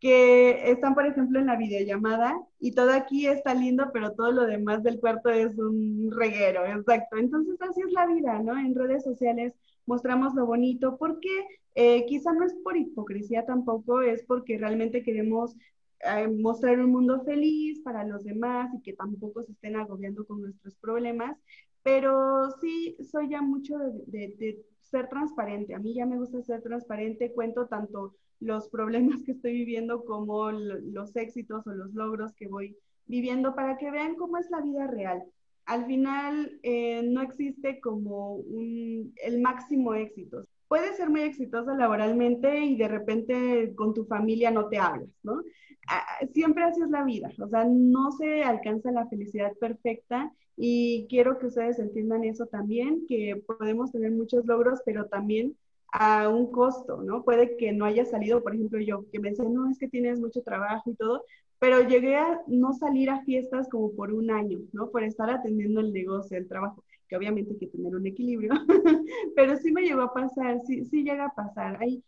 que 0.00 0.70
están, 0.70 0.94
por 0.94 1.06
ejemplo, 1.06 1.38
en 1.38 1.46
la 1.46 1.56
videollamada 1.56 2.36
y 2.58 2.72
todo 2.72 2.92
aquí 2.92 3.26
está 3.26 3.54
lindo, 3.54 3.90
pero 3.92 4.12
todo 4.12 4.32
lo 4.32 4.44
demás 4.44 4.82
del 4.82 5.00
cuarto 5.00 5.30
es 5.30 5.56
un 5.56 6.10
reguero, 6.10 6.66
exacto. 6.66 7.16
Entonces 7.16 7.56
así 7.62 7.80
es 7.80 7.92
la 7.92 8.06
vida, 8.06 8.40
¿no? 8.40 8.58
En 8.58 8.74
redes 8.74 9.04
sociales 9.04 9.54
mostramos 9.86 10.34
lo 10.34 10.46
bonito, 10.46 10.96
porque 10.98 11.28
eh, 11.74 12.04
quizá 12.06 12.32
no 12.32 12.44
es 12.44 12.54
por 12.62 12.76
hipocresía 12.76 13.44
tampoco, 13.44 14.00
es 14.00 14.24
porque 14.24 14.58
realmente 14.58 15.02
queremos 15.02 15.56
eh, 16.00 16.28
mostrar 16.28 16.78
un 16.80 16.90
mundo 16.90 17.22
feliz 17.24 17.80
para 17.80 18.04
los 18.04 18.24
demás 18.24 18.72
y 18.74 18.82
que 18.82 18.92
tampoco 18.92 19.42
se 19.42 19.52
estén 19.52 19.76
agobiando 19.76 20.26
con 20.26 20.42
nuestros 20.42 20.76
problemas, 20.76 21.36
pero 21.82 22.50
sí 22.60 22.96
soy 23.10 23.30
ya 23.30 23.42
mucho 23.42 23.76
de, 24.06 24.34
de 24.38 24.64
ser 24.80 25.08
transparente. 25.08 25.74
A 25.74 25.78
mí 25.78 25.94
ya 25.94 26.06
me 26.06 26.18
gusta 26.18 26.42
ser 26.42 26.62
transparente, 26.62 27.32
cuento 27.32 27.66
tanto 27.66 28.14
los 28.40 28.68
problemas 28.68 29.22
que 29.24 29.32
estoy 29.32 29.52
viviendo 29.52 30.04
como 30.04 30.50
los 30.50 31.16
éxitos 31.16 31.66
o 31.66 31.72
los 31.72 31.94
logros 31.94 32.34
que 32.34 32.48
voy 32.48 32.76
viviendo 33.06 33.54
para 33.54 33.76
que 33.76 33.90
vean 33.90 34.16
cómo 34.16 34.38
es 34.38 34.50
la 34.50 34.60
vida 34.60 34.86
real 34.86 35.24
al 35.66 35.86
final 35.86 36.58
eh, 36.62 37.02
no 37.02 37.22
existe 37.22 37.80
como 37.80 38.34
un, 38.34 39.12
el 39.22 39.40
máximo 39.40 39.94
éxito. 39.94 40.42
Puedes 40.68 40.96
ser 40.96 41.10
muy 41.10 41.22
exitosa 41.22 41.74
laboralmente 41.74 42.60
y 42.64 42.76
de 42.76 42.88
repente 42.88 43.74
con 43.76 43.94
tu 43.94 44.04
familia 44.06 44.50
no 44.50 44.68
te 44.68 44.78
hablas, 44.78 45.08
¿no? 45.22 45.42
Ah, 45.88 46.04
siempre 46.32 46.64
así 46.64 46.80
es 46.80 46.90
la 46.90 47.04
vida, 47.04 47.30
o 47.38 47.48
sea, 47.48 47.64
no 47.64 48.10
se 48.12 48.42
alcanza 48.42 48.90
la 48.90 49.06
felicidad 49.06 49.52
perfecta 49.60 50.32
y 50.56 51.06
quiero 51.10 51.38
que 51.38 51.46
ustedes 51.46 51.78
entiendan 51.78 52.24
eso 52.24 52.46
también, 52.46 53.06
que 53.06 53.42
podemos 53.46 53.92
tener 53.92 54.12
muchos 54.12 54.46
logros, 54.46 54.80
pero 54.86 55.06
también 55.06 55.56
a 55.92 56.28
un 56.28 56.50
costo, 56.50 57.02
¿no? 57.02 57.22
Puede 57.22 57.56
que 57.56 57.72
no 57.72 57.84
haya 57.84 58.04
salido, 58.04 58.42
por 58.42 58.54
ejemplo, 58.54 58.80
yo, 58.80 59.04
que 59.12 59.20
me 59.20 59.30
dicen, 59.30 59.52
no, 59.54 59.70
es 59.70 59.78
que 59.78 59.88
tienes 59.88 60.20
mucho 60.20 60.42
trabajo 60.42 60.90
y 60.90 60.94
todo, 60.94 61.24
pero 61.64 61.80
llegué 61.80 62.14
a 62.16 62.42
no 62.46 62.74
salir 62.74 63.08
a 63.08 63.22
fiestas 63.22 63.70
como 63.70 63.94
por 63.94 64.12
un 64.12 64.30
año, 64.30 64.58
¿no? 64.74 64.90
Por 64.90 65.02
estar 65.02 65.30
atendiendo 65.30 65.80
el 65.80 65.94
negocio, 65.94 66.36
el 66.36 66.46
trabajo, 66.46 66.84
que 67.08 67.16
obviamente 67.16 67.52
hay 67.52 67.58
que 67.58 67.68
tener 67.68 67.96
un 67.96 68.06
equilibrio, 68.06 68.52
pero 69.34 69.56
sí 69.56 69.72
me 69.72 69.80
llegó 69.80 70.02
a 70.02 70.12
pasar, 70.12 70.60
sí, 70.66 70.84
llega 71.02 71.24
a 71.24 71.34
pasar. 71.34 71.78
Hay, 71.80 72.04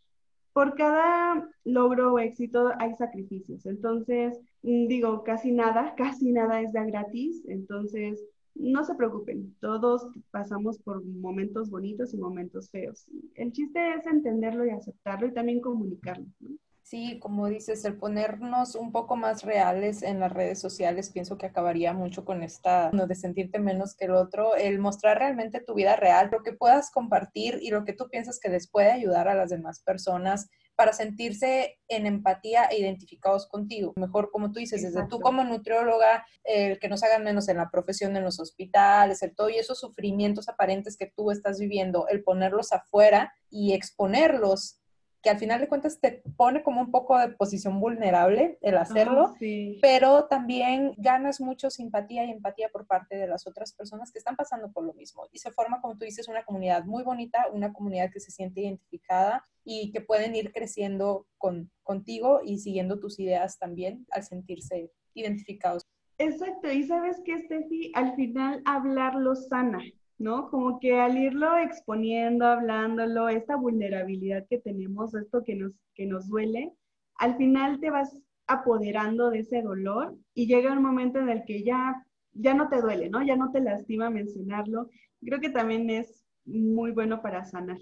por 0.53 0.75
cada 0.75 1.49
logro 1.65 2.13
o 2.13 2.19
éxito 2.19 2.71
hay 2.79 2.93
sacrificios, 2.97 3.65
entonces 3.65 4.39
mm, 4.61 4.89
digo, 4.89 5.25
casi 5.25 5.53
nada, 5.53 5.95
casi 5.97 6.33
nada 6.33 6.61
es 6.61 6.75
de 6.75 6.85
gratis, 6.85 7.43
entonces 7.49 8.23
no 8.55 8.85
se 8.85 8.95
preocupen, 8.95 9.57
todos 9.61 10.07
pasamos 10.33 10.79
por 10.81 11.03
momentos 11.03 11.71
bonitos 11.71 12.13
y 12.13 12.19
momentos 12.19 12.69
feos. 12.69 13.07
El 13.37 13.53
chiste 13.53 13.95
es 13.95 14.07
entenderlo 14.07 14.67
y 14.67 14.71
aceptarlo 14.71 15.27
y 15.27 15.33
también 15.33 15.63
comunicarlo. 15.63 16.27
¿no? 16.41 16.59
Sí, 16.89 17.19
como 17.19 17.49
dices, 17.49 17.85
el 17.85 17.97
ponernos 17.97 18.77
un 18.77 18.93
poco 18.93 19.17
más 19.17 19.43
reales 19.43 20.05
en 20.05 20.21
las 20.21 20.31
redes 20.31 20.61
sociales, 20.61 21.11
pienso 21.11 21.37
que 21.37 21.47
acabaría 21.47 21.93
mucho 21.93 22.25
con 22.25 22.45
esta, 22.45 22.91
no 22.93 23.09
de 23.09 23.17
sentirte 23.17 23.59
menos 23.59 23.97
que 23.97 24.05
el 24.05 24.13
otro, 24.13 24.55
el 24.55 24.79
mostrar 24.79 25.19
realmente 25.19 25.61
tu 25.61 25.75
vida 25.75 25.97
real, 25.97 26.29
lo 26.31 26.45
que 26.45 26.53
puedas 26.53 26.93
compartir 26.93 27.59
y 27.61 27.71
lo 27.71 27.85
que 27.85 27.93
tú 27.93 28.09
piensas 28.09 28.39
que 28.39 28.51
les 28.51 28.69
puede 28.71 28.93
ayudar 28.93 29.27
a 29.27 29.35
las 29.35 29.51
demás 29.51 29.81
personas 29.81 30.49
para 30.77 30.93
sentirse 30.93 31.77
en 31.89 32.07
empatía 32.07 32.67
e 32.67 32.79
identificados 32.79 33.49
contigo. 33.49 33.93
Mejor, 33.97 34.31
como 34.31 34.53
tú 34.53 34.61
dices, 34.61 34.83
desde 34.83 35.09
tú 35.09 35.19
como 35.19 35.43
nutrióloga, 35.43 36.25
el 36.45 36.79
que 36.79 36.89
nos 36.89 37.03
hagan 37.03 37.25
menos 37.25 37.49
en 37.49 37.57
la 37.57 37.69
profesión, 37.69 38.17
en 38.17 38.23
los 38.23 38.39
hospitales, 38.39 39.25
el 39.25 39.35
todo 39.35 39.51
y 39.51 39.57
esos 39.57 39.81
sufrimientos 39.81 40.49
aparentes 40.49 40.97
que 40.97 41.13
tú 41.17 41.33
estás 41.33 41.59
viviendo, 41.59 42.07
el 42.07 42.23
ponerlos 42.23 42.73
afuera 42.73 43.35
y 43.51 43.73
exponerlos 43.73 44.79
que 45.27 45.31
al 45.31 45.41
final 45.41 45.61
de 45.61 45.67
cuentas 45.67 45.99
te 45.99 46.23
pone 46.37 46.63
como 46.63 46.81
un 46.81 46.93
poco 46.93 47.19
de 47.19 47.31
posición 47.31 47.81
vulnerable 47.81 48.59
el 48.61 48.77
hacerlo, 48.77 49.35
pero 49.83 50.27
también 50.27 50.95
ganas 50.99 51.41
mucho 51.41 51.69
simpatía 51.69 52.25
y 52.25 52.31
empatía 52.31 52.69
por 52.69 52.87
parte 52.87 53.17
de 53.17 53.27
las 53.27 53.45
otras 53.49 53.73
personas 53.73 54.13
que 54.13 54.21
están 54.21 54.37
pasando 54.37 54.71
por 54.71 54.85
lo 54.85 54.95
mismo. 54.95 55.27
Y 55.33 55.41
se 55.41 55.51
forma, 55.51 55.81
como 55.81 55.99
tú 55.99 56.05
dices, 56.05 56.29
una 56.29 56.45
comunidad 56.45 56.85
muy 56.85 57.03
bonita, 57.03 57.49
una 57.53 57.73
comunidad 57.73 58.13
que 58.13 58.21
se 58.21 58.31
siente 58.31 58.61
identificada 58.61 59.45
y 59.65 59.91
que 59.91 60.01
pueden 60.01 60.37
ir 60.37 60.53
creciendo 60.53 61.27
con, 61.39 61.73
contigo 61.83 62.41
y 62.45 62.61
siguiendo 62.61 63.01
tus 63.01 63.19
ideas 63.19 63.59
también 63.59 64.07
al 64.13 64.23
sentirse 64.23 64.93
identificados. 65.13 65.83
Exacto, 66.19 66.71
y 66.71 66.85
sabes 66.85 67.21
que, 67.25 67.37
Steffi, 67.37 67.91
al 67.97 68.15
final 68.15 68.63
hablarlo 68.65 69.35
sana. 69.35 69.81
¿No? 70.19 70.51
Como 70.51 70.81
que 70.81 70.99
al 70.99 71.19
irlo 71.19 71.57
exponiendo, 71.59 72.47
hablándolo, 72.47 73.29
esta 73.29 73.57
vulnerabilidad 73.57 74.47
que 74.49 74.59
tenemos, 74.59 75.15
esto 75.15 75.43
que 75.45 75.55
nos, 75.55 75.73
que 75.95 76.07
nos 76.07 76.29
duele, 76.29 76.73
al 77.17 77.37
final 77.37 77.81
te 77.81 77.91
vas 77.91 78.17
apoderando 78.47 79.31
de 79.31 79.41
ese 79.41 79.63
dolor 79.63 80.17
y 80.35 80.47
llega 80.47 80.73
un 80.73 80.83
momento 80.83 81.19
en 81.19 81.29
el 81.29 81.45
que 81.45 81.65
ya, 81.65 82.05
ya 82.33 82.55
no 82.55 82.69
te 82.69 82.81
duele, 82.81 83.11
¿no? 83.11 83.23
Ya 83.23 83.37
no 83.37 83.51
te 83.51 83.61
lastima 83.61 84.11
mencionarlo. 84.11 84.91
Creo 85.21 85.41
que 85.41 85.51
también 85.51 85.91
es 85.91 86.25
muy 86.45 86.93
bueno 86.93 87.23
para 87.23 87.45
sanar. 87.45 87.79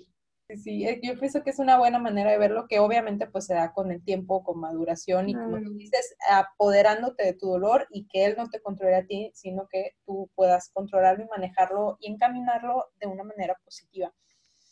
Sí, 0.48 0.86
eh, 0.86 1.00
yo 1.02 1.18
pienso 1.18 1.42
que 1.42 1.50
es 1.50 1.58
una 1.58 1.78
buena 1.78 1.98
manera 1.98 2.30
de 2.30 2.38
verlo, 2.38 2.66
que 2.68 2.78
obviamente 2.78 3.26
pues 3.26 3.46
se 3.46 3.54
da 3.54 3.72
con 3.72 3.90
el 3.90 4.04
tiempo, 4.04 4.44
con 4.44 4.60
maduración 4.60 5.30
y 5.30 5.34
como 5.34 5.60
tú 5.62 5.72
dices, 5.74 6.14
apoderándote 6.28 7.24
de 7.24 7.32
tu 7.32 7.48
dolor 7.48 7.86
y 7.90 8.06
que 8.08 8.26
él 8.26 8.34
no 8.36 8.48
te 8.50 8.60
controle 8.60 8.94
a 8.94 9.06
ti, 9.06 9.30
sino 9.34 9.66
que 9.68 9.92
tú 10.04 10.30
puedas 10.34 10.70
controlarlo 10.70 11.24
y 11.24 11.28
manejarlo 11.28 11.96
y 11.98 12.12
encaminarlo 12.12 12.84
de 13.00 13.06
una 13.06 13.24
manera 13.24 13.58
positiva. 13.64 14.12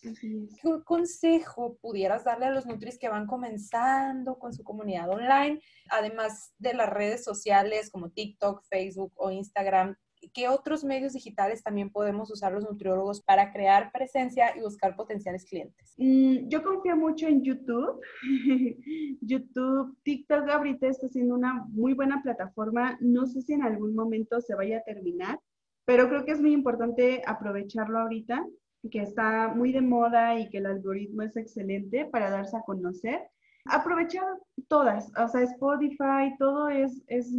¿Qué 0.02 0.82
consejo 0.84 1.78
pudieras 1.80 2.24
darle 2.24 2.46
a 2.46 2.50
los 2.50 2.66
Nutris 2.66 2.98
que 2.98 3.08
van 3.08 3.26
comenzando 3.26 4.38
con 4.38 4.52
su 4.52 4.64
comunidad 4.64 5.08
online, 5.08 5.60
además 5.90 6.52
de 6.58 6.74
las 6.74 6.90
redes 6.90 7.24
sociales 7.24 7.88
como 7.90 8.10
TikTok, 8.10 8.62
Facebook 8.68 9.12
o 9.14 9.30
Instagram? 9.30 9.96
¿Qué 10.32 10.48
otros 10.48 10.84
medios 10.84 11.12
digitales 11.12 11.62
también 11.62 11.90
podemos 11.90 12.30
usar 12.30 12.52
los 12.52 12.64
nutriólogos 12.64 13.22
para 13.22 13.52
crear 13.52 13.90
presencia 13.92 14.56
y 14.56 14.60
buscar 14.60 14.96
potenciales 14.96 15.44
clientes? 15.44 15.94
Mm, 15.98 16.48
yo 16.48 16.62
confío 16.62 16.96
mucho 16.96 17.26
en 17.26 17.42
YouTube. 17.42 18.00
YouTube, 19.20 19.96
TikTok 20.02 20.48
ahorita 20.48 20.86
está 20.86 21.08
siendo 21.08 21.34
una 21.34 21.64
muy 21.68 21.94
buena 21.94 22.22
plataforma. 22.22 22.96
No 23.00 23.26
sé 23.26 23.42
si 23.42 23.52
en 23.52 23.62
algún 23.62 23.94
momento 23.94 24.40
se 24.40 24.54
vaya 24.54 24.78
a 24.78 24.84
terminar, 24.84 25.40
pero 25.84 26.08
creo 26.08 26.24
que 26.24 26.32
es 26.32 26.40
muy 26.40 26.52
importante 26.52 27.22
aprovecharlo 27.26 27.98
ahorita, 27.98 28.46
que 28.90 29.00
está 29.00 29.48
muy 29.48 29.72
de 29.72 29.80
moda 29.80 30.38
y 30.38 30.48
que 30.50 30.58
el 30.58 30.66
algoritmo 30.66 31.22
es 31.22 31.36
excelente 31.36 32.04
para 32.06 32.30
darse 32.30 32.56
a 32.56 32.62
conocer 32.62 33.28
aprovechar 33.64 34.24
todas, 34.68 35.10
o 35.16 35.28
sea, 35.28 35.42
Spotify, 35.42 36.34
todo 36.38 36.68
es, 36.68 37.02
es, 37.06 37.30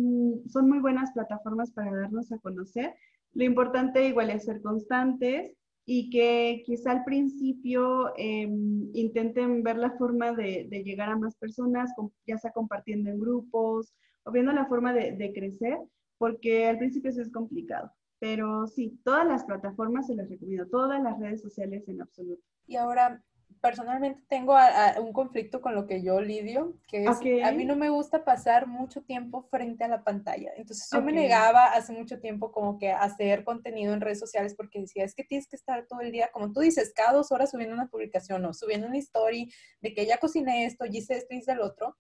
son 0.48 0.70
muy 0.70 0.80
buenas 0.80 1.12
plataformas 1.12 1.72
para 1.72 1.96
darnos 1.96 2.32
a 2.32 2.40
conocer. 2.40 2.96
Lo 3.34 3.44
importante 3.44 4.08
igual 4.08 4.30
es 4.30 4.46
ser 4.46 4.62
constantes 4.62 5.56
y 5.86 6.10
que 6.10 6.64
quizá 6.66 6.92
al 6.92 7.04
principio 7.04 8.14
em, 8.18 8.90
intenten 8.94 9.64
ver 9.64 9.78
la 9.78 9.92
forma 9.98 10.32
de, 10.34 10.66
llegar 10.86 11.10
a 11.10 11.18
más 11.18 11.36
personas, 11.36 11.92
ya 12.26 12.38
sea 12.38 12.52
compartiendo 12.52 13.10
en 13.10 13.20
grupos 13.20 13.94
o 14.24 14.32
viendo 14.32 14.54
la 14.54 14.66
forma 14.68 14.94
de, 14.94 15.34
crecer, 15.34 15.78
porque 16.18 16.68
al 16.68 16.78
principio 16.78 17.10
eso 17.10 17.22
es 17.22 17.32
complicado. 17.32 17.92
Pero 18.20 18.68
sí, 18.68 18.98
todas 19.04 19.28
las 19.28 19.44
plataformas 19.44 20.08
se 20.08 20.16
las 20.16 20.30
recomiendo, 20.30 20.68
todas 20.68 21.02
las 21.04 21.20
redes 21.20 21.42
sociales 21.42 21.86
en 21.90 22.02
absoluto. 22.02 22.42
Y 22.66 22.78
ahora, 22.78 23.22
personalmente 23.62 24.22
tengo 24.28 24.56
un 25.00 25.14
conflicto 25.14 25.62
con 25.62 25.76
lo 25.76 25.86
que 25.88 26.02
yo 26.02 26.22
lidio, 26.22 26.74
que 26.88 27.06
es, 27.06 27.44
a 27.44 27.52
mí 27.52 27.66
no 27.66 27.76
me 27.76 27.90
gusta 27.90 28.24
pasar 28.24 28.68
mucho 28.68 29.02
tiempo 29.02 29.44
frente 29.50 29.84
a 29.84 29.88
la 29.88 30.04
pantalla. 30.04 30.52
Entonces 30.56 30.88
yo 30.92 31.02
me 31.02 31.12
negaba 31.12 31.66
hace 31.74 31.94
mucho 31.94 32.20
tiempo 32.20 32.52
como 32.52 32.78
que 32.78 32.92
hacer 32.92 33.44
contenido 33.44 33.94
en 33.94 34.02
redes 34.02 34.20
sociales 34.20 34.56
porque 34.56 34.82
decía, 34.82 35.04
es 35.04 35.16
que 35.16 35.24
tienes 35.24 35.48
que 35.48 35.56
estar 35.56 35.86
todo 35.88 36.02
el 36.02 36.12
día, 36.12 36.30
como 36.32 36.52
tú 36.52 36.62
dices, 36.62 36.94
cada 36.96 37.14
dos 37.14 37.32
horas 37.32 37.52
subiendo 37.52 37.76
una 37.76 37.88
publicación 37.88 38.46
o 38.46 38.54
subiendo 38.54 38.88
una 38.88 38.98
story 38.98 39.52
de 39.82 39.94
que 39.94 40.06
ya 40.06 40.18
cociné 40.18 40.66
esto, 40.66 40.86
hice 40.86 41.16
esto, 41.16 41.34
hice 41.34 41.52
el 41.52 41.62
otro. 41.62 41.98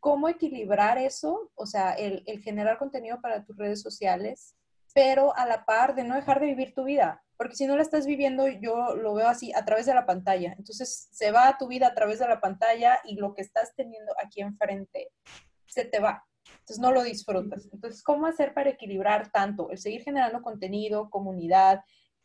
¿Cómo 0.00 0.28
equilibrar 0.28 0.98
eso? 0.98 1.50
O 1.54 1.66
sea, 1.66 1.92
el, 1.92 2.22
el 2.26 2.40
generar 2.40 2.78
contenido 2.78 3.20
para 3.20 3.44
tus 3.44 3.56
redes 3.56 3.80
sociales, 3.80 4.56
pero 4.94 5.36
a 5.36 5.46
la 5.46 5.64
par 5.64 5.94
de 5.94 6.04
no 6.04 6.14
dejar 6.14 6.40
de 6.40 6.46
vivir 6.46 6.74
tu 6.74 6.84
vida 6.84 7.22
porque 7.36 7.56
si 7.56 7.66
no 7.66 7.76
la 7.76 7.82
estás 7.82 8.06
viviendo, 8.06 8.48
yo 8.48 8.96
lo 8.96 9.14
veo 9.14 9.28
así, 9.28 9.52
a 9.52 9.64
través 9.64 9.86
de 9.86 9.94
la 9.94 10.06
pantalla. 10.06 10.54
Entonces 10.58 11.08
se 11.10 11.30
va 11.30 11.48
a 11.48 11.58
tu 11.58 11.68
vida 11.68 11.88
a 11.88 11.94
través 11.94 12.18
de 12.18 12.28
la 12.28 12.40
pantalla 12.40 13.00
y 13.04 13.16
lo 13.16 13.34
que 13.34 13.42
estás 13.42 13.74
teniendo 13.76 14.12
aquí 14.22 14.40
enfrente 14.40 15.10
se 15.66 15.84
te 15.84 16.00
va. 16.00 16.24
Entonces 16.60 16.78
no 16.78 16.92
lo 16.92 17.02
disfrutas. 17.02 17.68
Entonces, 17.72 18.02
¿cómo 18.02 18.26
hacer 18.26 18.54
para 18.54 18.70
equilibrar 18.70 19.30
tanto 19.30 19.70
el 19.70 19.78
seguir 19.78 20.02
generando 20.02 20.42
contenido, 20.42 21.10
comunidad, 21.10 21.80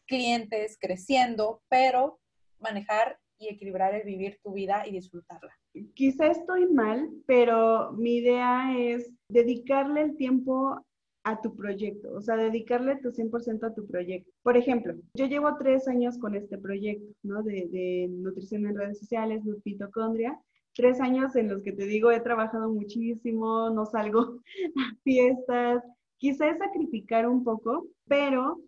clientes, 0.05 0.77
creciendo, 0.79 1.61
pero 1.69 2.19
manejar 2.59 3.19
y 3.37 3.49
equilibrar 3.49 3.95
el 3.95 4.03
vivir 4.03 4.39
tu 4.43 4.53
vida 4.53 4.83
y 4.85 4.91
disfrutarla? 4.91 5.51
Quizá 5.95 6.27
estoy 6.27 6.67
mal, 6.67 7.09
pero 7.25 7.91
mi 7.93 8.17
idea 8.17 8.73
es 8.77 9.11
dedicarle 9.29 10.01
el 10.01 10.17
tiempo 10.17 10.85
a 11.23 11.39
tu 11.41 11.55
proyecto, 11.55 12.11
o 12.13 12.21
sea, 12.21 12.35
dedicarle 12.35 12.97
tu 12.97 13.11
100% 13.11 13.63
a 13.63 13.73
tu 13.73 13.85
proyecto. 13.85 14.31
Por 14.41 14.57
ejemplo, 14.57 14.95
yo 15.13 15.25
llevo 15.27 15.55
tres 15.57 15.87
años 15.87 16.17
con 16.17 16.35
este 16.35 16.57
proyecto, 16.57 17.13
¿no? 17.23 17.43
De, 17.43 18.07
nutrición 18.09 18.65
en 18.65 18.77
redes 18.77 18.99
sociales, 18.99 19.43
Mitocondria. 19.63 20.39
Tres 20.73 20.99
años 21.01 21.35
en 21.35 21.49
los 21.49 21.61
que 21.63 21.73
te 21.73 21.85
digo, 21.85 22.11
he 22.11 22.21
trabajado 22.21 22.69
muchísimo, 22.69 23.69
no 23.69 23.85
salgo 23.85 24.39
a 24.77 24.95
fiestas, 25.03 25.83
quizá 26.17 26.49
es 26.49 26.57
sacrificar 26.57 27.27
un 27.27 27.43
poco, 27.43 27.87
pero 28.07 28.61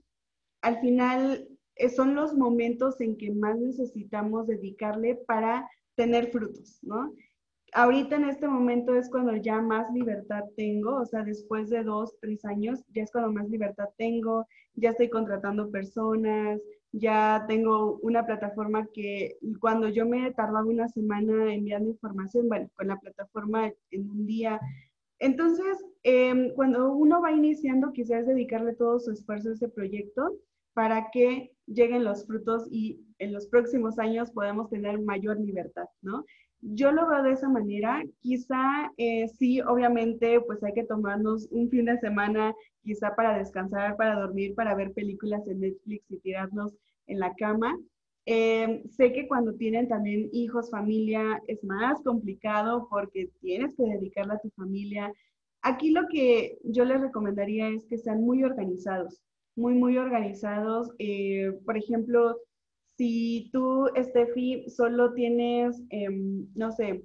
al 0.61 0.79
final 0.79 1.47
eh, 1.75 1.89
son 1.89 2.13
los 2.13 2.35
momentos 2.35 2.99
en 3.01 3.17
que 3.17 3.31
más 3.31 3.57
necesitamos 3.57 4.47
dedicarle 4.47 5.15
para 5.15 5.69
tener 5.95 6.31
frutos, 6.31 6.79
¿no? 6.83 7.13
Ahorita 7.73 8.15
en 8.15 8.25
este 8.25 8.47
momento 8.47 8.95
es 8.95 9.09
cuando 9.09 9.36
ya 9.36 9.62
más 9.62 9.91
libertad 9.93 10.43
tengo, 10.55 10.95
o 10.97 11.05
sea, 11.05 11.23
después 11.23 11.69
de 11.69 11.83
dos, 11.83 12.15
tres 12.21 12.45
años, 12.45 12.83
ya 12.93 13.03
es 13.03 13.12
cuando 13.12 13.31
más 13.31 13.49
libertad 13.49 13.89
tengo, 13.97 14.47
ya 14.75 14.91
estoy 14.91 15.09
contratando 15.09 15.71
personas, 15.71 16.62
ya 16.91 17.45
tengo 17.47 17.99
una 18.03 18.25
plataforma 18.25 18.88
que 18.93 19.38
cuando 19.59 19.89
yo 19.89 20.05
me 20.05 20.31
tardaba 20.31 20.63
una 20.65 20.88
semana 20.88 21.53
enviando 21.53 21.89
información, 21.89 22.47
con 22.75 22.88
la 22.88 22.99
plataforma 22.99 23.71
en 23.91 24.09
un 24.09 24.25
día. 24.27 24.59
Entonces, 25.19 25.77
em, 26.03 26.53
cuando 26.53 26.93
uno 26.93 27.21
va 27.21 27.31
iniciando, 27.31 27.93
quizás 27.93 28.27
dedicarle 28.27 28.75
todo 28.75 28.99
su 28.99 29.12
esfuerzo 29.12 29.49
a 29.49 29.53
ese 29.53 29.69
proyecto 29.69 30.38
para 30.73 31.09
que 31.12 31.51
lleguen 31.65 32.03
los 32.03 32.25
frutos 32.27 32.67
y 32.71 32.99
en 33.19 33.33
los 33.33 33.47
próximos 33.47 33.97
años 33.99 34.31
podamos 34.31 34.69
tener 34.69 34.99
mayor 34.99 35.39
libertad, 35.39 35.88
¿no? 36.01 36.25
Yo 36.65 36.93
lo 36.93 37.08
veo 37.08 37.23
de 37.23 37.34
esa 37.34 37.49
manera. 37.49 38.02
Quizá 38.21 38.89
eh, 38.97 39.28
sí, 39.28 39.60
obviamente, 39.62 40.39
pues 40.41 40.63
hay 40.63 40.73
que 40.73 40.86
tomarnos 40.86 41.47
un 41.52 41.69
fin 41.69 41.86
de 41.86 41.99
semana, 41.99 42.56
quizá 42.84 43.15
para 43.15 43.38
descansar, 43.38 43.97
para 43.97 44.15
dormir, 44.15 44.56
para 44.56 44.73
ver 44.73 44.93
películas 44.93 45.45
en 45.47 45.60
Netflix 45.60 46.10
y 46.10 46.19
tirarnos 46.19 46.73
en 47.08 47.19
la 47.19 47.34
cama. 47.36 47.78
Em, 48.26 48.84
sé 48.88 49.12
que 49.12 49.28
cuando 49.28 49.54
tienen 49.56 49.89
también 49.89 50.30
hijos, 50.32 50.69
familia, 50.71 51.41
es 51.47 51.62
más 51.65 52.02
complicado 52.02 52.88
porque 52.89 53.30
tienes 53.41 53.76
que 53.76 53.84
dedicarle 53.84 54.36
a 54.36 54.39
tu 54.39 54.49
familia. 54.52 55.12
Aquí 55.62 55.91
lo 55.91 56.08
que 56.08 56.58
yo 56.63 56.86
les 56.86 57.02
recomendaría 57.02 57.67
es 57.69 57.86
que 57.88 57.97
sean 57.97 58.21
muy 58.21 58.43
organizados, 58.43 59.21
muy, 59.58 59.73
muy 59.73 59.97
organizados. 59.97 60.91
Eh, 60.97 61.52
por 61.65 61.78
ejemplo, 61.78 62.38
si 62.97 63.49
tú, 63.51 63.89
Steffi, 63.97 64.69
solo 64.69 65.13
tienes, 65.13 65.82
em, 65.89 66.47
no 66.56 66.71
sé, 66.71 67.03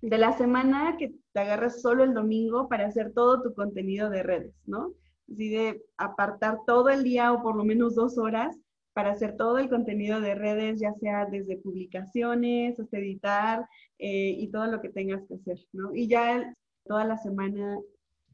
de 0.00 0.18
la 0.18 0.32
semana 0.36 0.96
que 0.98 1.14
te 1.32 1.40
agarras 1.40 1.80
solo 1.80 2.04
el 2.04 2.14
domingo 2.14 2.68
para 2.68 2.86
hacer 2.86 3.12
todo 3.12 3.42
tu 3.42 3.54
contenido 3.54 4.10
de 4.10 4.22
redes, 4.22 4.54
¿no? 4.66 4.94
Así 5.30 5.48
de 5.48 5.82
apartar 5.96 6.58
todo 6.66 6.90
el 6.90 7.02
día 7.02 7.32
o 7.32 7.42
por 7.42 7.56
lo 7.56 7.64
menos 7.64 7.94
dos 7.94 8.18
horas 8.18 8.56
para 8.92 9.10
hacer 9.12 9.36
todo 9.36 9.58
el 9.58 9.68
contenido 9.68 10.20
de 10.20 10.34
redes, 10.34 10.80
ya 10.80 10.94
sea 10.94 11.26
desde 11.26 11.56
publicaciones 11.56 12.78
hasta 12.78 12.98
editar 12.98 13.66
eh, 13.98 14.36
y 14.38 14.48
todo 14.48 14.66
lo 14.66 14.80
que 14.80 14.90
tengas 14.90 15.26
que 15.26 15.34
hacer, 15.34 15.58
¿no? 15.72 15.94
Y 15.94 16.06
ya 16.06 16.54
toda 16.84 17.04
la 17.04 17.16
semana 17.18 17.78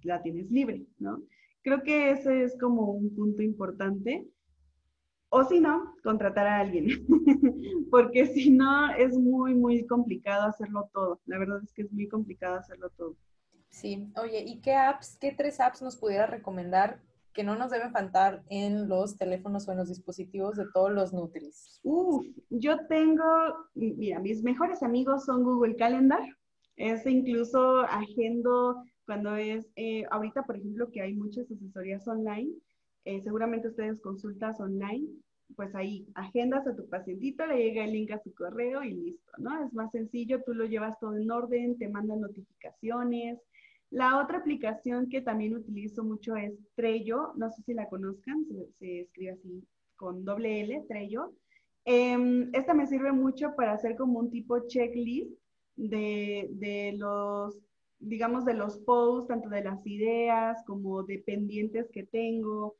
la 0.02 0.22
tienes 0.22 0.50
libre, 0.50 0.84
¿no? 0.98 1.22
Creo 1.62 1.82
que 1.82 2.10
ese 2.10 2.42
es 2.42 2.58
como 2.58 2.90
un 2.90 3.14
punto 3.14 3.42
importante. 3.42 4.26
O 5.30 5.44
si 5.44 5.60
no, 5.60 5.94
contratar 6.02 6.46
a 6.46 6.58
alguien, 6.58 6.86
porque 7.90 8.26
si 8.26 8.50
no 8.50 8.90
es 8.90 9.16
muy, 9.16 9.54
muy 9.54 9.86
complicado 9.86 10.48
hacerlo 10.48 10.90
todo. 10.92 11.20
La 11.26 11.38
verdad 11.38 11.62
es 11.62 11.72
que 11.72 11.82
es 11.82 11.92
muy 11.92 12.08
complicado 12.08 12.56
hacerlo 12.56 12.90
todo. 12.90 13.16
Sí, 13.68 14.12
oye, 14.16 14.42
¿y 14.44 14.60
qué 14.60 14.74
apps, 14.74 15.16
qué 15.20 15.32
tres 15.32 15.60
apps 15.60 15.82
nos 15.82 15.96
pudiera 15.96 16.26
recomendar 16.26 17.00
que 17.32 17.44
no 17.44 17.54
nos 17.54 17.70
deben 17.70 17.92
faltar 17.92 18.42
en 18.48 18.88
los 18.88 19.16
teléfonos 19.16 19.68
o 19.68 19.72
en 19.72 19.78
los 19.78 19.88
dispositivos 19.88 20.56
de 20.56 20.66
todos 20.74 20.90
los 20.90 21.12
Nutris? 21.12 21.78
Uf, 21.84 22.26
yo 22.50 22.86
tengo, 22.88 23.24
mira, 23.74 24.18
mis 24.18 24.42
mejores 24.42 24.82
amigos 24.82 25.24
son 25.24 25.44
Google 25.44 25.76
Calendar. 25.76 26.20
Es 26.76 27.06
incluso 27.06 27.80
agendo 27.80 28.82
cuando 29.06 29.36
es, 29.36 29.70
eh, 29.76 30.04
ahorita 30.10 30.42
por 30.42 30.56
ejemplo 30.56 30.90
que 30.90 31.02
hay 31.02 31.14
muchas 31.14 31.50
asesorías 31.50 32.06
online, 32.08 32.52
eh, 33.04 33.20
seguramente 33.22 33.68
ustedes 33.68 34.00
consultas 34.00 34.60
online, 34.60 35.08
pues 35.56 35.74
ahí 35.74 36.06
agendas 36.14 36.66
a 36.66 36.76
tu 36.76 36.88
pacientito, 36.88 37.46
le 37.46 37.56
llega 37.56 37.84
el 37.84 37.92
link 37.92 38.10
a 38.12 38.22
su 38.22 38.32
correo 38.34 38.82
y 38.82 38.92
listo, 38.92 39.32
¿no? 39.38 39.64
Es 39.64 39.72
más 39.72 39.90
sencillo, 39.90 40.42
tú 40.44 40.54
lo 40.54 40.64
llevas 40.66 40.98
todo 41.00 41.16
en 41.16 41.30
orden, 41.30 41.78
te 41.78 41.88
mandan 41.88 42.20
notificaciones. 42.20 43.38
La 43.90 44.22
otra 44.22 44.38
aplicación 44.38 45.08
que 45.08 45.20
también 45.20 45.56
utilizo 45.56 46.04
mucho 46.04 46.36
es 46.36 46.52
Trello, 46.76 47.32
no 47.36 47.50
sé 47.50 47.62
si 47.62 47.74
la 47.74 47.88
conozcan, 47.88 48.46
se, 48.78 49.00
escribe 49.00 49.32
así 49.32 49.64
con 49.96 50.24
doble 50.24 50.60
L, 50.60 50.84
Trello. 50.88 51.32
Em, 51.84 52.50
esta 52.52 52.74
me 52.74 52.86
sirve 52.86 53.10
mucho 53.10 53.54
para 53.56 53.72
hacer 53.72 53.96
como 53.96 54.20
un 54.20 54.30
tipo 54.30 54.66
checklist 54.68 55.32
de, 55.76 56.48
de 56.52 56.94
los 56.96 57.58
digamos, 58.00 58.44
de 58.46 58.54
los 58.54 58.78
posts, 58.78 59.28
tanto 59.28 59.48
de 59.50 59.62
las 59.62 59.86
ideas 59.86 60.62
como 60.66 61.02
de 61.02 61.18
pendientes 61.18 61.88
que 61.92 62.04
tengo, 62.04 62.76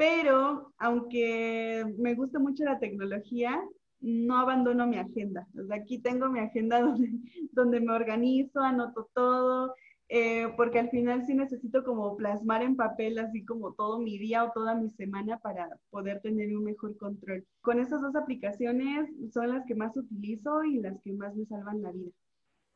pero 0.00 0.72
aunque 0.78 1.84
me 1.98 2.14
gusta 2.14 2.38
mucho 2.38 2.64
la 2.64 2.78
tecnología, 2.78 3.62
no 4.00 4.38
abandono 4.38 4.86
mi 4.86 4.96
agenda. 4.96 5.46
aquí 5.70 5.98
tengo 5.98 6.30
mi 6.30 6.40
agenda 6.40 6.80
donde, 7.52 7.80
me 7.80 7.92
organizo, 7.92 8.60
anoto 8.60 9.10
todo, 9.12 9.74
eh, 10.08 10.54
porque 10.56 10.78
al 10.78 10.88
final 10.88 11.26
sí 11.26 11.34
necesito 11.34 11.84
como 11.84 12.16
plasmar 12.16 12.62
en 12.62 12.76
papel 12.76 13.18
así 13.18 13.44
como 13.44 13.74
todo 13.74 13.98
mi 13.98 14.16
día 14.16 14.42
o 14.44 14.52
toda 14.52 14.74
mi 14.74 14.88
semana 14.92 15.38
para 15.38 15.68
poder 15.90 16.22
tener 16.22 16.56
un 16.56 16.64
mejor 16.64 16.96
control. 16.96 17.44
Con 17.60 17.78
esas 17.78 18.00
dos 18.00 18.16
aplicaciones 18.16 19.06
son 19.34 19.50
las 19.50 19.66
que 19.66 19.74
más 19.74 19.94
utilizo 19.98 20.64
y 20.64 20.78
las 20.78 20.98
que 21.02 21.12
más 21.12 21.36
me 21.36 21.44
salvan 21.44 21.82
la 21.82 21.92
vida. 21.92 22.12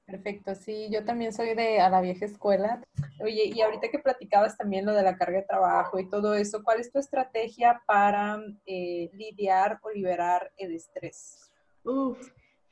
Perfecto, 0.06 0.54
sí, 0.54 0.88
yo 0.90 1.04
también 1.04 1.32
soy 1.32 1.54
de 1.54 1.80
a 1.80 1.88
la 1.88 2.00
vieja 2.00 2.26
escuela. 2.26 2.82
Oye, 3.20 3.50
y 3.54 3.60
ahorita 3.62 3.88
que 3.88 3.98
platicabas 3.98 4.56
también 4.56 4.84
lo 4.84 4.92
de 4.92 5.02
la 5.02 5.16
carga 5.16 5.38
de 5.38 5.46
trabajo 5.46 5.98
y 5.98 6.08
todo 6.08 6.34
eso, 6.34 6.62
¿cuál 6.62 6.80
es 6.80 6.92
tu 6.92 6.98
estrategia 6.98 7.82
para 7.86 8.38
eh, 8.66 9.10
lidiar 9.14 9.78
o 9.82 9.90
liberar 9.90 10.52
el 10.58 10.74
estrés? 10.74 11.50
Uf, 11.84 12.18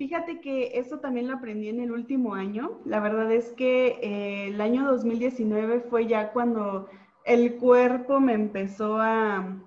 Fíjate 0.02 0.40
que 0.40 0.80
eso 0.80 0.98
también 0.98 1.28
lo 1.28 1.34
aprendí 1.34 1.68
en 1.68 1.78
el 1.78 1.92
último 1.92 2.34
año. 2.34 2.80
La 2.84 2.98
verdad 2.98 3.30
es 3.30 3.52
que 3.52 4.00
eh, 4.02 4.48
el 4.48 4.60
año 4.60 4.84
2019 4.84 5.82
fue 5.88 6.08
ya 6.08 6.32
cuando 6.32 6.88
el 7.24 7.56
cuerpo 7.56 8.18
me 8.18 8.32
empezó 8.32 8.96
a, 8.96 9.62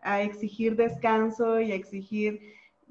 a, 0.00 0.22
exigir 0.22 0.76
descanso 0.76 1.60
y 1.60 1.72
a 1.72 1.74
exigir 1.74 2.40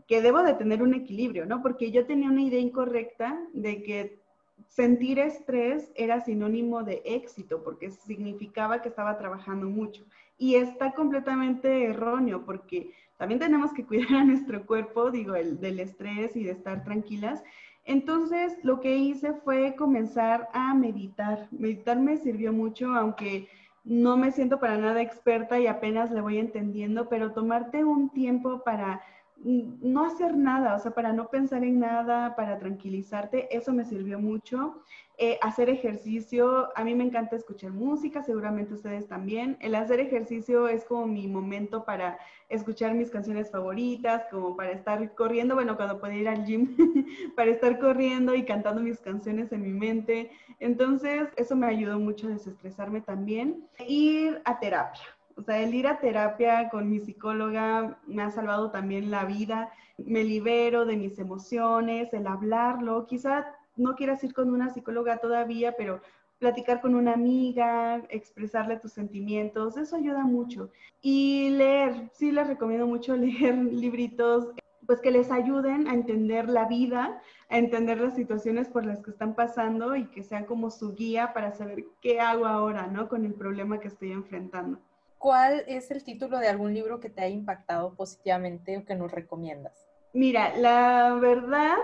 que 0.07 0.21
debo 0.21 0.43
de 0.43 0.53
tener 0.53 0.83
un 0.83 0.93
equilibrio, 0.93 1.45
¿no? 1.45 1.61
Porque 1.61 1.91
yo 1.91 2.05
tenía 2.05 2.29
una 2.29 2.41
idea 2.41 2.59
incorrecta 2.59 3.39
de 3.53 3.83
que 3.83 4.19
sentir 4.67 5.19
estrés 5.19 5.91
era 5.95 6.21
sinónimo 6.21 6.83
de 6.83 7.01
éxito, 7.05 7.63
porque 7.63 7.91
significaba 7.91 8.81
que 8.81 8.89
estaba 8.89 9.17
trabajando 9.17 9.67
mucho. 9.67 10.03
Y 10.37 10.55
está 10.55 10.93
completamente 10.93 11.85
erróneo, 11.85 12.43
porque 12.45 12.91
también 13.17 13.39
tenemos 13.39 13.71
que 13.73 13.85
cuidar 13.85 14.13
a 14.15 14.23
nuestro 14.23 14.65
cuerpo, 14.65 15.11
digo, 15.11 15.35
el, 15.35 15.59
del 15.59 15.79
estrés 15.79 16.35
y 16.35 16.43
de 16.43 16.51
estar 16.51 16.83
tranquilas. 16.83 17.43
Entonces, 17.85 18.57
lo 18.63 18.79
que 18.79 18.95
hice 18.95 19.33
fue 19.33 19.75
comenzar 19.75 20.49
a 20.53 20.73
meditar. 20.73 21.47
Meditar 21.51 21.99
me 21.99 22.17
sirvió 22.17 22.53
mucho, 22.53 22.93
aunque 22.93 23.47
no 23.83 24.15
me 24.15 24.31
siento 24.31 24.59
para 24.59 24.77
nada 24.77 25.01
experta 25.01 25.59
y 25.59 25.67
apenas 25.67 26.09
le 26.11 26.21
voy 26.21 26.37
entendiendo, 26.37 27.09
pero 27.09 27.33
tomarte 27.33 27.83
un 27.83 28.09
tiempo 28.09 28.63
para 28.63 29.01
no 29.43 30.05
hacer 30.05 30.37
nada, 30.37 30.75
o 30.75 30.79
sea, 30.79 30.91
para 30.91 31.11
no 31.11 31.29
pensar 31.29 31.63
en 31.63 31.79
nada, 31.79 32.35
para 32.35 32.59
tranquilizarte, 32.59 33.55
eso 33.55 33.73
me 33.73 33.85
sirvió 33.85 34.19
mucho. 34.19 34.81
Eh, 35.17 35.37
hacer 35.41 35.69
ejercicio, 35.69 36.69
a 36.75 36.83
mí 36.83 36.95
me 36.95 37.03
encanta 37.03 37.35
escuchar 37.35 37.71
música, 37.71 38.23
seguramente 38.23 38.73
ustedes 38.73 39.07
también. 39.07 39.57
El 39.59 39.75
hacer 39.75 39.99
ejercicio 39.99 40.67
es 40.67 40.85
como 40.85 41.05
mi 41.05 41.27
momento 41.27 41.85
para 41.85 42.17
escuchar 42.49 42.95
mis 42.95 43.11
canciones 43.11 43.51
favoritas, 43.51 44.23
como 44.31 44.55
para 44.55 44.71
estar 44.71 45.13
corriendo, 45.13 45.55
bueno, 45.55 45.75
cuando 45.75 45.99
puedo 45.99 46.13
ir 46.13 46.27
al 46.27 46.45
gym, 46.45 46.75
para 47.35 47.51
estar 47.51 47.77
corriendo 47.79 48.33
y 48.33 48.43
cantando 48.43 48.81
mis 48.81 48.99
canciones 49.01 49.51
en 49.51 49.61
mi 49.61 49.73
mente. 49.73 50.31
Entonces, 50.59 51.27
eso 51.35 51.55
me 51.55 51.67
ayudó 51.67 51.99
mucho 51.99 52.27
a 52.27 52.31
desestresarme 52.31 53.01
también. 53.01 53.67
Ir 53.87 54.41
a 54.45 54.59
terapia 54.59 55.03
o 55.35 55.41
sea, 55.41 55.59
el 55.59 55.73
ir 55.73 55.87
a 55.87 55.99
terapia 55.99 56.69
con 56.69 56.89
mi 56.89 56.99
psicóloga 56.99 57.99
me 58.07 58.23
ha 58.23 58.31
salvado 58.31 58.71
también 58.71 59.11
la 59.11 59.25
vida. 59.25 59.71
Me 59.97 60.23
libero 60.23 60.85
de 60.85 60.97
mis 60.97 61.19
emociones, 61.19 62.13
el 62.13 62.27
hablarlo. 62.27 63.05
Quizá 63.05 63.47
no 63.75 63.95
quieras 63.95 64.23
ir 64.23 64.33
con 64.33 64.51
una 64.51 64.69
psicóloga 64.69 65.17
todavía, 65.17 65.75
pero 65.77 66.01
platicar 66.39 66.81
con 66.81 66.95
una 66.95 67.13
amiga, 67.13 68.03
expresarle 68.09 68.77
tus 68.77 68.91
sentimientos, 68.91 69.77
eso 69.77 69.95
ayuda 69.95 70.23
mucho. 70.23 70.71
Y 71.01 71.49
leer, 71.51 72.09
sí 72.13 72.31
les 72.31 72.47
recomiendo 72.47 72.85
mucho 72.85 73.15
leer 73.17 73.55
libritos, 73.55 74.49
pues 74.85 74.99
que 74.99 75.11
les 75.11 75.31
ayuden 75.31 75.87
a 75.87 75.93
entender 75.93 76.49
la 76.49 76.65
vida, 76.65 77.21
a 77.49 77.57
entender 77.57 78.01
las 78.01 78.15
situaciones 78.15 78.67
por 78.67 78.85
las 78.85 79.01
que 79.01 79.11
están 79.11 79.35
pasando 79.35 79.95
y 79.95 80.07
que 80.07 80.23
sean 80.23 80.45
como 80.45 80.69
su 80.69 80.93
guía 80.93 81.31
para 81.33 81.53
saber 81.53 81.85
qué 82.01 82.19
hago 82.19 82.45
ahora, 82.45 82.87
¿no? 82.87 83.07
Con 83.07 83.23
el 83.23 83.33
problema 83.33 83.79
que 83.79 83.87
estoy 83.87 84.11
enfrentando. 84.11 84.79
¿Cuál 85.23 85.63
es 85.67 85.89
el 85.89 86.03
título 86.03 86.37
de 86.37 86.49
algún 86.49 86.73
libro 86.73 86.99
que 86.99 87.09
te 87.09 87.21
ha 87.21 87.29
impactado 87.29 87.95
positivamente 87.95 88.77
o 88.77 88.83
que 88.83 88.93
nos 88.93 89.09
recomiendas? 89.09 89.87
Mira, 90.11 90.53
la 90.57 91.13
verdad, 91.13 91.77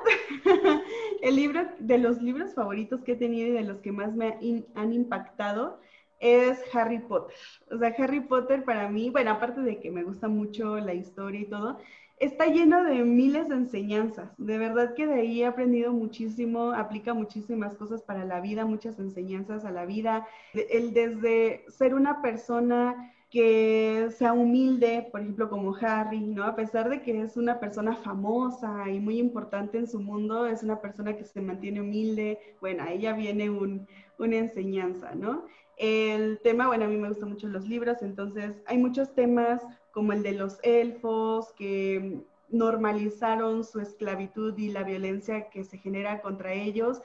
el 1.21 1.37
libro 1.37 1.61
de 1.79 1.99
los 1.99 2.21
libros 2.21 2.53
favoritos 2.53 3.01
que 3.01 3.13
he 3.13 3.15
tenido 3.15 3.47
y 3.47 3.51
de 3.51 3.61
los 3.63 3.77
que 3.77 3.93
más 3.93 4.13
me 4.13 4.37
han 4.75 4.91
impactado 4.93 5.79
es 6.19 6.59
Harry 6.75 6.99
Potter. 6.99 7.37
O 7.71 7.77
sea, 7.77 7.95
Harry 7.97 8.19
Potter 8.19 8.65
para 8.65 8.89
mí, 8.89 9.09
bueno, 9.09 9.31
aparte 9.31 9.61
de 9.61 9.79
que 9.79 9.89
me 9.89 10.03
gusta 10.03 10.27
mucho 10.27 10.77
la 10.77 10.93
historia 10.93 11.39
y 11.39 11.45
todo, 11.45 11.79
está 12.17 12.47
lleno 12.47 12.83
de 12.83 13.05
miles 13.05 13.47
de 13.47 13.55
enseñanzas. 13.55 14.31
De 14.37 14.57
verdad 14.57 14.95
que 14.95 15.07
de 15.07 15.13
ahí 15.13 15.43
he 15.43 15.45
aprendido 15.45 15.93
muchísimo, 15.93 16.73
aplica 16.73 17.13
muchísimas 17.13 17.77
cosas 17.77 18.03
para 18.03 18.25
la 18.25 18.41
vida, 18.41 18.65
muchas 18.65 18.99
enseñanzas 18.99 19.63
a 19.63 19.71
la 19.71 19.85
vida. 19.85 20.27
El 20.53 20.93
desde 20.93 21.63
ser 21.69 21.93
una 21.93 22.21
persona 22.21 23.13
que 23.29 24.09
sea 24.17 24.33
humilde, 24.33 25.07
por 25.11 25.21
ejemplo, 25.21 25.49
como 25.49 25.75
Harry, 25.75 26.19
¿no? 26.19 26.43
A 26.43 26.55
pesar 26.55 26.89
de 26.89 27.01
que 27.03 27.21
es 27.21 27.37
una 27.37 27.59
persona 27.59 27.95
famosa 27.95 28.89
y 28.89 28.99
muy 28.99 29.19
importante 29.19 29.77
en 29.77 29.87
su 29.87 29.99
mundo, 29.99 30.47
es 30.47 30.63
una 30.63 30.81
persona 30.81 31.15
que 31.15 31.23
se 31.23 31.39
mantiene 31.39 31.81
humilde. 31.81 32.39
Bueno, 32.59 32.83
a 32.83 32.91
ella 32.91 33.13
viene 33.13 33.51
una 33.51 34.35
enseñanza, 34.35 35.13
¿no? 35.13 35.45
El 35.77 36.39
tema, 36.43 36.67
bueno, 36.67 36.85
a 36.85 36.87
mí 36.87 36.97
me 36.97 37.07
gustan 37.07 37.29
mucho 37.29 37.47
los 37.47 37.67
libros, 37.67 38.01
entonces 38.01 38.55
hay 38.65 38.79
muchos 38.79 39.13
temas 39.13 39.61
como 39.91 40.11
el 40.11 40.23
de 40.23 40.33
los 40.33 40.57
elfos 40.63 41.53
que 41.53 42.21
normalizaron 42.49 43.63
su 43.63 43.79
esclavitud 43.79 44.57
y 44.57 44.69
la 44.71 44.83
violencia 44.83 45.49
que 45.49 45.63
se 45.63 45.77
genera 45.77 46.21
contra 46.21 46.53
ellos. 46.53 46.99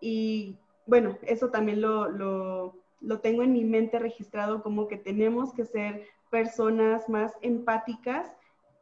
Y 0.00 0.58
bueno, 0.86 1.16
eso 1.22 1.50
también 1.50 1.80
lo 1.80 2.08
lo 2.08 2.74
tengo 3.20 3.42
en 3.42 3.52
mi 3.52 3.64
mente 3.64 3.98
registrado 3.98 4.62
como 4.62 4.88
que 4.88 4.96
tenemos 4.96 5.52
que 5.52 5.64
ser 5.64 6.06
personas 6.30 7.08
más 7.08 7.32
empáticas 7.42 8.30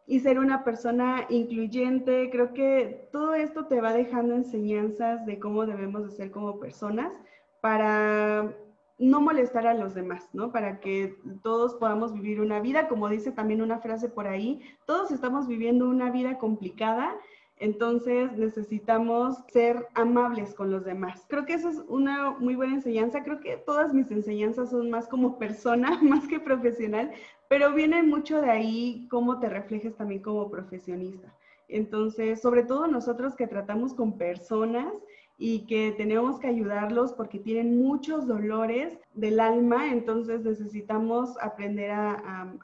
y 0.07 0.21
ser 0.21 0.39
una 0.39 0.65
persona 0.65 1.27
incluyente. 1.29 2.31
Creo 2.31 2.55
que 2.55 3.09
todo 3.13 3.35
esto 3.35 3.67
te 3.67 3.81
va 3.81 3.93
dejando 3.93 4.35
enseñanzas 4.35 5.25
de 5.27 5.39
cómo 5.39 5.67
debemos 5.67 6.05
de 6.05 6.11
ser 6.11 6.31
como 6.31 6.59
personas 6.59 7.13
para 7.61 8.55
no 8.99 9.21
molestar 9.21 9.67
a 9.67 9.75
los 9.75 9.95
demás, 9.95 10.29
¿no? 10.33 10.51
Para 10.51 10.81
que 10.81 11.17
todos 11.43 11.75
podamos 11.75 12.13
vivir 12.13 12.41
una 12.41 12.61
vida, 12.61 12.89
como 12.89 13.09
dice 13.09 13.31
también 13.31 13.63
una 13.63 13.79
frase 13.79 14.09
por 14.09 14.27
ahí, 14.27 14.61
todos 14.87 15.13
estamos 15.13 15.47
viviendo 15.47 15.89
una 15.89 16.11
vida 16.11 16.39
complicada 16.39 17.15
entonces 17.61 18.33
necesitamos 18.33 19.37
ser 19.53 19.87
amables 19.95 20.55
con 20.55 20.71
los 20.71 20.85
demás. 20.85 21.25
Creo 21.29 21.45
que 21.45 21.55
eso 21.55 21.69
es 21.69 21.83
una 21.89 22.31
muy 22.31 22.55
buena 22.55 22.75
enseñanza. 22.75 23.23
Creo 23.23 23.41
que 23.41 23.57
todas 23.57 23.93
mis 23.93 24.11
enseñanzas 24.11 24.71
son 24.71 24.91
más 24.91 25.09
como 25.09 25.39
persona, 25.39 25.99
más 26.03 26.27
que 26.29 26.41
profesional, 26.41 27.11
pero 27.49 27.73
viene 27.73 28.03
mucho 28.03 28.41
de 28.41 28.51
ahí 28.51 29.07
cómo 29.11 29.41
te 29.41 29.49
reflejes 29.49 29.97
también 29.97 30.23
como 30.23 30.51
profesionista. 30.51 31.35
Entonces, 31.69 32.41
sobre 32.41 32.63
todo 32.63 32.87
nosotros 32.87 33.35
que 33.35 33.47
tratamos 33.47 33.93
con 33.93 34.17
personas 34.17 34.93
y 35.41 35.67
que 35.67 35.93
tenemos 35.93 36.41
que 36.41 36.49
ayudarlos 36.49 37.13
porque 37.13 37.39
tienen 37.39 37.81
muchos 37.81 38.27
dolores 38.27 38.99
del 39.15 39.39
alma, 39.39 39.93
entonces 39.93 40.43
necesitamos 40.43 41.39
aprender 41.41 41.93
a, 41.93 42.55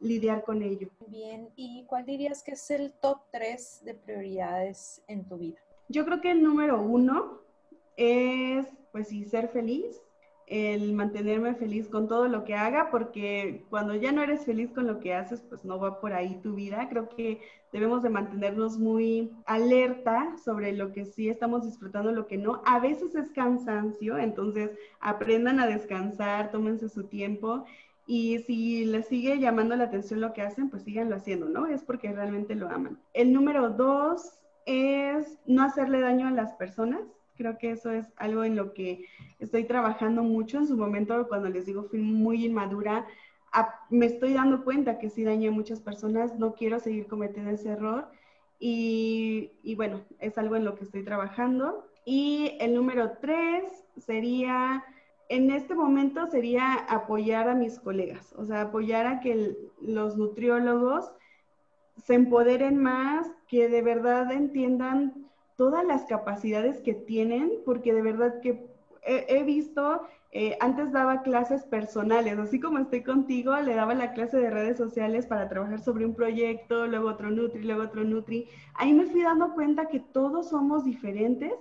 lidiar 0.00 0.42
con 0.44 0.62
ello. 0.62 0.88
Bien, 1.06 1.48
¿y 1.54 1.84
cuál 1.86 2.04
dirías 2.04 2.42
que 2.42 2.52
es 2.52 2.70
el 2.70 2.92
top 2.92 3.18
3 3.30 3.82
de 3.84 3.94
prioridades 3.94 5.02
en 5.06 5.24
tu 5.24 5.36
vida? 5.36 5.58
Yo 5.88 6.04
creo 6.04 6.20
que 6.20 6.32
el 6.32 6.42
número 6.42 6.82
uno 6.82 7.38
es, 7.96 8.66
pues 8.90 9.08
sí, 9.08 9.24
ser 9.24 9.48
feliz, 9.48 10.00
el 10.46 10.92
mantenerme 10.92 11.54
feliz 11.54 11.88
con 11.88 12.08
todo 12.08 12.28
lo 12.28 12.44
que 12.44 12.54
haga, 12.54 12.90
porque 12.90 13.64
cuando 13.70 13.94
ya 13.94 14.12
no 14.12 14.22
eres 14.22 14.44
feliz 14.44 14.70
con 14.72 14.86
lo 14.86 15.00
que 15.00 15.14
haces, 15.14 15.40
pues 15.48 15.64
no 15.64 15.78
va 15.78 16.00
por 16.00 16.12
ahí 16.12 16.40
tu 16.42 16.54
vida. 16.54 16.88
Creo 16.88 17.08
que 17.08 17.40
debemos 17.72 18.02
de 18.02 18.10
mantenernos 18.10 18.78
muy 18.78 19.32
alerta 19.46 20.36
sobre 20.44 20.72
lo 20.72 20.92
que 20.92 21.06
sí 21.06 21.28
estamos 21.28 21.64
disfrutando, 21.64 22.12
lo 22.12 22.26
que 22.26 22.36
no. 22.36 22.62
A 22.66 22.80
veces 22.80 23.14
es 23.14 23.30
cansancio, 23.30 24.18
entonces 24.18 24.70
aprendan 25.00 25.60
a 25.60 25.66
descansar, 25.66 26.50
tómense 26.50 26.88
su 26.88 27.04
tiempo. 27.04 27.64
Y 28.06 28.40
si 28.40 28.84
les 28.84 29.06
sigue 29.06 29.38
llamando 29.38 29.76
la 29.76 29.84
atención 29.84 30.20
lo 30.20 30.32
que 30.32 30.42
hacen, 30.42 30.70
pues 30.70 30.82
síganlo 30.82 31.16
haciendo, 31.16 31.48
¿no? 31.48 31.66
Es 31.66 31.82
porque 31.82 32.12
realmente 32.12 32.54
lo 32.54 32.68
aman. 32.68 32.98
El 33.14 33.32
número 33.32 33.70
dos 33.70 34.38
es 34.66 35.38
no 35.46 35.62
hacerle 35.62 36.00
daño 36.00 36.28
a 36.28 36.32
las 36.32 36.52
personas 36.54 37.00
Creo 37.42 37.58
que 37.58 37.72
eso 37.72 37.90
es 37.90 38.06
algo 38.18 38.44
en 38.44 38.54
lo 38.54 38.72
que 38.72 39.06
estoy 39.40 39.64
trabajando 39.64 40.22
mucho. 40.22 40.58
En 40.58 40.68
su 40.68 40.76
momento, 40.76 41.26
cuando 41.26 41.48
les 41.48 41.66
digo 41.66 41.82
fui 41.82 41.98
muy 41.98 42.46
inmadura, 42.46 43.04
me 43.90 44.06
estoy 44.06 44.32
dando 44.32 44.62
cuenta 44.62 45.00
que 45.00 45.10
sí 45.10 45.24
dañé 45.24 45.48
a 45.48 45.50
muchas 45.50 45.80
personas, 45.80 46.38
no 46.38 46.54
quiero 46.54 46.78
seguir 46.78 47.08
cometiendo 47.08 47.50
ese 47.50 47.70
error 47.70 48.08
y, 48.60 49.50
y 49.64 49.74
bueno, 49.74 50.02
es 50.20 50.38
algo 50.38 50.54
en 50.54 50.64
lo 50.64 50.76
que 50.76 50.84
estoy 50.84 51.02
trabajando. 51.02 51.88
Y 52.04 52.56
el 52.60 52.76
número 52.76 53.18
tres 53.20 53.64
sería, 53.96 54.84
en 55.28 55.50
este 55.50 55.74
momento 55.74 56.28
sería 56.28 56.74
apoyar 56.74 57.48
a 57.48 57.56
mis 57.56 57.80
colegas, 57.80 58.32
o 58.38 58.44
sea, 58.44 58.60
apoyar 58.60 59.08
a 59.08 59.18
que 59.18 59.56
los 59.80 60.16
nutriólogos 60.16 61.10
se 61.96 62.14
empoderen 62.14 62.78
más, 62.80 63.28
que 63.48 63.68
de 63.68 63.82
verdad 63.82 64.30
entiendan 64.30 65.28
todas 65.56 65.84
las 65.84 66.04
capacidades 66.04 66.80
que 66.80 66.94
tienen, 66.94 67.52
porque 67.64 67.92
de 67.92 68.02
verdad 68.02 68.40
que 68.40 68.66
he, 69.04 69.42
visto, 69.42 70.02
eh, 70.30 70.56
antes 70.60 70.92
daba 70.92 71.22
clases 71.22 71.64
personales, 71.64 72.38
así 72.38 72.60
como 72.60 72.78
estoy 72.78 73.02
contigo, 73.02 73.56
le 73.56 73.74
daba 73.74 73.94
la 73.94 74.12
clase 74.12 74.38
de 74.38 74.50
redes 74.50 74.76
sociales 74.76 75.26
para 75.26 75.48
trabajar 75.48 75.80
sobre 75.80 76.06
un 76.06 76.14
proyecto, 76.14 76.86
luego 76.86 77.08
otro 77.08 77.30
Nutri, 77.30 77.62
luego 77.62 77.82
otro 77.82 78.04
Nutri. 78.04 78.48
Ahí 78.74 78.92
me 78.92 79.06
fui 79.06 79.22
dando 79.22 79.54
cuenta 79.54 79.88
que 79.88 80.00
todos 80.00 80.50
somos 80.50 80.84
diferentes, 80.84 81.52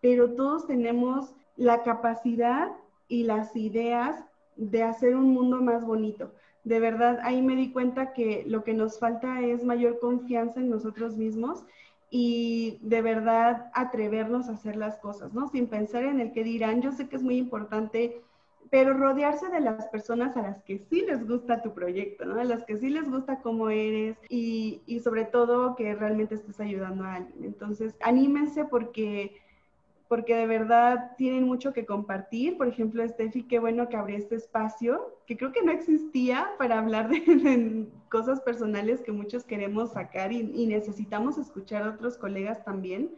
pero 0.00 0.34
todos 0.34 0.66
tenemos 0.66 1.34
la 1.56 1.82
capacidad 1.82 2.72
y 3.08 3.24
las 3.24 3.54
ideas 3.56 4.24
de 4.56 4.82
hacer 4.82 5.16
un 5.16 5.30
mundo 5.30 5.60
más 5.60 5.84
bonito. 5.84 6.32
De 6.62 6.80
verdad, 6.80 7.18
ahí 7.22 7.42
me 7.42 7.56
di 7.56 7.72
cuenta 7.72 8.14
que 8.14 8.44
lo 8.46 8.64
que 8.64 8.72
nos 8.72 8.98
falta 8.98 9.42
es 9.42 9.64
mayor 9.64 9.98
confianza 9.98 10.60
en 10.60 10.70
nosotros 10.70 11.16
mismos 11.16 11.64
y 12.10 12.78
de 12.82 13.02
verdad 13.02 13.70
atrevernos 13.74 14.48
a 14.48 14.52
hacer 14.52 14.76
las 14.76 14.98
cosas, 14.98 15.32
¿no? 15.32 15.48
Sin 15.48 15.66
pensar 15.68 16.04
en 16.04 16.20
el 16.20 16.32
que 16.32 16.44
dirán. 16.44 16.82
Yo 16.82 16.92
sé 16.92 17.08
que 17.08 17.16
es 17.16 17.22
muy 17.22 17.36
importante, 17.36 18.22
pero 18.70 18.94
rodearse 18.94 19.48
de 19.48 19.60
las 19.60 19.86
personas 19.88 20.36
a 20.36 20.42
las 20.42 20.62
que 20.62 20.78
sí 20.78 21.02
les 21.02 21.26
gusta 21.26 21.62
tu 21.62 21.74
proyecto, 21.74 22.24
¿no? 22.24 22.40
A 22.40 22.44
las 22.44 22.64
que 22.64 22.76
sí 22.76 22.88
les 22.90 23.10
gusta 23.10 23.40
cómo 23.40 23.70
eres 23.70 24.16
y, 24.28 24.82
y 24.86 25.00
sobre 25.00 25.24
todo 25.24 25.76
que 25.76 25.94
realmente 25.94 26.34
estés 26.36 26.60
ayudando 26.60 27.04
a 27.04 27.16
alguien. 27.16 27.44
Entonces, 27.44 27.94
anímense 28.00 28.64
porque 28.64 29.36
porque 30.08 30.34
de 30.36 30.46
verdad 30.46 31.12
tienen 31.16 31.44
mucho 31.44 31.72
que 31.72 31.86
compartir. 31.86 32.56
Por 32.56 32.68
ejemplo, 32.68 33.06
Steffi, 33.06 33.44
qué 33.44 33.58
bueno 33.58 33.88
que 33.88 33.96
abrió 33.96 34.16
este 34.16 34.36
espacio, 34.36 35.16
que 35.26 35.36
creo 35.36 35.52
que 35.52 35.62
no 35.62 35.72
existía 35.72 36.50
para 36.58 36.78
hablar 36.78 37.08
de, 37.08 37.86
cosas 38.08 38.40
personales 38.40 39.02
que 39.02 39.12
muchos 39.12 39.44
queremos 39.44 39.92
sacar 39.92 40.32
y, 40.32 40.66
necesitamos 40.66 41.38
escuchar 41.38 41.82
a 41.82 41.90
otros 41.90 42.16
colegas 42.16 42.64
también, 42.64 43.10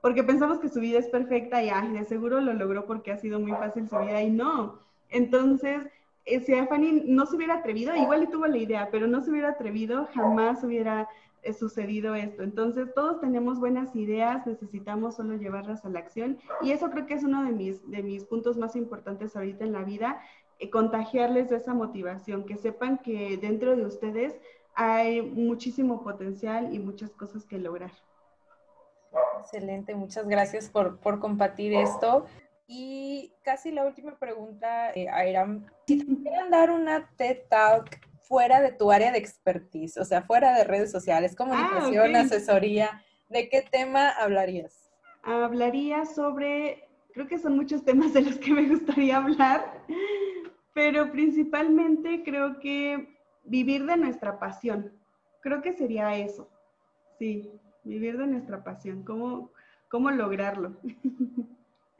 porque 0.00 0.22
pensamos 0.22 0.58
que 0.58 0.68
su 0.68 0.80
vida 0.80 0.98
es 0.98 1.08
perfecta 1.08 1.62
y 1.62 1.70
ay, 1.70 1.92
de 1.92 2.04
seguro 2.04 2.40
lo 2.40 2.52
logró 2.54 2.86
porque 2.86 3.12
ha 3.12 3.18
sido 3.18 3.40
muy 3.40 3.52
fácil 3.52 3.88
su 3.88 3.98
vida 3.98 4.22
y 4.22 4.30
no. 4.30 4.78
Entonces, 5.10 5.82
eh, 6.24 6.40
si 6.40 6.54
a 6.54 6.66
Fanny 6.66 7.04
no 7.06 7.26
se 7.26 7.36
hubiera 7.36 7.54
atrevido, 7.54 7.96
igual 7.96 8.20
le 8.20 8.26
tuvo 8.28 8.46
la 8.46 8.58
idea, 8.58 8.88
pero 8.90 9.06
no 9.06 9.22
se 9.22 9.30
hubiera 9.30 9.50
atrevido, 9.50 10.08
jamás 10.14 10.62
hubiera 10.62 11.08
sucedido 11.52 12.14
esto. 12.14 12.42
Entonces, 12.42 12.92
todos 12.94 13.20
tenemos 13.20 13.60
buenas 13.60 13.94
ideas, 13.96 14.46
necesitamos 14.46 15.16
solo 15.16 15.36
llevarlas 15.36 15.84
a 15.84 15.88
la 15.88 16.00
acción 16.00 16.38
y 16.62 16.72
eso 16.72 16.90
creo 16.90 17.06
que 17.06 17.14
es 17.14 17.24
uno 17.24 17.44
de 17.44 17.52
mis, 17.52 17.90
de 17.90 18.02
mis 18.02 18.24
puntos 18.24 18.56
más 18.56 18.76
importantes 18.76 19.36
ahorita 19.36 19.64
en 19.64 19.72
la 19.72 19.82
vida, 19.82 20.20
eh, 20.58 20.70
contagiarles 20.70 21.50
de 21.50 21.56
esa 21.56 21.74
motivación, 21.74 22.44
que 22.44 22.56
sepan 22.56 22.98
que 22.98 23.36
dentro 23.36 23.76
de 23.76 23.86
ustedes 23.86 24.36
hay 24.74 25.22
muchísimo 25.22 26.02
potencial 26.02 26.74
y 26.74 26.78
muchas 26.78 27.10
cosas 27.10 27.44
que 27.44 27.58
lograr. 27.58 27.92
Excelente, 29.40 29.94
muchas 29.94 30.26
gracias 30.28 30.68
por, 30.68 30.98
por 30.98 31.18
compartir 31.18 31.72
esto. 31.72 32.26
Y 32.66 33.32
casi 33.42 33.70
la 33.70 33.86
última 33.86 34.18
pregunta, 34.18 34.90
eh, 34.90 35.08
si 35.86 35.98
te 35.98 36.04
pudieran 36.04 36.50
dar 36.50 36.70
una 36.70 37.08
TED 37.16 37.38
Talk 37.48 38.07
fuera 38.28 38.60
de 38.60 38.72
tu 38.72 38.92
área 38.92 39.10
de 39.10 39.18
expertise, 39.18 39.96
o 39.96 40.04
sea, 40.04 40.22
fuera 40.22 40.54
de 40.54 40.64
redes 40.64 40.92
sociales, 40.92 41.34
comunicación, 41.34 42.14
ah, 42.14 42.20
asesoría, 42.20 43.02
¿de 43.30 43.48
qué 43.48 43.62
tema 43.62 44.10
hablarías? 44.10 44.90
Hablaría 45.22 46.04
sobre, 46.04 46.86
creo 47.14 47.26
que 47.26 47.38
son 47.38 47.56
muchos 47.56 47.84
temas 47.84 48.12
de 48.12 48.20
los 48.20 48.36
que 48.36 48.52
me 48.52 48.68
gustaría 48.68 49.16
hablar, 49.16 49.82
pero 50.74 51.10
principalmente 51.10 52.22
creo 52.22 52.60
que 52.60 53.16
vivir 53.44 53.86
de 53.86 53.96
nuestra 53.96 54.38
pasión. 54.38 54.92
Creo 55.40 55.62
que 55.62 55.72
sería 55.72 56.14
eso. 56.16 56.48
Sí, 57.18 57.50
vivir 57.82 58.18
de 58.18 58.26
nuestra 58.26 58.62
pasión, 58.62 59.02
cómo, 59.02 59.50
cómo 59.88 60.10
lograrlo. 60.10 60.76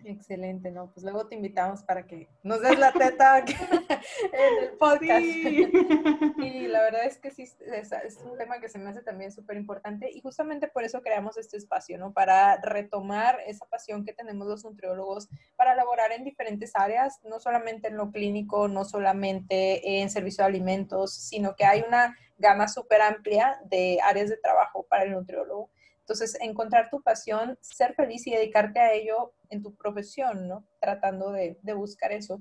Excelente, 0.09 0.71
¿no? 0.71 0.91
Pues 0.91 1.05
luego 1.05 1.27
te 1.27 1.35
invitamos 1.35 1.83
para 1.83 2.07
que 2.07 2.31
nos 2.43 2.63
des 2.63 2.79
la 2.79 2.93
teta 2.93 3.39
en 3.45 4.65
el 4.65 4.71
podcast. 4.79 5.23
Y 6.39 6.69
la 6.69 6.83
verdad 6.83 7.05
es 7.05 7.19
que 7.19 7.31
sí, 7.31 7.43
es, 7.43 8.17
un 8.25 8.39
tema 8.39 8.59
que 8.59 8.71
se 8.71 8.79
me 8.79 8.89
hace 8.89 9.03
también 9.03 9.33
súper 9.33 9.57
importante 9.57 10.11
y 10.11 10.21
justamente 10.21 10.69
por 10.69 10.85
eso 10.85 11.03
creamos 11.03 11.37
este 11.37 11.59
espacio, 11.59 11.99
¿no? 11.99 12.13
Para 12.13 12.57
retomar 12.63 13.41
esa 13.47 13.67
pasión 13.67 14.05
que 14.05 14.15
tenemos 14.15 14.47
los 14.47 14.65
nutriólogos 14.65 15.29
para 15.57 15.75
laborar 15.75 16.13
en 16.13 16.25
diferentes 16.25 16.73
áreas, 16.75 17.21
no 17.25 17.39
solamente 17.39 17.89
en 17.89 17.97
lo 17.97 18.11
clínico, 18.13 18.69
no 18.69 18.85
solamente 18.85 20.01
en 20.01 20.09
servicio 20.09 20.43
de 20.45 20.49
alimentos, 20.49 21.13
sino 21.13 21.55
que 21.55 21.67
hay 21.67 21.85
una 21.87 22.17
gama 22.39 22.69
súper 22.69 23.03
amplia 23.03 23.61
de 23.65 23.99
áreas 24.03 24.31
de 24.31 24.39
trabajo 24.39 24.87
para 24.89 25.03
el 25.03 25.11
nutriólogo. 25.11 25.71
Entonces, 26.01 26.39
encontrar 26.41 26.89
tu 26.89 27.03
pasión, 27.03 27.59
ser 27.61 27.95
feliz 27.95 28.27
y 28.27 28.31
dedicarte 28.31 28.81
a 28.81 28.95
ello 28.95 29.35
en 29.51 29.63
tu 29.63 29.75
profesión, 29.75 30.49
¿no? 30.49 30.65
Tratando 30.81 31.33
de, 31.33 31.57
buscar 31.75 32.13
eso. 32.13 32.41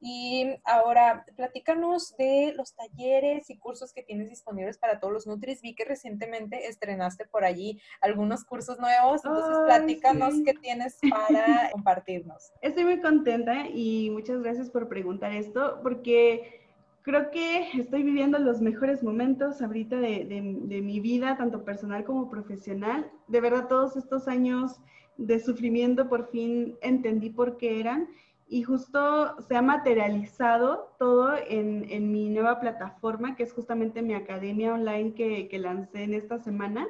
Y 0.00 0.46
ahora, 0.64 1.24
platícanos 1.36 2.16
de 2.16 2.54
los 2.56 2.74
talleres 2.74 3.48
y 3.50 3.58
cursos 3.58 3.92
que 3.92 4.02
tienes 4.02 4.28
disponibles 4.28 4.78
para 4.78 4.98
todos 4.98 5.12
los 5.12 5.26
Nutris. 5.26 5.60
Vi 5.62 5.74
que 5.74 5.84
recientemente 5.84 6.66
estrenaste 6.66 7.26
por 7.26 7.44
allí 7.44 7.80
algunos 8.00 8.44
cursos 8.44 8.78
nuevos, 8.78 9.24
entonces 9.24 9.58
platícanos 9.64 10.34
qué 10.44 10.54
tienes 10.54 10.98
para 11.08 11.70
compartirnos. 11.72 12.52
Estoy 12.62 12.84
muy 12.84 13.00
contenta 13.00 13.68
y 13.68 14.10
muchas 14.10 14.42
gracias 14.42 14.70
por 14.70 14.88
preguntar 14.88 15.32
esto, 15.32 15.80
porque 15.82 16.66
creo 17.06 17.30
que 17.30 17.70
estoy 17.78 18.02
viviendo 18.02 18.36
los 18.40 18.60
mejores 18.60 19.04
momentos 19.04 19.62
ahorita 19.62 19.94
de, 19.94 20.24
de, 20.24 20.82
mi 20.82 20.98
vida, 20.98 21.36
tanto 21.36 21.64
personal 21.64 22.04
como 22.04 22.28
profesional. 22.28 23.08
De 23.28 23.40
verdad, 23.40 23.68
todos 23.68 23.96
estos 23.96 24.26
años 24.26 24.80
de 25.18 25.40
sufrimiento 25.40 26.08
por 26.08 26.28
fin 26.30 26.76
entendí 26.82 27.30
por 27.30 27.56
qué 27.56 27.80
eran 27.80 28.08
y 28.48 28.62
justo 28.62 29.40
se 29.42 29.56
ha 29.56 29.62
materializado 29.62 30.94
todo 30.98 31.34
en, 31.48 31.86
en 31.90 32.12
mi 32.12 32.28
nueva 32.28 32.60
plataforma, 32.60 33.34
que 33.34 33.42
es 33.42 33.52
justamente 33.52 34.02
mi 34.02 34.14
academia 34.14 34.72
online 34.72 35.14
que, 35.14 35.48
que 35.48 35.58
lancé 35.58 36.04
en 36.04 36.14
esta 36.14 36.38
semana. 36.38 36.86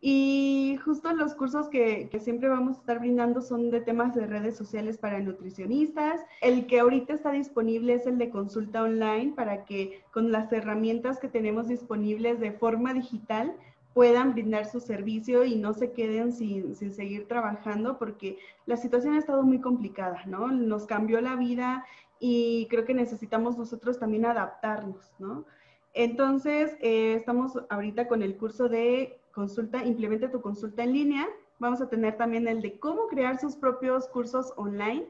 Y 0.00 0.78
justo 0.84 1.12
los 1.12 1.34
cursos 1.34 1.68
que, 1.68 2.08
siempre 2.20 2.48
vamos 2.48 2.76
a 2.76 2.80
estar 2.80 3.00
brindando 3.00 3.40
son 3.40 3.70
de 3.70 3.80
temas 3.80 4.14
de 4.14 4.26
redes 4.26 4.56
sociales 4.56 4.96
para 4.96 5.18
nutricionistas. 5.18 6.20
El 6.40 6.66
que 6.66 6.80
ahorita 6.80 7.14
está 7.14 7.32
disponible 7.32 7.94
es 7.94 8.06
el 8.06 8.16
de 8.16 8.30
consulta 8.30 8.82
online 8.82 9.32
para 9.34 9.64
que 9.64 10.04
con 10.12 10.30
las 10.30 10.52
herramientas 10.52 11.18
que 11.18 11.28
tenemos 11.28 11.66
disponibles 11.66 12.38
de 12.38 12.52
forma 12.52 12.94
digital 12.94 13.56
puedan 13.94 14.32
brindar 14.32 14.66
su 14.66 14.80
servicio 14.80 15.44
y 15.44 15.56
no 15.56 15.72
se 15.72 15.92
queden 15.92 16.32
sin, 16.32 16.74
sin 16.76 16.92
seguir 16.92 17.26
trabajando 17.26 17.98
porque 17.98 18.38
la 18.66 18.76
situación 18.76 19.14
ha 19.14 19.18
estado 19.18 19.42
muy 19.42 19.60
complicada, 19.60 20.22
¿no? 20.26 20.48
Nos 20.48 20.86
cambió 20.86 21.20
la 21.20 21.36
vida 21.36 21.84
y 22.20 22.66
creo 22.70 22.84
que 22.84 22.94
necesitamos 22.94 23.56
nosotros 23.56 23.98
también 23.98 24.26
adaptarnos, 24.26 25.12
¿no? 25.18 25.46
Entonces, 25.94 26.76
eh, 26.80 27.14
estamos 27.14 27.58
ahorita 27.70 28.08
con 28.08 28.22
el 28.22 28.36
curso 28.36 28.68
de 28.68 29.20
consulta, 29.32 29.84
implemente 29.84 30.28
tu 30.28 30.40
consulta 30.40 30.84
en 30.84 30.92
línea. 30.92 31.28
Vamos 31.58 31.80
a 31.80 31.88
tener 31.88 32.16
también 32.16 32.46
el 32.46 32.62
de 32.62 32.78
cómo 32.78 33.08
crear 33.08 33.40
sus 33.40 33.56
propios 33.56 34.06
cursos 34.08 34.52
online 34.56 35.08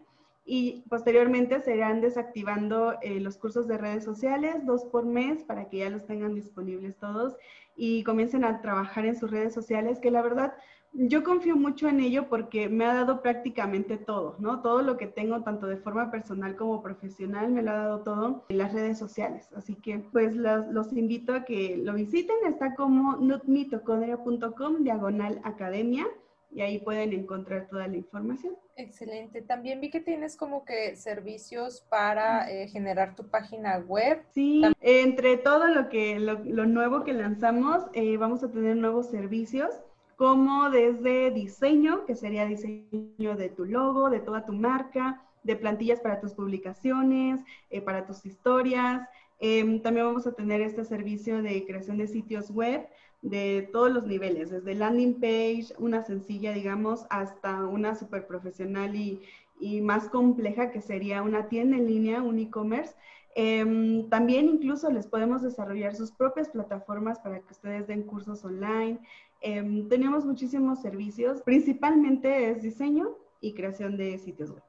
y 0.51 0.82
posteriormente 0.88 1.61
se 1.61 1.76
irán 1.76 2.01
desactivando 2.01 2.94
eh, 3.03 3.20
los 3.20 3.36
cursos 3.36 3.68
de 3.68 3.76
redes 3.76 4.03
sociales, 4.03 4.64
dos 4.64 4.86
por 4.86 5.05
mes, 5.05 5.44
para 5.44 5.68
que 5.68 5.78
ya 5.78 5.90
los 5.90 6.07
tengan 6.07 6.34
disponibles 6.34 6.96
todos 6.96 7.36
y 7.76 8.03
comiencen 8.03 8.44
a 8.44 8.62
trabajar 8.62 9.05
en 9.05 9.14
sus 9.14 9.30
redes 9.30 9.53
sociales, 9.53 9.99
que 10.01 10.11
la 10.11 10.22
verdad 10.22 10.55
yo 10.94 11.22
confío 11.22 11.55
mucho 11.55 11.86
en 11.86 12.01
ello 12.01 12.30
porque 12.30 12.70
me 12.70 12.86
ha 12.86 12.94
dado 12.94 13.20
prácticamente 13.20 13.99
todo, 13.99 14.36
¿no? 14.38 14.62
Todo 14.62 14.80
lo 14.80 14.96
que 14.96 15.07
tengo, 15.07 15.42
tanto 15.42 15.66
de 15.66 15.76
forma 15.76 16.11
personal 16.11 16.57
como 16.57 16.82
profesional, 16.82 17.51
me 17.51 17.62
lo 17.62 17.70
ha 17.70 17.76
dado 17.76 18.01
todo 18.01 18.46
en 18.49 18.57
las 18.57 18.72
redes 18.72 18.99
sociales. 18.99 19.51
Así 19.55 19.74
que, 19.74 19.99
pues, 19.99 20.34
los, 20.34 20.92
invito 20.94 21.34
a 21.34 21.44
que 21.44 21.76
lo 21.76 21.92
visiten. 21.92 22.36
Está 22.46 22.74
como 22.74 23.16
nutmitocondria.com, 23.16 24.82
diagonal 24.82 25.40
academia, 25.44 26.07
y 26.51 26.62
ahí 26.62 26.78
pueden 26.78 27.12
encontrar 27.12 27.68
toda 27.68 27.86
la 27.88 27.96
información. 27.96 28.55
Excelente. 28.76 29.42
También 29.42 29.80
vi 29.80 29.90
que 29.90 30.01
tienes 30.01 30.36
como 30.36 30.64
que 30.64 30.96
servicios 30.96 31.84
para 31.88 32.51
eh, 32.51 32.68
generar 32.68 33.14
tu 33.14 33.28
página 33.28 33.78
web. 33.78 34.22
Sí, 34.32 34.62
entre 34.80 35.36
todo 35.36 35.68
lo 35.68 35.88
que 35.88 36.18
lo, 36.18 36.66
nuevo 36.66 37.05
que 37.05 37.12
lanzamos, 37.12 37.84
eh, 37.92 38.16
vamos 38.16 38.42
a 38.42 38.51
tener 38.51 38.76
nuevos 38.76 39.11
servicios 39.11 39.70
como 40.16 40.68
desde 40.70 41.30
diseño, 41.30 42.05
que 42.05 42.16
sería 42.16 42.44
diseño 42.44 43.36
de 43.36 43.51
tu 43.51 43.64
logo, 43.64 44.11
de 44.11 44.18
toda 44.18 44.44
tu 44.44 44.53
marca, 44.53 45.22
de 45.44 45.55
plantillas 45.55 46.01
para 46.01 46.20
tus 46.20 46.34
publicaciones, 46.34 47.40
eh, 47.70 47.80
para 47.80 48.05
tus 48.05 48.26
historias. 48.26 49.09
Em, 49.38 49.80
también 49.80 50.07
vamos 50.07 50.26
a 50.26 50.32
tener 50.32 50.61
este 50.61 50.84
servicio 50.84 51.40
de 51.40 51.64
creación 51.64 51.99
de 51.99 52.09
sitios 52.09 52.51
web 52.51 52.88
de 53.22 53.68
todos 53.72 53.90
los 53.90 54.06
niveles, 54.06 54.50
desde 54.50 54.74
landing 54.74 55.14
page, 55.14 55.68
una 55.78 56.02
sencilla, 56.02 56.52
digamos, 56.52 57.06
hasta 57.10 57.64
una 57.66 57.94
súper 57.94 58.26
profesional 58.26 58.94
y, 58.94 59.22
y 59.60 59.80
más 59.80 60.08
compleja, 60.08 60.70
que 60.70 60.80
sería 60.80 61.22
una 61.22 61.48
tienda 61.48 61.76
en 61.76 61.86
línea, 61.86 62.22
un 62.22 62.38
e-commerce 62.38 62.94
Em, 63.40 64.08
también 64.08 64.48
incluso 64.48 64.90
les 64.90 65.06
podemos 65.06 65.42
desarrollar 65.42 65.94
sus 65.94 66.10
propias 66.10 66.48
plataformas 66.48 67.20
para 67.20 67.38
que 67.38 67.52
ustedes 67.52 67.86
den 67.86 68.02
cursos 68.02 68.44
online. 68.44 68.98
Em, 69.42 69.88
tenemos 69.88 70.24
muchísimos 70.24 70.80
servicios, 70.82 71.40
principalmente 71.42 72.50
es 72.50 72.62
diseño 72.62 73.16
y 73.40 73.54
creación 73.54 73.96
de 73.96 74.18
sitios 74.18 74.50
web. 74.50 74.64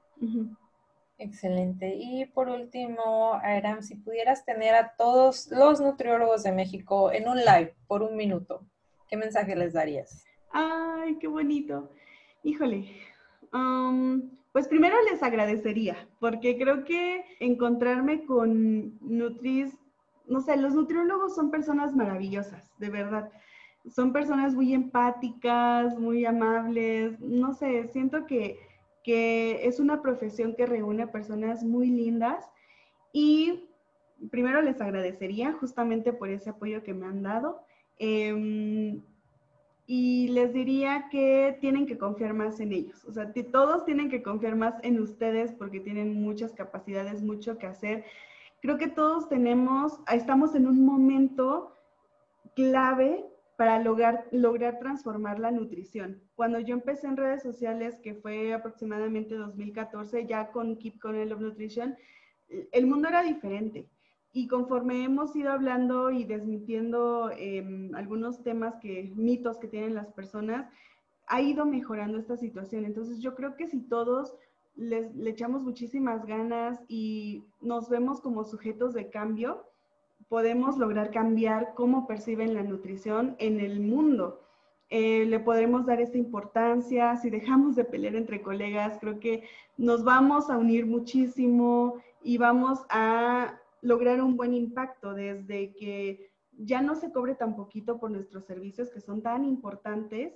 Excelente. 1.20 1.96
Y 1.96 2.26
por 2.28 2.48
último, 2.48 3.34
Aram, 3.44 3.84
si 3.84 3.96
pudieras 3.96 4.46
tener 4.46 4.74
a 4.74 4.94
todos 4.98 5.52
los 5.52 5.82
nutriólogos 5.82 6.44
de 6.44 6.54
México 6.54 7.12
en 7.12 7.28
un 7.28 7.38
live 7.40 7.76
por 7.88 8.04
un 8.04 8.16
minuto, 8.16 8.66
¿qué 9.10 9.18
mensaje 9.18 9.54
les 9.54 9.74
darías? 9.74 10.26
Ay, 10.52 11.18
qué 11.20 11.28
bonito. 11.28 11.92
Híjole. 12.42 12.86
pues 14.54 14.70
primero 14.70 14.96
les 15.12 15.22
agradecería, 15.22 16.08
porque 16.22 16.58
creo 16.58 16.86
que 16.86 17.26
encontrarme 17.42 18.26
con 18.26 18.98
Nutris, 19.02 19.78
no 20.26 20.40
sé, 20.40 20.56
los 20.56 20.74
nutriólogos 20.74 21.36
son 21.36 21.52
personas 21.52 21.94
maravillosas, 21.94 22.72
de 22.78 22.90
verdad. 22.90 23.30
Son 23.94 24.14
personas 24.14 24.54
muy 24.54 24.74
empáticas, 24.74 25.98
muy 26.00 26.26
amables, 26.26 27.20
no 27.20 27.54
sé, 27.54 27.90
siento 27.90 28.26
que 28.26 28.69
que 29.04 29.68
es 29.68 29.80
una 29.80 30.02
profesión 30.02 30.56
que 30.56 30.66
reúne 30.66 31.08
personas 31.08 31.64
muy 31.64 31.90
lindas 31.90 32.46
y 33.12 33.70
primero 34.32 34.62
les 34.62 34.82
agradecería 34.82 35.54
justamente 35.54 36.14
por 36.14 36.30
ese 36.30 36.50
apoyo 36.50 36.84
que 36.84 36.94
me 36.94 37.06
han 37.06 37.24
dado. 37.24 37.62
Em, 37.98 39.02
y 39.88 40.28
les 40.28 40.54
diría 40.54 41.08
que 41.10 41.58
tienen 41.62 41.88
que 41.88 41.98
confiar 41.98 42.34
más 42.34 42.60
en 42.60 42.74
ellos. 42.74 43.04
O 43.06 43.12
sea, 43.12 43.34
todos 43.52 43.86
tienen 43.86 44.10
que 44.10 44.22
confiar 44.22 44.56
más 44.56 44.76
en 44.84 45.00
ustedes 45.00 45.52
porque 45.54 45.80
tienen 45.80 46.22
muchas 46.22 46.54
capacidades, 46.54 47.24
mucho 47.24 47.58
que 47.58 47.66
hacer. 47.66 48.06
Creo 48.62 48.78
que 48.78 48.88
todos 48.88 49.28
tenemos, 49.30 50.00
estamos 50.12 50.54
en 50.54 50.68
un 50.68 50.86
momento 50.86 51.74
clave 52.56 53.26
para 53.60 53.78
lograr, 53.78 54.26
lograr 54.32 54.80
transformar 54.80 55.38
la 55.38 55.52
nutrición. 55.52 56.22
Cuando 56.36 56.62
yo 56.62 56.74
empecé 56.76 57.08
en 57.08 57.18
redes 57.18 57.44
sociales, 57.44 58.00
que 58.02 58.16
fue 58.16 58.54
aproximadamente 58.54 59.36
2014, 59.36 60.26
ya 60.28 60.50
con 60.52 60.78
Keep 60.78 60.98
Connell 61.02 61.34
of 61.34 61.42
Nutrition, 61.42 61.98
el 62.72 62.88
mundo 62.88 63.10
era 63.10 63.22
diferente. 63.22 63.86
Y 64.32 64.48
conforme 64.48 65.04
hemos 65.04 65.36
ido 65.36 65.52
hablando 65.52 66.10
y 66.10 66.24
desmintiendo 66.24 67.32
em, 67.38 67.94
algunos 67.96 68.42
temas 68.44 68.76
que, 68.78 69.12
mitos 69.18 69.58
que 69.58 69.68
tienen 69.68 69.94
las 69.94 70.08
personas, 70.14 70.72
ha 71.28 71.42
ido 71.42 71.66
mejorando 71.66 72.18
esta 72.18 72.38
situación. 72.38 72.86
Entonces 72.86 73.20
yo 73.20 73.36
creo 73.36 73.58
que 73.58 73.68
si 73.68 73.82
todos 73.82 74.38
le 74.78 75.12
echamos 75.30 75.64
muchísimas 75.64 76.26
ganas 76.26 76.80
y 76.88 77.44
nos 77.60 77.90
vemos 77.90 78.22
como 78.22 78.46
sujetos 78.46 78.94
de 78.94 79.10
cambio, 79.10 79.69
podemos 80.30 80.78
lograr 80.78 81.12
cambiar 81.12 81.74
cómo 81.74 82.08
perciben 82.08 82.54
la 82.54 82.64
nutrición 82.64 83.36
en 83.40 83.60
el 83.60 83.80
mundo. 83.80 84.42
Eh, 84.92 85.26
le 85.26 85.40
podremos 85.40 85.86
dar 85.86 86.00
esta 86.00 86.18
importancia, 86.18 87.18
si 87.18 87.30
dejamos 87.30 87.76
de 87.76 87.84
pelear 87.84 88.16
entre 88.16 88.42
colegas, 88.42 88.98
creo 89.00 89.20
que 89.20 89.44
nos 89.78 90.04
vamos 90.04 90.50
a 90.50 90.58
unir 90.58 90.86
muchísimo 90.86 92.02
y 92.24 92.38
vamos 92.38 92.80
a 92.90 93.60
lograr 93.82 94.22
un 94.22 94.36
buen 94.38 94.54
impacto 94.54 95.14
desde 95.14 95.74
que 95.74 96.32
ya 96.58 96.82
no 96.82 96.96
se 96.96 97.12
cobre 97.12 97.36
tan 97.36 97.56
poquito 97.56 98.00
por 98.00 98.12
nuestros 98.12 98.46
servicios 98.46 98.90
que 98.90 99.00
son 99.00 99.22
tan 99.22 99.46
importantes 99.46 100.34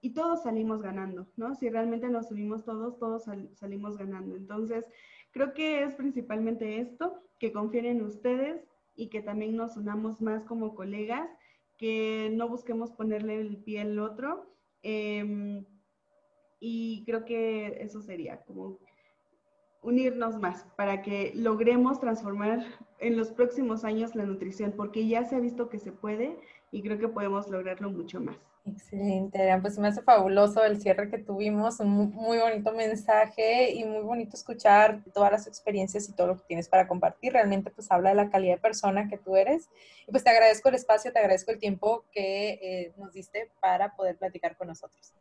y 0.00 0.10
todos 0.10 0.42
salimos 0.42 0.80
ganando, 0.80 1.26
¿no? 1.36 1.54
Si 1.54 1.68
realmente 1.68 2.08
nos 2.08 2.30
unimos 2.30 2.64
todos, 2.64 2.98
todos 2.98 3.24
salimos 3.54 3.96
ganando. 3.96 4.36
Entonces, 4.36 4.86
creo 5.32 5.54
que 5.54 5.82
es 5.82 5.94
principalmente 5.96 6.78
esto, 6.78 7.20
que 7.38 7.52
confíen 7.52 7.86
en 7.86 8.02
ustedes, 8.02 8.67
y 8.98 9.08
que 9.08 9.22
también 9.22 9.56
nos 9.56 9.76
unamos 9.76 10.20
más 10.20 10.42
como 10.42 10.74
colegas, 10.74 11.30
que 11.78 12.30
no 12.34 12.48
busquemos 12.48 12.90
ponerle 12.90 13.40
el 13.40 13.56
pie 13.58 13.82
al 13.82 13.98
otro. 14.00 14.52
Em, 14.82 15.64
y 16.58 17.04
creo 17.06 17.24
que 17.24 17.80
eso 17.80 18.02
sería 18.02 18.42
como 18.42 18.78
unirnos 19.82 20.36
más 20.36 20.64
para 20.76 21.00
que 21.02 21.30
logremos 21.36 22.00
transformar 22.00 22.66
en 22.98 23.16
los 23.16 23.30
próximos 23.30 23.84
años 23.84 24.16
la 24.16 24.24
nutrición, 24.24 24.72
porque 24.76 25.06
ya 25.06 25.24
se 25.24 25.36
ha 25.36 25.40
visto 25.40 25.68
que 25.68 25.78
se 25.78 25.92
puede 25.92 26.36
y 26.72 26.82
creo 26.82 26.98
que 26.98 27.08
podemos 27.08 27.48
lograrlo 27.48 27.90
mucho 27.90 28.20
más. 28.20 28.36
Excelente, 28.72 29.38
pues 29.60 29.78
me 29.78 29.88
hace 29.88 30.02
fabuloso 30.02 30.64
el 30.64 30.80
cierre 30.80 31.10
que 31.10 31.18
tuvimos, 31.18 31.80
un 31.80 32.10
muy, 32.10 32.38
bonito 32.38 32.72
mensaje 32.72 33.72
y 33.72 33.84
muy 33.84 34.00
bonito 34.00 34.36
escuchar 34.36 35.02
todas 35.14 35.32
las 35.32 35.46
experiencias 35.46 36.08
y 36.08 36.12
todo 36.12 36.28
lo 36.28 36.36
que 36.36 36.44
tienes 36.46 36.68
para 36.68 36.86
compartir. 36.86 37.32
Realmente 37.32 37.70
pues 37.70 37.90
habla 37.90 38.10
de 38.10 38.16
la 38.16 38.30
calidad 38.30 38.54
de 38.54 38.60
persona 38.60 39.08
que 39.08 39.18
tú 39.18 39.36
eres. 39.36 39.68
Y 40.06 40.10
pues 40.10 40.24
te 40.24 40.30
agradezco 40.30 40.68
el 40.68 40.74
espacio, 40.74 41.12
te 41.12 41.18
agradezco 41.18 41.50
el 41.50 41.58
tiempo 41.58 42.04
que 42.12 42.58
eh, 42.62 42.92
nos 42.96 43.12
diste 43.12 43.50
para 43.60 43.94
poder 43.96 44.16
platicar 44.16 44.56
con 44.56 44.68
nosotros. 44.68 45.12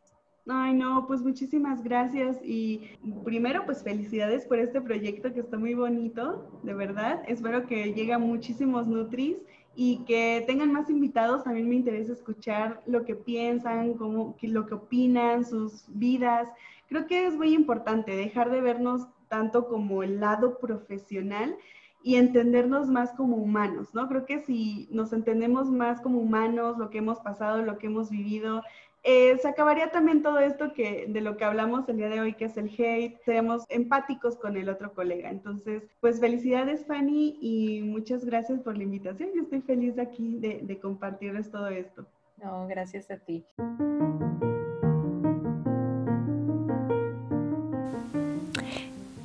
Ay, 0.50 0.74
no, 0.74 1.06
pues 1.08 1.22
muchísimas 1.22 1.84
gracias 1.84 2.38
y 2.41 2.98
primero 3.26 3.66
pues 3.66 3.84
felicidades 3.84 4.45
por 4.45 4.60
este 4.60 4.80
proyecto 4.80 5.34
que 5.34 5.41
está 5.41 5.58
muy 5.58 5.74
bonito, 5.74 6.50
de 6.64 6.74
verdad. 6.74 7.22
Espero 7.28 7.68
que 7.68 7.93
llegue 7.93 8.14
a 8.14 8.18
muchísimos 8.18 8.88
Nutris 8.88 9.36
y 9.80 9.99
que 10.05 10.43
tengan 10.47 10.73
más 10.73 10.89
invitados. 10.89 11.43
También 11.43 11.69
me 11.69 11.75
interesa 11.75 12.11
escuchar 12.11 12.82
lo 12.88 13.05
que 13.05 13.15
piensan, 13.15 13.93
cómo, 13.93 14.36
lo 14.41 14.65
que 14.65 14.73
opinan, 14.73 15.45
sus 15.45 15.86
vidas. 15.89 16.49
Creo 16.89 17.05
que 17.05 17.28
es 17.28 17.36
muy 17.36 17.53
importante 17.53 18.15
dejar 18.15 18.49
de 18.49 18.59
vernos 18.59 19.07
tanto 19.28 19.67
como 19.67 20.01
el 20.01 20.19
lado 20.19 20.57
profesional 20.57 21.55
y 22.01 22.15
entendernos 22.15 22.88
más 22.88 23.11
como 23.11 23.36
humanos, 23.36 23.93
¿no? 23.93 24.07
Creo 24.07 24.25
que 24.25 24.39
si 24.39 24.88
nos 24.89 25.13
entendemos 25.13 25.69
más 25.69 26.01
como 26.01 26.19
humanos, 26.19 26.80
lo 26.80 26.89
que 26.89 26.97
hemos 26.97 27.19
pasado, 27.19 27.61
lo 27.61 27.78
que 27.78 27.86
hemos 27.86 28.09
vivido, 28.09 28.63
eh, 29.10 29.38
se 29.41 29.47
acabaría 29.47 29.89
también 29.89 30.22
todo 30.22 30.39
esto 30.39 30.74
que, 30.74 31.05
de 31.08 31.22
lo 31.22 31.38
que 31.38 31.45
hablamos 31.45 31.88
el 31.88 31.95
día 31.95 32.10
de 32.10 32.20
hoy, 32.20 32.34
que 32.34 32.43
es 32.43 32.58
el 32.58 32.70
hate, 32.78 33.18
seremos 33.24 33.64
empáticos 33.70 34.36
con 34.36 34.58
el 34.58 34.68
otro 34.68 34.93
colega. 34.93 35.30
Entonces, 35.30 35.84
pues 36.01 36.20
felicidades 36.20 36.86
Fanny 36.86 37.38
y 37.39 37.84
muchas 37.84 38.26
gracias 38.26 38.60
por 38.60 38.76
la 38.76 38.84
invitación. 38.84 39.30
Yo 39.34 39.43
estoy 39.43 39.62
feliz 39.62 39.95
de 39.95 40.01
aquí 40.01 40.36
de, 40.39 40.60
de 40.62 40.80
compartirles 40.80 41.49
todo 41.49 41.70
esto. 41.70 42.05
No, 42.43 42.68
gracias 42.68 43.10
a 43.10 43.16
ti. 43.16 43.45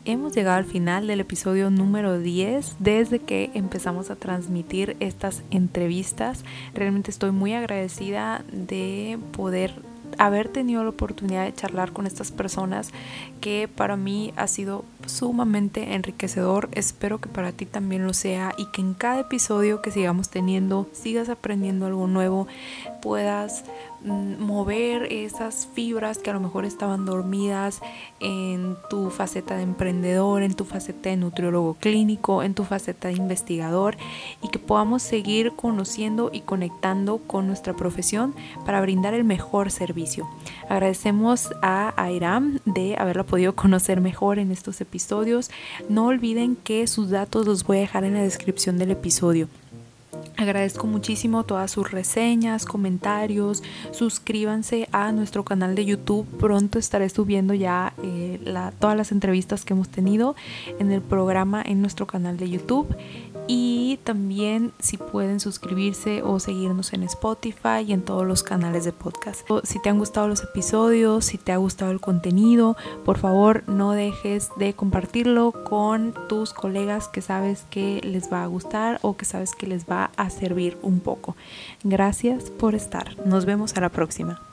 Hemos 0.04 0.34
llegado 0.34 0.56
al 0.56 0.64
final 0.64 1.06
del 1.06 1.20
episodio 1.20 1.70
número 1.70 2.18
10 2.18 2.78
desde 2.80 3.20
que 3.20 3.52
empezamos 3.54 4.10
a 4.10 4.16
transmitir 4.16 4.96
estas 4.98 5.44
entrevistas. 5.52 6.44
Realmente 6.74 7.12
estoy 7.12 7.30
muy 7.30 7.52
agradecida 7.54 8.44
de 8.50 9.20
poder 9.30 9.74
haber 10.18 10.48
tenido 10.48 10.82
la 10.82 10.90
oportunidad 10.90 11.44
de 11.44 11.54
charlar 11.54 11.92
con 11.92 12.08
estas 12.08 12.32
personas 12.32 12.90
que 13.40 13.68
para 13.68 13.96
mí 13.96 14.32
ha 14.34 14.48
sido 14.48 14.84
sumamente 15.06 15.94
enriquecedor. 15.94 16.68
Espero 16.72 17.20
que 17.20 17.28
para 17.28 17.52
ti 17.52 17.66
también 17.66 18.06
lo 18.06 18.14
sea 18.14 18.54
y 18.56 18.66
que 18.66 18.80
en 18.80 18.94
cada 18.94 19.20
episodio 19.20 19.82
que 19.82 19.90
sigamos 19.90 20.28
teniendo 20.28 20.88
sigas 20.92 21.28
aprendiendo 21.28 21.86
algo 21.86 22.06
nuevo, 22.06 22.46
puedas 23.00 23.64
Mm, 24.04 24.42
mover 24.42 25.12
esas 25.12 25.68
fibras 25.74 26.18
que 26.18 26.30
a 26.30 26.32
lo 26.32 26.40
mejor 26.40 26.64
estaban 26.64 27.04
dormidas 27.04 27.80
en 28.18 28.76
tu 28.90 29.10
faceta 29.10 29.56
de 29.56 29.62
emprendedor, 29.62 30.42
en 30.42 30.54
tu 30.54 30.64
faceta 30.64 31.10
de 31.10 31.16
nutriólogo 31.16 31.74
clínico, 31.74 32.42
en 32.42 32.54
tu 32.54 32.64
faceta 32.64 33.08
de 33.08 33.14
investigador 33.14 33.96
y 34.42 34.48
que 34.48 34.58
podamos 34.58 35.02
seguir 35.02 35.52
conociendo 35.54 36.30
y 36.32 36.40
conectando 36.40 37.18
con 37.18 37.46
nuestra 37.46 37.74
profesión 37.74 38.34
para 38.66 38.80
brindar 38.80 39.14
el 39.14 39.22
mejor 39.22 39.70
servicio. 39.70 40.28
Agradecemos 40.68 41.50
a 41.62 41.94
Airam 41.96 42.58
de 42.64 42.96
haberla 42.98 43.22
podido 43.22 43.54
conocer 43.54 44.00
mejor 44.00 44.40
en 44.40 44.50
estos 44.50 44.80
episodios. 44.80 45.01
No 45.88 46.06
olviden 46.06 46.56
que 46.56 46.86
sus 46.86 47.10
datos 47.10 47.46
los 47.46 47.64
voy 47.64 47.78
a 47.78 47.80
dejar 47.80 48.04
en 48.04 48.14
la 48.14 48.22
descripción 48.22 48.78
del 48.78 48.90
episodio. 48.90 49.48
Agradezco 50.36 50.86
muchísimo 50.86 51.44
todas 51.44 51.70
sus 51.70 51.90
reseñas, 51.90 52.64
comentarios. 52.64 53.62
Suscríbanse 53.92 54.88
a 54.92 55.12
nuestro 55.12 55.44
canal 55.44 55.74
de 55.74 55.84
YouTube. 55.84 56.26
Pronto 56.38 56.78
estaré 56.78 57.08
subiendo 57.08 57.54
ya 57.54 57.92
eh, 58.02 58.40
todas 58.78 58.96
las 58.96 59.12
entrevistas 59.12 59.64
que 59.64 59.74
hemos 59.74 59.88
tenido 59.88 60.34
en 60.78 60.90
el 60.90 61.00
programa 61.00 61.62
en 61.64 61.80
nuestro 61.80 62.06
canal 62.06 62.36
de 62.36 62.50
YouTube 62.50 62.94
y 63.46 63.98
también 64.04 64.72
si 64.78 64.96
pueden 64.96 65.40
suscribirse 65.40 66.22
o 66.22 66.38
seguirnos 66.38 66.92
en 66.92 67.02
Spotify 67.02 67.82
y 67.86 67.92
en 67.92 68.02
todos 68.02 68.26
los 68.26 68.42
canales 68.42 68.84
de 68.84 68.92
podcast. 68.92 69.48
Si 69.64 69.80
te 69.80 69.88
han 69.88 69.98
gustado 69.98 70.28
los 70.28 70.42
episodios, 70.42 71.24
si 71.24 71.38
te 71.38 71.52
ha 71.52 71.56
gustado 71.56 71.90
el 71.90 72.00
contenido, 72.00 72.76
por 73.04 73.18
favor 73.18 73.64
no 73.66 73.92
dejes 73.92 74.50
de 74.56 74.74
compartirlo 74.74 75.52
con 75.64 76.14
tus 76.28 76.52
colegas 76.52 77.08
que 77.08 77.22
sabes 77.22 77.64
que 77.70 78.00
les 78.02 78.32
va 78.32 78.42
a 78.42 78.46
gustar 78.46 78.98
o 79.02 79.16
que 79.16 79.24
sabes 79.24 79.54
que 79.54 79.66
les 79.66 79.86
va 79.86 80.10
a 80.16 80.30
servir 80.30 80.78
un 80.82 81.00
poco. 81.00 81.36
Gracias 81.84 82.50
por 82.50 82.74
estar. 82.74 83.16
Nos 83.26 83.44
vemos 83.44 83.76
a 83.76 83.80
la 83.80 83.88
próxima. 83.88 84.51